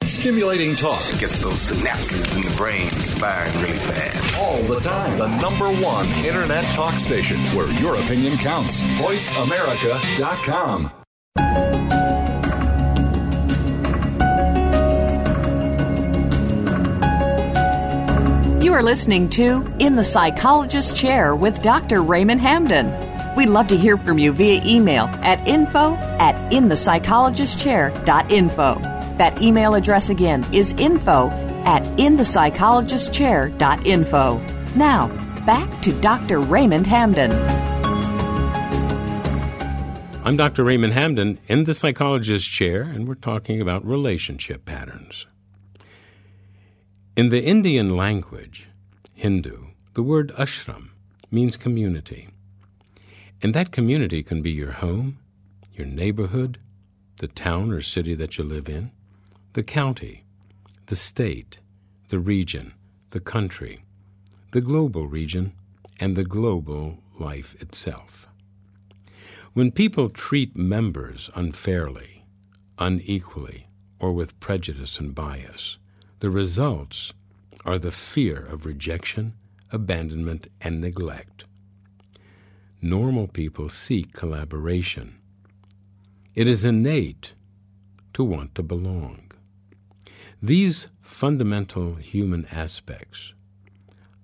Stimulating 0.07 0.77
talk. 0.77 1.01
It 1.13 1.19
gets 1.21 1.39
those 1.39 1.71
synapses 1.71 2.35
in 2.37 2.43
the 2.43 2.51
brain 2.57 2.89
firing 2.89 3.53
really 3.63 3.79
fast. 3.79 4.43
All 4.43 4.63
the 4.63 4.79
time. 4.81 5.19
The 5.19 5.29
number 5.41 5.71
one 5.83 6.07
internet 6.25 6.65
talk 6.67 6.99
station 6.99 7.41
where 7.57 7.71
your 7.81 7.97
opinion 7.97 8.37
counts. 8.37 8.81
VoiceAmerica.com. 8.83 10.91
You 18.63 18.73
are 18.73 18.83
listening 18.83 19.29
to 19.31 19.65
In 19.79 19.97
the 19.97 20.05
Psychologist's 20.05 20.99
Chair 20.99 21.35
with 21.35 21.63
Dr. 21.63 22.03
Raymond 22.03 22.41
Hamden. 22.41 22.93
We'd 23.37 23.49
love 23.49 23.67
to 23.69 23.77
hear 23.77 23.97
from 23.97 24.19
you 24.19 24.33
via 24.33 24.63
email 24.65 25.05
at 25.23 25.47
info 25.49 25.95
at 25.95 26.53
inthepsychologistchair.info. 26.53 28.94
That 29.17 29.41
email 29.41 29.75
address 29.75 30.11
again 30.11 30.45
is 30.53 30.73
info 30.73 31.31
at 31.65 31.83
inthepsychologistchair.info. 31.99 34.39
Now, 34.77 35.09
back 35.47 35.83
to 35.83 35.93
Dr. 36.01 36.41
Raymond 36.41 36.87
Hamden. 36.87 37.33
I'm 40.25 40.37
Dr. 40.37 40.65
Raymond 40.65 40.95
Hamden 40.95 41.39
in 41.49 41.65
the 41.65 41.75
psychologist's 41.75 42.49
chair, 42.49 42.83
and 42.83 43.07
we're 43.07 43.15
talking 43.15 43.61
about 43.61 43.87
relationship 43.87 44.65
patterns. 44.65 45.27
In 47.15 47.29
the 47.29 47.45
Indian 47.45 47.97
language, 47.97 48.67
Hindu, 49.13 49.67
the 49.93 50.03
word 50.03 50.33
ashram 50.37 50.89
means 51.31 51.57
community. 51.57 52.29
And 53.43 53.55
that 53.55 53.71
community 53.71 54.23
can 54.23 54.43
be 54.43 54.51
your 54.51 54.73
home, 54.73 55.19
your 55.73 55.87
neighborhood, 55.87 56.59
the 57.19 57.29
town 57.29 57.71
or 57.71 57.83
city 57.83 58.15
that 58.15 58.39
you 58.39 58.45
live 58.45 58.69
in, 58.69 58.91
the 59.55 59.63
county, 59.63 60.25
the 60.87 60.97
state, 60.97 61.61
the 62.09 62.19
region, 62.19 62.75
the 63.11 63.21
country, 63.21 63.85
the 64.51 64.61
global 64.61 65.07
region, 65.07 65.53
and 66.01 66.17
the 66.17 66.25
global 66.25 66.99
life 67.21 67.55
itself. 67.63 68.27
When 69.53 69.71
people 69.71 70.09
treat 70.09 70.57
members 70.57 71.31
unfairly, 71.37 72.25
unequally, 72.81 73.69
or 74.01 74.13
with 74.13 74.39
prejudice 74.41 74.99
and 74.99 75.15
bias, 75.15 75.77
the 76.19 76.31
results 76.31 77.13
are 77.65 77.79
the 77.79 77.93
fear 77.93 78.45
of 78.45 78.67
rejection, 78.67 79.35
abandonment, 79.71 80.49
and 80.61 80.81
neglect. 80.81 81.45
Normal 82.83 83.29
people 83.29 83.69
seek 83.69 84.13
collaboration. 84.13 85.15
It 86.35 86.49
is 86.49 86.65
innate 86.65 87.35
to 88.15 88.25
want 88.25 88.57
to 88.57 88.63
belong. 88.65 89.24
These 90.45 90.89
fundamental 91.01 91.95
human 91.95 92.45
aspects 92.53 93.33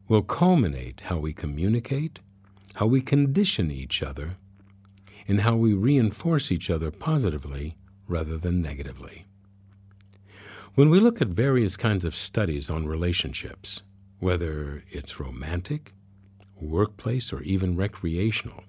will 0.07 0.21
culminate 0.21 1.01
how 1.05 1.17
we 1.17 1.33
communicate, 1.33 2.19
how 2.75 2.85
we 2.89 3.01
condition 3.01 3.71
each 3.71 4.03
other, 4.03 4.37
and 5.27 5.41
how 5.41 5.57
we 5.57 5.73
reinforce 5.73 6.53
each 6.53 6.69
other 6.69 6.91
positively 6.91 7.75
rather 8.07 8.37
than 8.37 8.61
negatively. 8.61 9.25
When 10.75 10.91
we 10.91 11.01
look 11.01 11.23
at 11.23 11.29
various 11.29 11.79
kinds 11.79 12.05
of 12.05 12.15
studies 12.15 12.69
on 12.69 12.87
relationships, 12.87 13.81
whether 14.19 14.85
it's 14.91 15.21
romantic, 15.21 15.95
workplace, 16.61 17.33
or 17.33 17.41
even 17.45 17.77
recreational, 17.77 18.65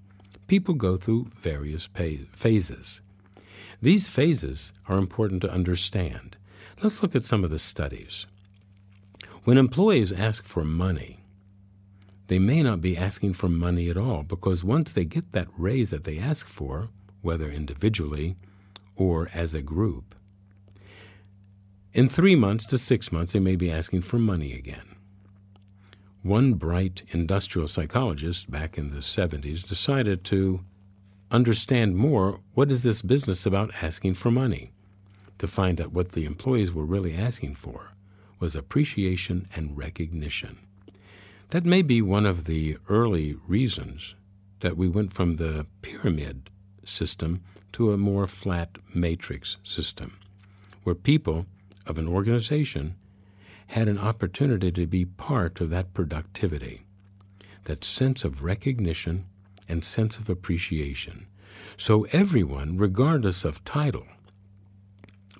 people 0.48 0.74
go 0.74 0.96
through 0.96 1.32
various 1.38 1.90
phases. 2.34 3.02
These 3.82 4.08
phases 4.08 4.72
are 4.88 4.98
important 4.98 5.42
to 5.42 5.52
understand. 5.52 6.38
Let's 6.82 7.04
look 7.04 7.16
at 7.16 7.24
some 7.24 7.44
of 7.44 7.52
the 7.52 7.60
studies. 7.60 8.26
When 9.44 9.60
employees 9.60 10.12
ask 10.12 10.44
for 10.46 10.64
money, 10.64 11.24
they 12.26 12.40
may 12.40 12.64
not 12.64 12.82
be 12.82 12.98
asking 12.98 13.36
for 13.36 13.50
money 13.50 13.90
at 13.90 13.98
all 13.98 14.24
because 14.24 14.64
once 14.64 14.92
they 14.92 15.06
get 15.06 15.32
that 15.34 15.48
raise 15.56 15.92
that 15.92 16.06
they 16.06 16.18
ask 16.18 16.48
for, 16.48 16.90
whether 17.22 17.52
individually 17.52 18.36
or 18.96 19.30
as 19.32 19.54
a 19.54 19.62
group, 19.62 20.16
in 21.94 22.10
three 22.10 22.36
months 22.36 22.66
to 22.68 22.80
six 22.80 23.12
months, 23.12 23.34
they 23.34 23.40
may 23.40 23.56
be 23.56 23.70
asking 23.70 24.02
for 24.02 24.18
money 24.18 24.54
again. 24.54 24.96
One 26.24 26.56
bright 26.56 27.04
industrial 27.10 27.68
psychologist 27.68 28.50
back 28.50 28.78
in 28.78 28.90
the 28.90 29.02
70s 29.02 29.68
decided 29.68 30.24
to 30.26 30.62
understand 31.30 31.96
more 31.96 32.40
what 32.56 32.72
is 32.72 32.82
this 32.82 33.04
business 33.04 33.46
about 33.46 33.72
asking 33.84 34.16
for 34.16 34.32
money, 34.32 34.72
to 35.42 35.48
find 35.48 35.82
out 35.82 35.92
what 35.92 36.12
the 36.12 36.24
employees 36.26 36.72
were 36.72 36.86
really 36.86 37.16
asking 37.16 37.56
for 37.56 37.94
was 38.40 38.56
appreciation 38.56 39.48
and 39.56 39.76
recognition. 39.76 40.60
That 41.50 41.66
may 41.66 41.82
be 41.82 42.00
one 42.00 42.28
of 42.28 42.46
the 42.46 42.78
early 42.88 43.36
reasons 43.48 44.14
that 44.60 44.78
we 44.78 44.88
went 44.88 45.14
from 45.14 45.36
the 45.36 45.66
pyramid 45.82 46.52
system 46.86 47.42
to 47.74 47.92
a 47.92 47.98
more 47.98 48.28
flat 48.28 48.78
matrix 48.94 49.58
system, 49.64 50.20
where 50.84 50.94
people 50.94 51.48
of 51.88 51.98
an 51.98 52.08
organization 52.08 52.96
had 53.68 53.88
an 53.88 53.98
opportunity 53.98 54.72
to 54.72 54.86
be 54.86 55.06
part 55.06 55.60
of 55.60 55.72
that 55.72 55.92
productivity, 55.96 56.84
that 57.64 57.84
sense 57.84 58.24
of 58.24 58.44
recognition 58.44 59.26
and 59.68 59.84
sense 59.84 60.18
of 60.18 60.30
appreciation. 60.30 61.26
So 61.78 62.06
everyone, 62.12 62.78
regardless 62.78 63.44
of 63.44 63.66
title, 63.66 64.06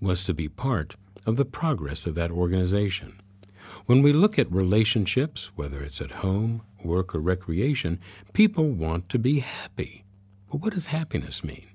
was 0.02 0.24
to 0.24 0.34
be 0.34 0.50
part 0.50 0.96
of 1.26 1.36
the 1.36 1.46
progress 1.46 2.06
of 2.06 2.16
that 2.16 2.32
organization. 2.32 3.22
When 3.86 4.02
we 4.02 4.12
look 4.12 4.40
at 4.40 4.52
relationships, 4.52 5.52
whether 5.56 5.82
it's 5.84 6.02
at 6.02 6.12
home, 6.12 6.64
work, 6.84 7.14
or 7.16 7.20
recreation, 7.20 8.00
people 8.34 8.70
want 8.70 9.10
to 9.10 9.20
be 9.20 9.40
happy. 9.40 10.04
But 10.50 10.62
what 10.62 10.74
does 10.74 10.88
happiness 10.88 11.44
mean? 11.44 11.68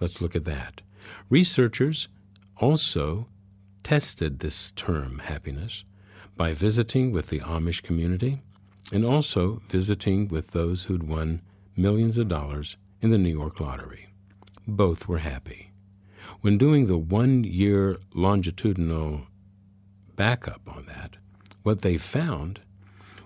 Let's 0.00 0.20
look 0.20 0.36
at 0.36 0.44
that. 0.44 0.80
Researchers 1.30 2.08
also 2.56 3.26
tested 3.82 4.38
this 4.38 4.70
term 4.72 5.20
happiness 5.20 5.84
by 6.36 6.54
visiting 6.54 7.12
with 7.12 7.28
the 7.28 7.40
Amish 7.40 7.82
community 7.82 8.42
and 8.92 9.04
also 9.04 9.62
visiting 9.68 10.28
with 10.28 10.50
those 10.50 10.84
who'd 10.84 11.08
won 11.08 11.40
millions 11.76 12.18
of 12.18 12.28
dollars 12.28 12.76
in 13.00 13.10
the 13.10 13.18
New 13.18 13.30
York 13.30 13.60
lottery. 13.60 14.08
Both 14.66 15.08
were 15.08 15.18
happy. 15.18 15.71
When 16.42 16.58
doing 16.58 16.88
the 16.88 16.98
one 16.98 17.44
year 17.44 17.98
longitudinal 18.14 19.28
backup 20.16 20.60
on 20.66 20.86
that, 20.86 21.16
what 21.62 21.82
they 21.82 21.96
found 21.96 22.58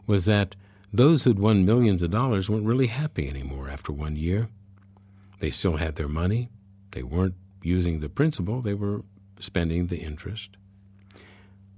was 0.07 0.27
that 0.27 0.55
those 0.93 1.25
who'd 1.25 1.39
won 1.39 1.65
millions 1.65 2.03
of 2.03 2.11
dollars 2.11 2.51
weren't 2.51 2.67
really 2.67 2.89
happy 2.89 3.27
anymore 3.27 3.71
after 3.71 3.91
one 3.91 4.17
year. 4.17 4.49
They 5.39 5.51
still 5.51 5.79
had 5.79 5.97
their 5.97 6.09
money. 6.09 6.51
They 6.91 7.03
weren't 7.03 7.37
using 7.63 8.01
the 8.01 8.11
principal, 8.11 8.61
they 8.61 8.75
were 8.75 9.01
spending 9.41 9.87
the 9.87 10.01
interest. 10.01 10.51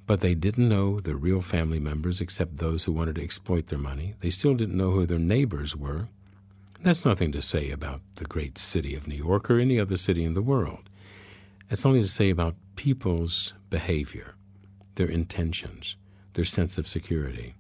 But 0.06 0.20
they 0.20 0.34
didn't 0.34 0.68
know 0.68 0.98
the 0.98 1.14
real 1.14 1.40
family 1.40 1.78
members 1.78 2.20
except 2.20 2.56
those 2.56 2.82
who 2.82 2.92
wanted 2.92 3.14
to 3.14 3.22
exploit 3.22 3.68
their 3.68 3.78
money. 3.78 4.14
They 4.20 4.30
still 4.30 4.54
didn't 4.54 4.76
know 4.76 4.90
who 4.90 5.06
their 5.06 5.20
neighbors 5.20 5.76
were. 5.76 6.08
That's 6.82 7.04
nothing 7.04 7.30
to 7.30 7.42
say 7.42 7.70
about 7.70 8.00
the 8.16 8.24
great 8.24 8.58
city 8.58 8.96
of 8.96 9.06
New 9.06 9.14
York 9.14 9.48
or 9.48 9.60
any 9.60 9.78
other 9.78 9.96
city 9.96 10.24
in 10.24 10.34
the 10.34 10.42
world. 10.42 10.87
It's 11.70 11.84
only 11.84 12.00
to 12.00 12.08
say 12.08 12.30
about 12.30 12.56
people's 12.76 13.54
behavior 13.70 14.34
their 14.94 15.08
intentions, 15.08 15.94
their 16.34 16.44
sense 16.44 16.76
of 16.76 16.88
security. 16.88 17.54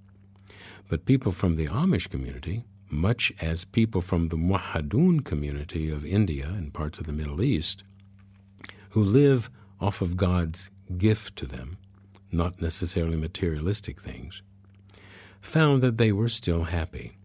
But 0.88 1.04
people 1.04 1.30
from 1.30 1.54
the 1.54 1.66
Amish 1.68 2.08
community, 2.10 2.64
much 2.90 3.32
as 3.40 3.64
people 3.64 4.00
from 4.00 4.28
the 4.28 4.36
Muhadun 4.36 5.24
community 5.24 5.88
of 5.88 6.04
India 6.04 6.46
and 6.46 6.74
parts 6.74 6.98
of 6.98 7.06
the 7.06 7.12
Middle 7.12 7.40
East, 7.40 7.84
who 8.90 9.04
live 9.04 9.50
off 9.80 10.00
of 10.00 10.16
God's 10.16 10.70
gift 10.96 11.36
to 11.36 11.46
them, 11.46 11.78
not 12.32 12.60
necessarily 12.60 13.16
materialistic 13.16 14.00
things, 14.00 14.42
found 15.40 15.80
that 15.82 15.98
they 15.98 16.10
were 16.10 16.28
still 16.28 16.64
happy. 16.64 17.16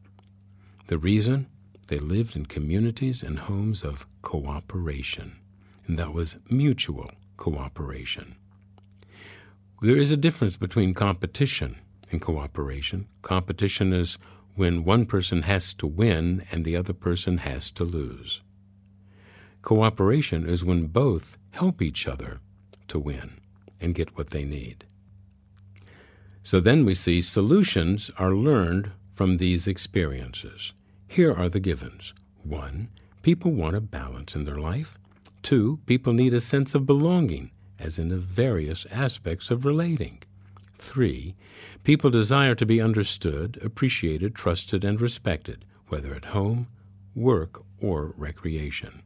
The 0.87 0.99
reason? 0.99 1.47
They 1.87 1.97
lived 1.97 2.35
in 2.35 2.45
communities 2.45 3.23
and 3.23 3.39
homes 3.39 3.83
of 3.83 4.05
cooperation, 4.21 5.39
and 5.87 5.97
that 5.97 6.13
was 6.13 6.35
mutual 6.49 7.11
cooperation. 7.37 8.35
There 9.81 9.97
is 9.97 10.11
a 10.11 10.17
difference 10.17 10.55
between 10.55 10.93
competition 10.93 11.77
and 12.11 12.21
cooperation. 12.21 13.07
Competition 13.21 13.91
is 13.91 14.17
when 14.55 14.83
one 14.83 15.05
person 15.05 15.41
has 15.41 15.73
to 15.73 15.87
win 15.87 16.45
and 16.51 16.63
the 16.63 16.77
other 16.77 16.93
person 16.93 17.39
has 17.39 17.71
to 17.71 17.83
lose. 17.83 18.41
Cooperation 19.61 20.47
is 20.47 20.63
when 20.63 20.87
both 20.87 21.37
help 21.51 21.81
each 21.81 22.07
other 22.07 22.39
to 22.87 22.99
win 22.99 23.39
and 23.81 23.95
get 23.95 24.17
what 24.17 24.29
they 24.29 24.43
need. 24.43 24.85
So 26.43 26.59
then 26.59 26.85
we 26.85 26.95
see 26.95 27.21
solutions 27.21 28.11
are 28.17 28.35
learned 28.35 28.91
from 29.15 29.37
these 29.37 29.67
experiences. 29.67 30.73
Here 31.07 31.33
are 31.33 31.49
the 31.49 31.59
givens. 31.59 32.13
One, 32.43 32.89
people 33.21 33.51
want 33.51 33.75
a 33.75 33.81
balance 33.81 34.35
in 34.35 34.43
their 34.43 34.57
life. 34.57 34.97
Two, 35.43 35.79
people 35.85 36.13
need 36.13 36.33
a 36.33 36.39
sense 36.39 36.73
of 36.73 36.85
belonging 36.85 37.51
as 37.83 37.99
in 37.99 38.09
the 38.09 38.17
various 38.17 38.85
aspects 38.89 39.51
of 39.51 39.65
relating. 39.65 40.23
3. 40.77 41.35
People 41.83 42.09
desire 42.09 42.55
to 42.55 42.65
be 42.65 42.81
understood, 42.81 43.59
appreciated, 43.61 44.33
trusted, 44.35 44.83
and 44.83 44.99
respected, 45.01 45.65
whether 45.87 46.13
at 46.13 46.25
home, 46.25 46.67
work, 47.13 47.61
or 47.81 48.13
recreation. 48.17 49.03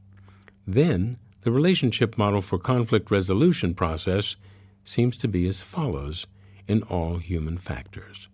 Then, 0.65 1.17
the 1.41 1.51
relationship 1.51 2.17
model 2.17 2.41
for 2.41 2.59
conflict 2.59 3.09
resolution 3.09 3.73
process 3.73 4.35
seems 4.83 5.17
to 5.17 5.27
be 5.27 5.47
as 5.47 5.61
follows 5.61 6.27
in 6.67 6.83
all 6.83 7.17
human 7.17 7.57
factors. 7.57 8.27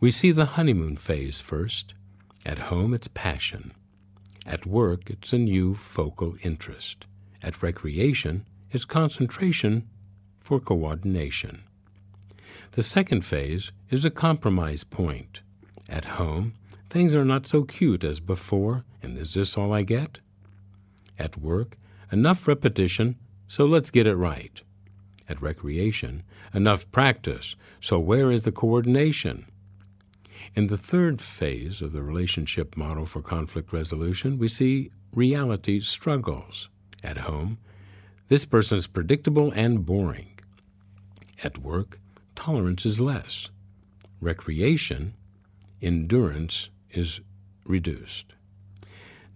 We 0.00 0.10
see 0.10 0.32
the 0.32 0.46
honeymoon 0.56 0.96
phase 0.96 1.40
first. 1.40 1.94
At 2.44 2.58
home, 2.70 2.94
it's 2.94 3.08
passion. 3.08 3.72
At 4.46 4.66
work, 4.66 5.10
it's 5.10 5.32
a 5.32 5.38
new 5.38 5.74
focal 5.74 6.34
interest. 6.42 7.04
At 7.42 7.62
recreation, 7.62 8.46
it's 8.70 8.84
concentration 8.84 9.88
for 10.40 10.60
coordination. 10.60 11.64
The 12.72 12.82
second 12.82 13.24
phase 13.24 13.72
is 13.88 14.04
a 14.04 14.10
compromise 14.10 14.84
point. 14.84 15.40
At 15.88 16.04
home, 16.04 16.54
things 16.88 17.14
are 17.14 17.24
not 17.24 17.46
so 17.46 17.64
cute 17.64 18.04
as 18.04 18.20
before, 18.20 18.84
and 19.02 19.16
is 19.16 19.34
this 19.34 19.56
all 19.56 19.72
I 19.72 19.82
get? 19.82 20.18
At 21.18 21.36
work, 21.36 21.76
enough 22.12 22.46
repetition, 22.46 23.16
so 23.48 23.64
let's 23.64 23.90
get 23.90 24.06
it 24.06 24.16
right. 24.16 24.60
At 25.28 25.42
recreation, 25.42 26.22
enough 26.54 26.90
practice, 26.92 27.56
so 27.80 27.98
where 27.98 28.30
is 28.30 28.42
the 28.42 28.52
coordination? 28.52 29.46
In 30.54 30.66
the 30.66 30.78
third 30.78 31.22
phase 31.22 31.80
of 31.80 31.92
the 31.92 32.02
relationship 32.02 32.76
model 32.76 33.06
for 33.06 33.22
conflict 33.22 33.72
resolution, 33.72 34.38
we 34.38 34.48
see 34.48 34.90
reality 35.14 35.80
struggles. 35.80 36.68
At 37.02 37.18
home, 37.18 37.58
this 38.28 38.44
person 38.44 38.78
is 38.78 38.86
predictable 38.86 39.50
and 39.52 39.84
boring. 39.84 40.38
At 41.42 41.58
work, 41.58 41.98
tolerance 42.36 42.84
is 42.84 43.00
less. 43.00 43.48
Recreation, 44.20 45.14
endurance 45.80 46.68
is 46.90 47.20
reduced. 47.64 48.26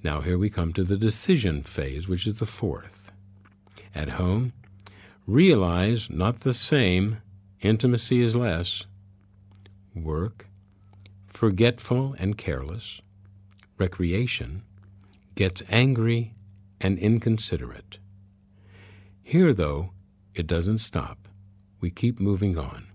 Now, 0.02 0.20
here 0.20 0.36
we 0.36 0.50
come 0.50 0.74
to 0.74 0.84
the 0.84 0.98
decision 0.98 1.62
phase, 1.62 2.06
which 2.06 2.26
is 2.26 2.34
the 2.34 2.46
fourth. 2.46 3.10
At 3.94 4.10
home, 4.10 4.52
realize 5.26 6.10
not 6.10 6.40
the 6.40 6.52
same, 6.52 7.22
intimacy 7.62 8.20
is 8.20 8.36
less. 8.36 8.84
Work, 9.94 10.48
forgetful 11.26 12.14
and 12.18 12.36
careless. 12.36 13.00
Recreation, 13.78 14.62
gets 15.34 15.62
angry 15.70 16.34
and 16.84 16.98
inconsiderate. 16.98 17.96
Here, 19.22 19.54
though, 19.54 19.92
it 20.34 20.46
doesn't 20.46 20.80
stop. 20.80 21.28
We 21.80 21.90
keep 21.90 22.20
moving 22.20 22.58
on. 22.58 22.88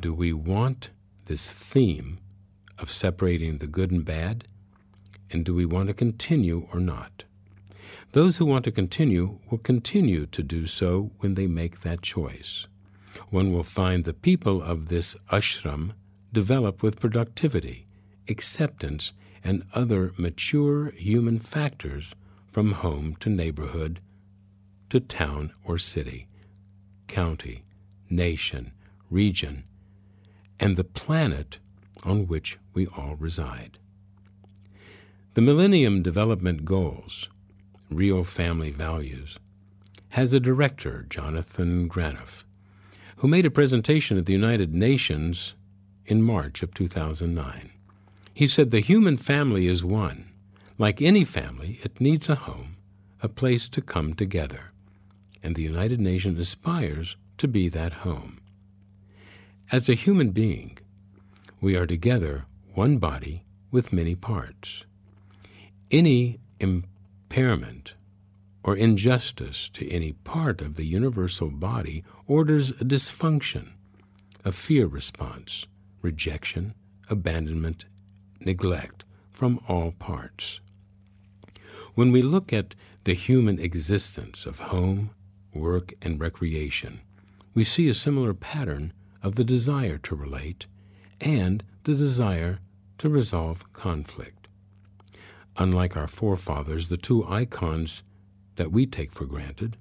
Do 0.00 0.14
we 0.14 0.32
want 0.32 0.88
this 1.26 1.46
theme 1.46 2.18
of 2.78 2.90
separating 2.90 3.58
the 3.58 3.66
good 3.66 3.90
and 3.90 4.06
bad? 4.06 4.44
And 5.30 5.44
do 5.44 5.54
we 5.54 5.66
want 5.66 5.88
to 5.88 5.94
continue 5.94 6.66
or 6.72 6.80
not? 6.80 7.24
Those 8.12 8.38
who 8.38 8.46
want 8.46 8.64
to 8.64 8.72
continue 8.72 9.38
will 9.50 9.58
continue 9.58 10.24
to 10.24 10.42
do 10.42 10.66
so 10.66 11.10
when 11.18 11.34
they 11.34 11.46
make 11.46 11.82
that 11.82 12.00
choice. 12.00 12.68
One 13.28 13.52
will 13.52 13.64
find 13.64 14.04
the 14.04 14.14
people 14.14 14.62
of 14.62 14.88
this 14.88 15.14
ashram 15.30 15.92
develop 16.32 16.82
with 16.82 16.98
productivity, 16.98 17.86
acceptance, 18.30 19.12
and 19.44 19.62
other 19.74 20.14
mature 20.16 20.92
human 20.92 21.38
factors 21.38 22.14
from 22.50 22.72
home 22.72 23.16
to 23.20 23.28
neighborhood 23.28 24.00
to 24.90 25.00
town 25.00 25.52
or 25.64 25.78
city, 25.78 26.26
county, 27.06 27.64
nation, 28.08 28.72
region, 29.08 29.64
and 30.58 30.76
the 30.76 30.84
planet 30.84 31.58
on 32.02 32.26
which 32.26 32.58
we 32.74 32.86
all 32.86 33.16
reside. 33.16 33.78
The 35.34 35.40
Millennium 35.40 36.02
Development 36.02 36.64
Goals, 36.64 37.28
Real 37.88 38.24
Family 38.24 38.70
Values, 38.70 39.38
has 40.10 40.32
a 40.32 40.40
director, 40.40 41.06
Jonathan 41.08 41.88
Granoff, 41.88 42.42
who 43.16 43.28
made 43.28 43.46
a 43.46 43.50
presentation 43.50 44.18
at 44.18 44.26
the 44.26 44.32
United 44.32 44.74
Nations 44.74 45.54
in 46.04 46.22
March 46.22 46.62
of 46.62 46.74
2009. 46.74 47.70
He 48.34 48.48
said 48.48 48.70
the 48.70 48.80
human 48.80 49.16
family 49.16 49.66
is 49.66 49.84
one. 49.84 50.29
Like 50.80 51.02
any 51.02 51.24
family, 51.26 51.78
it 51.82 52.00
needs 52.00 52.30
a 52.30 52.34
home, 52.34 52.78
a 53.20 53.28
place 53.28 53.68
to 53.68 53.82
come 53.82 54.14
together, 54.14 54.72
and 55.42 55.54
the 55.54 55.62
United 55.62 56.00
Nations 56.00 56.40
aspires 56.40 57.16
to 57.36 57.46
be 57.46 57.68
that 57.68 57.92
home. 57.92 58.40
As 59.70 59.90
a 59.90 59.94
human 59.94 60.30
being, 60.30 60.78
we 61.60 61.76
are 61.76 61.86
together 61.86 62.46
one 62.72 62.96
body 62.96 63.44
with 63.70 63.92
many 63.92 64.14
parts. 64.14 64.84
Any 65.90 66.40
impairment 66.60 67.92
or 68.64 68.74
injustice 68.74 69.68
to 69.74 69.86
any 69.90 70.12
part 70.12 70.62
of 70.62 70.76
the 70.76 70.86
universal 70.86 71.50
body 71.50 72.04
orders 72.26 72.70
a 72.70 72.84
dysfunction, 72.86 73.72
a 74.46 74.50
fear 74.50 74.86
response, 74.86 75.66
rejection, 76.00 76.72
abandonment, 77.10 77.84
neglect 78.40 79.04
from 79.30 79.60
all 79.68 79.92
parts. 79.92 80.60
When 81.94 82.12
we 82.12 82.22
look 82.22 82.52
at 82.52 82.74
the 83.04 83.14
human 83.14 83.58
existence 83.58 84.46
of 84.46 84.58
home, 84.58 85.10
work, 85.52 85.92
and 86.02 86.20
recreation, 86.20 87.00
we 87.54 87.64
see 87.64 87.88
a 87.88 87.94
similar 87.94 88.34
pattern 88.34 88.92
of 89.22 89.34
the 89.34 89.44
desire 89.44 89.98
to 89.98 90.14
relate 90.14 90.66
and 91.20 91.62
the 91.84 91.94
desire 91.94 92.60
to 92.98 93.08
resolve 93.08 93.72
conflict. 93.72 94.48
Unlike 95.56 95.96
our 95.96 96.06
forefathers, 96.06 96.88
the 96.88 96.96
two 96.96 97.26
icons 97.26 98.02
that 98.56 98.70
we 98.70 98.86
take 98.86 99.12
for 99.12 99.26
granted 99.26 99.76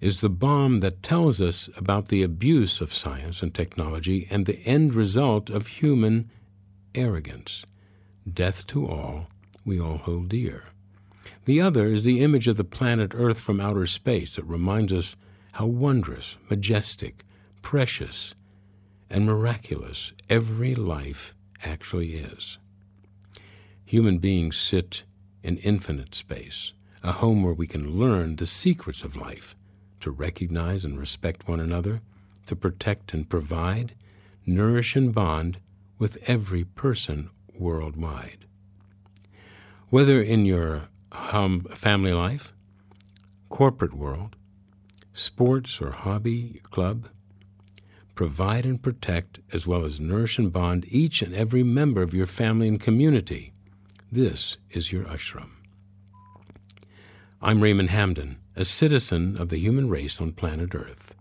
is 0.00 0.20
the 0.20 0.28
bomb 0.28 0.80
that 0.80 1.02
tells 1.02 1.40
us 1.40 1.68
about 1.76 2.08
the 2.08 2.22
abuse 2.22 2.80
of 2.80 2.94
science 2.94 3.42
and 3.42 3.54
technology 3.54 4.26
and 4.30 4.46
the 4.46 4.60
end 4.64 4.94
result 4.94 5.50
of 5.50 5.66
human 5.66 6.30
arrogance 6.94 7.64
death 8.32 8.66
to 8.66 8.86
all 8.86 9.28
we 9.64 9.80
all 9.80 9.98
hold 9.98 10.28
dear. 10.28 10.64
The 11.48 11.62
other 11.62 11.86
is 11.86 12.04
the 12.04 12.20
image 12.22 12.46
of 12.46 12.58
the 12.58 12.62
planet 12.62 13.12
Earth 13.14 13.40
from 13.40 13.58
outer 13.58 13.86
space 13.86 14.36
that 14.36 14.44
reminds 14.44 14.92
us 14.92 15.16
how 15.52 15.64
wondrous, 15.64 16.36
majestic, 16.50 17.24
precious, 17.62 18.34
and 19.08 19.24
miraculous 19.24 20.12
every 20.28 20.74
life 20.74 21.34
actually 21.64 22.16
is. 22.16 22.58
Human 23.86 24.18
beings 24.18 24.58
sit 24.58 25.04
in 25.42 25.56
infinite 25.56 26.14
space, 26.14 26.74
a 27.02 27.12
home 27.12 27.42
where 27.42 27.54
we 27.54 27.66
can 27.66 27.98
learn 27.98 28.36
the 28.36 28.46
secrets 28.46 29.02
of 29.02 29.16
life, 29.16 29.56
to 30.00 30.10
recognize 30.10 30.84
and 30.84 31.00
respect 31.00 31.48
one 31.48 31.60
another, 31.60 32.02
to 32.44 32.56
protect 32.56 33.14
and 33.14 33.26
provide, 33.26 33.94
nourish 34.44 34.94
and 34.96 35.14
bond 35.14 35.60
with 35.98 36.18
every 36.26 36.64
person 36.64 37.30
worldwide. 37.58 38.44
Whether 39.88 40.20
in 40.20 40.44
your 40.44 40.90
um, 41.12 41.60
family 41.60 42.12
life, 42.12 42.52
corporate 43.48 43.94
world, 43.94 44.36
sports 45.14 45.80
or 45.80 45.90
hobby 45.90 46.60
club, 46.70 47.08
provide 48.14 48.64
and 48.64 48.82
protect, 48.82 49.38
as 49.52 49.66
well 49.66 49.84
as 49.84 50.00
nourish 50.00 50.38
and 50.38 50.52
bond 50.52 50.84
each 50.88 51.22
and 51.22 51.34
every 51.34 51.62
member 51.62 52.02
of 52.02 52.14
your 52.14 52.26
family 52.26 52.68
and 52.68 52.80
community. 52.80 53.52
This 54.10 54.56
is 54.70 54.90
your 54.92 55.04
ashram. 55.04 55.50
I'm 57.40 57.60
Raymond 57.60 57.90
Hamden, 57.90 58.38
a 58.56 58.64
citizen 58.64 59.36
of 59.40 59.48
the 59.48 59.58
human 59.58 59.88
race 59.88 60.20
on 60.20 60.32
planet 60.32 60.74
Earth, 60.74 61.14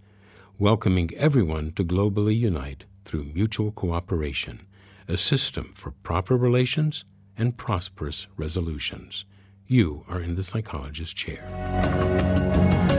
welcoming 0.58 1.12
everyone 1.16 1.72
to 1.74 1.86
globally 1.86 2.36
unite 2.36 2.86
through 3.06 3.26
mutual 3.26 3.72
cooperation, 3.72 4.66
a 5.08 5.18
system 5.18 5.74
for 5.76 5.92
proper 5.92 6.36
relations 6.36 7.06
and 7.38 7.58
prosperous 7.58 8.26
resolutions. 8.36 9.26
You 9.70 10.06
are 10.08 10.22
in 10.22 10.36
the 10.36 10.44
psychologist's 10.44 11.14
chair. 11.14 11.44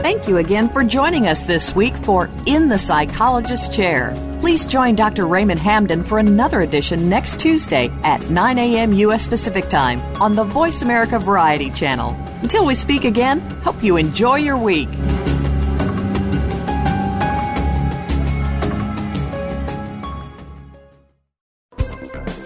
Thank 0.03 0.27
you 0.27 0.37
again 0.37 0.69
for 0.69 0.83
joining 0.83 1.25
us 1.25 1.45
this 1.45 1.75
week 1.75 1.95
for 1.95 2.29
In 2.45 2.69
the 2.69 2.77
Psychologist's 2.77 3.75
Chair. 3.75 4.13
Please 4.39 4.67
join 4.67 4.95
Dr. 4.95 5.25
Raymond 5.25 5.59
Hamden 5.59 6.03
for 6.03 6.19
another 6.19 6.61
edition 6.61 7.09
next 7.09 7.39
Tuesday 7.39 7.89
at 8.03 8.29
9 8.29 8.57
a.m. 8.59 8.93
U.S. 8.93 9.27
Pacific 9.27 9.67
Time 9.67 9.99
on 10.21 10.35
the 10.35 10.43
Voice 10.43 10.83
America 10.83 11.17
Variety 11.17 11.71
Channel. 11.71 12.11
Until 12.43 12.67
we 12.67 12.75
speak 12.75 13.03
again, 13.03 13.39
hope 13.61 13.83
you 13.83 13.97
enjoy 13.97 14.35
your 14.35 14.57
week. 14.57 14.89